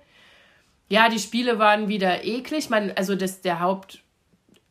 Ja, 0.89 1.09
die 1.09 1.19
Spiele 1.19 1.59
waren 1.59 1.89
wieder 1.89 2.25
eklig. 2.25 2.71
Man, 2.71 2.93
also 2.97 3.15
das, 3.15 3.43
der 3.43 3.61
Haupt 3.61 4.02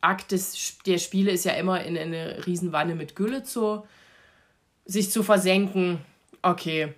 Akt 0.01 0.31
des, 0.31 0.79
der 0.85 0.97
Spiele 0.97 1.31
ist 1.31 1.45
ja 1.45 1.53
immer 1.53 1.83
in 1.83 1.97
eine 1.97 2.45
Riesenwanne 2.45 2.95
mit 2.95 3.15
Gülle 3.15 3.43
zu 3.43 3.83
sich 4.85 5.11
zu 5.11 5.23
versenken. 5.23 5.99
Okay, 6.41 6.93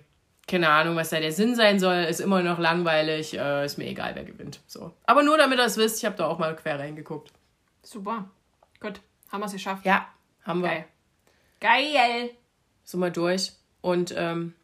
keine 0.46 0.68
Ahnung, 0.68 0.96
was 0.96 1.10
da 1.10 1.20
der 1.20 1.32
Sinn 1.32 1.54
sein 1.54 1.78
soll, 1.78 2.04
ist 2.04 2.20
immer 2.20 2.42
noch 2.42 2.58
langweilig, 2.58 3.38
äh, 3.38 3.64
ist 3.64 3.78
mir 3.78 3.86
egal, 3.86 4.14
wer 4.14 4.24
gewinnt. 4.24 4.60
So. 4.66 4.92
Aber 5.04 5.22
nur 5.22 5.38
damit 5.38 5.58
ihr 5.58 5.64
es 5.64 5.76
wisst, 5.76 5.98
ich 5.98 6.04
habe 6.04 6.16
da 6.16 6.26
auch 6.26 6.38
mal 6.38 6.54
quer 6.56 6.78
reingeguckt. 6.78 7.32
Super. 7.82 8.28
Gut. 8.80 9.00
Haben 9.30 9.40
wir 9.40 9.46
es 9.46 9.52
geschafft. 9.52 9.84
Ja, 9.84 10.08
haben 10.42 10.62
wir. 10.62 10.68
Geil. 10.68 10.84
Geil. 11.60 12.30
So 12.84 12.98
mal 12.98 13.10
durch. 13.10 13.52
Und 13.80 14.14
ähm, 14.16 14.54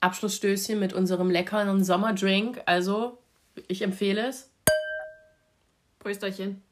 Abschlussstößchen 0.00 0.78
mit 0.78 0.92
unserem 0.92 1.30
leckeren 1.30 1.82
Sommerdrink. 1.82 2.60
Also, 2.66 3.18
ich 3.68 3.82
empfehle 3.82 4.28
es. 4.28 4.50
Prösterchen. 5.98 6.62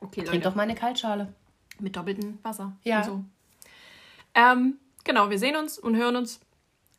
Okay, 0.00 0.20
Trink 0.22 0.26
Leute. 0.26 0.40
doch 0.40 0.54
mal 0.54 0.62
eine 0.62 0.74
Kaltschale. 0.74 1.32
Mit 1.80 1.96
doppeltem 1.96 2.38
Wasser. 2.42 2.76
Ja. 2.84 2.98
Und 3.00 3.04
so. 3.04 3.24
Ähm, 4.34 4.78
genau, 5.04 5.30
wir 5.30 5.38
sehen 5.38 5.56
uns 5.56 5.78
und 5.78 5.96
hören 5.96 6.16
uns 6.16 6.40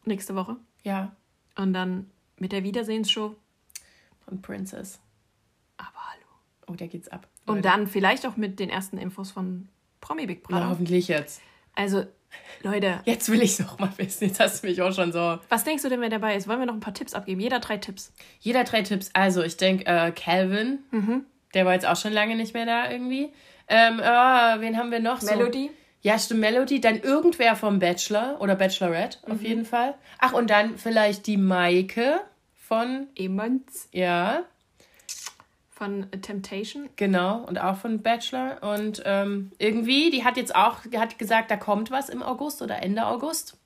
nächste 0.05 0.35
Woche. 0.35 0.57
Ja, 0.83 1.15
Und 1.55 1.73
dann 1.73 2.09
mit 2.37 2.51
der 2.51 2.63
Wiedersehensshow. 2.63 3.35
von 4.25 4.41
Princess. 4.41 4.99
Aber 5.77 5.95
hallo. 6.11 6.25
Oh, 6.67 6.73
da 6.75 6.85
geht's 6.87 7.07
ab. 7.07 7.27
Und 7.45 7.63
dann 7.65 7.87
vielleicht 7.87 8.25
auch 8.25 8.35
mit 8.37 8.59
den 8.59 8.69
ersten 8.69 8.97
Infos 8.97 9.31
von 9.31 9.69
Promi 10.01 10.25
Big 10.27 10.41
Ja, 10.49 10.57
Brother. 10.57 10.69
hoffentlich 10.69 11.07
jetzt. 11.07 11.41
Also, 11.75 12.05
Leute, 12.63 12.99
Jetzt 13.05 13.29
will 13.31 13.41
ich 13.43 13.59
es 13.59 13.67
auch 13.67 13.77
mal 13.79 13.91
wissen. 13.97 14.25
Jetzt 14.27 14.39
hast 14.39 14.63
du 14.63 14.67
mich 14.67 14.81
auch 14.81 14.91
schon 14.93 15.11
so. 15.11 15.37
was 15.49 15.63
denkst 15.63 15.83
du 15.83 15.89
denn, 15.89 16.01
wer 16.01 16.09
dabei 16.09 16.35
ist? 16.35 16.47
Wollen 16.47 16.59
wir 16.59 16.65
noch 16.65 16.73
ein 16.73 16.79
paar 16.79 16.93
Tipps 16.93 17.13
abgeben? 17.13 17.39
Jeder 17.39 17.59
drei 17.59 17.77
Tipps. 17.77 18.11
Jeder 18.39 18.63
drei 18.63 18.81
Tipps. 18.81 19.09
Also, 19.13 19.43
ich 19.43 19.57
denke, 19.57 19.85
äh, 19.85 20.11
Calvin, 20.11 20.79
Mhm. 20.91 21.25
der 21.53 21.65
war 21.65 21.73
jetzt 21.73 21.85
auch 21.85 21.95
schon 21.95 22.13
lange 22.13 22.35
nicht 22.35 22.53
mehr 22.53 22.65
da 22.65 22.89
irgendwie. 22.91 23.31
Ähm, 23.67 23.99
äh, 23.99 24.03
wen 24.03 24.77
haben 24.77 24.91
wir 24.91 24.99
noch? 24.99 25.21
So? 25.21 25.27
Melody? 25.35 25.69
Ja, 26.01 26.17
stimmt, 26.17 26.39
Melody. 26.41 26.79
Dann 26.81 26.99
irgendwer 26.99 27.55
vom 27.55 27.79
Bachelor 27.79 28.37
oder 28.41 28.55
Bachelorette 28.55 29.19
Mhm. 29.25 29.33
auf 29.33 29.41
jeden 29.43 29.65
Fall. 29.65 29.93
Ach, 30.19 30.33
und 30.33 30.49
dann 30.49 30.77
vielleicht 30.77 31.27
die 31.27 31.37
Maike 31.37 32.21
von, 32.55 33.07
Emons 33.15 33.87
ja, 33.91 34.43
von 35.77 36.09
Temptation. 36.21 36.89
genau, 36.95 37.39
und 37.43 37.57
auch 37.59 37.77
von 37.77 38.01
Bachelor. 38.01 38.57
Und 38.63 39.01
ähm, 39.05 39.51
irgendwie, 39.59 40.09
die 40.09 40.23
hat 40.23 40.35
jetzt 40.37 40.55
auch, 40.55 40.79
hat 40.95 41.19
gesagt, 41.19 41.51
da 41.51 41.55
kommt 41.57 41.91
was 41.91 42.09
im 42.09 42.23
August 42.23 42.61
oder 42.61 42.81
Ende 42.81 43.05
August. 43.05 43.57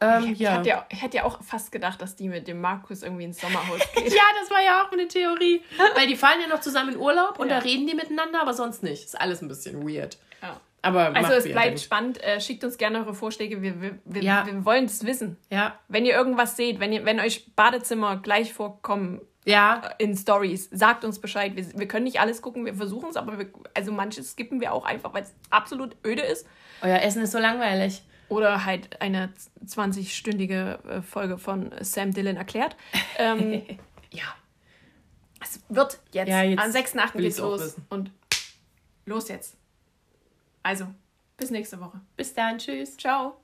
Ähm, 0.00 0.32
Ich, 0.32 0.38
ja. 0.40 0.56
hätte 0.58 0.68
ja, 0.68 0.86
ich 0.90 1.00
hätte 1.02 1.16
ja 1.18 1.24
auch 1.24 1.42
fast 1.42 1.72
gedacht, 1.72 2.02
dass 2.02 2.16
die 2.16 2.28
mit 2.28 2.48
dem 2.48 2.60
Markus 2.60 3.02
irgendwie 3.02 3.24
ins 3.24 3.40
Sommerhaus 3.40 3.80
geht. 3.94 4.12
Ja, 4.12 4.22
das 4.40 4.50
war 4.50 4.62
ja 4.62 4.82
auch 4.84 4.92
eine 4.92 5.08
Theorie. 5.08 5.62
Weil 5.94 6.06
die 6.06 6.16
fahren 6.16 6.38
ja 6.42 6.48
noch 6.48 6.60
zusammen 6.60 6.94
in 6.94 6.98
Urlaub 6.98 7.38
und 7.38 7.48
Ja. 7.48 7.58
da 7.58 7.64
reden 7.64 7.86
die 7.86 7.94
miteinander, 7.94 8.40
aber 8.42 8.52
sonst 8.54 8.82
nicht. 8.82 9.04
Ist 9.04 9.20
alles 9.20 9.42
ein 9.42 9.48
bisschen 9.48 9.86
weird. 9.88 10.18
Ja. 10.42 10.60
Aber 10.84 11.14
Also 11.14 11.32
es 11.34 11.44
bleibt 11.44 11.78
spannend. 11.78 12.20
Äh, 12.22 12.40
schickt 12.40 12.64
uns 12.64 12.76
gerne 12.76 12.98
eure 12.98 13.14
Vorschläge. 13.14 13.62
Wir, 13.62 13.80
wir, 13.80 13.98
wir, 14.04 14.22
Ja. 14.22 14.44
wir 14.44 14.64
wollen 14.64 14.86
es 14.86 15.06
wissen. 15.06 15.36
Ja, 15.50 15.78
Wenn 15.88 16.04
ihr 16.04 16.14
irgendwas 16.14 16.56
seht, 16.56 16.80
wenn, 16.80 16.92
ihr, 16.92 17.04
wenn 17.04 17.20
euch 17.20 17.54
Badezimmer 17.54 18.16
gleich 18.16 18.52
vorkommen 18.52 19.20
ja, 19.44 19.90
in 19.98 20.16
Stories, 20.16 20.68
sagt 20.70 21.04
uns 21.04 21.18
Bescheid. 21.18 21.56
Wir, 21.56 21.66
wir 21.78 21.88
können 21.88 22.04
nicht 22.04 22.20
alles 22.20 22.42
gucken, 22.42 22.64
wir 22.64 22.74
versuchen 22.74 23.10
es, 23.10 23.16
aber 23.16 23.38
wir, 23.38 23.48
also 23.74 23.92
manches 23.92 24.32
skippen 24.32 24.60
wir 24.60 24.72
auch 24.72 24.84
einfach, 24.84 25.12
weil 25.14 25.24
es 25.24 25.34
absolut 25.50 25.96
öde 26.04 26.22
ist. 26.22 26.46
euer 26.80 27.00
Essen 27.00 27.22
ist 27.22 27.32
so 27.32 27.38
langweilig. 27.38 28.02
Oder 28.28 28.64
halt 28.64 29.02
eine 29.02 29.30
20-stündige 29.66 30.88
äh, 30.88 31.02
Folge 31.02 31.36
von 31.36 31.70
Sam 31.80 32.12
Dillon 32.12 32.36
erklärt. 32.36 32.76
Ähm, 33.18 33.62
ja. 34.10 34.24
Es 35.42 35.60
wird 35.68 35.98
jetzt. 36.12 36.28
Ja, 36.28 36.42
jetzt 36.42 36.60
Am 36.60 36.70
6.8. 36.70 37.14
will 37.14 37.22
geht's 37.22 37.36
ich's 37.36 37.40
auch 37.40 37.50
los. 37.50 37.60
wissen. 37.60 37.86
Und 37.90 38.10
los 39.04 39.28
jetzt. 39.28 39.56
Also, 40.62 40.86
bis 41.36 41.50
nächste 41.50 41.80
Woche. 41.80 42.00
Bis 42.16 42.32
dann, 42.32 42.58
tschüss. 42.58 42.96
Ciao. 42.96 43.36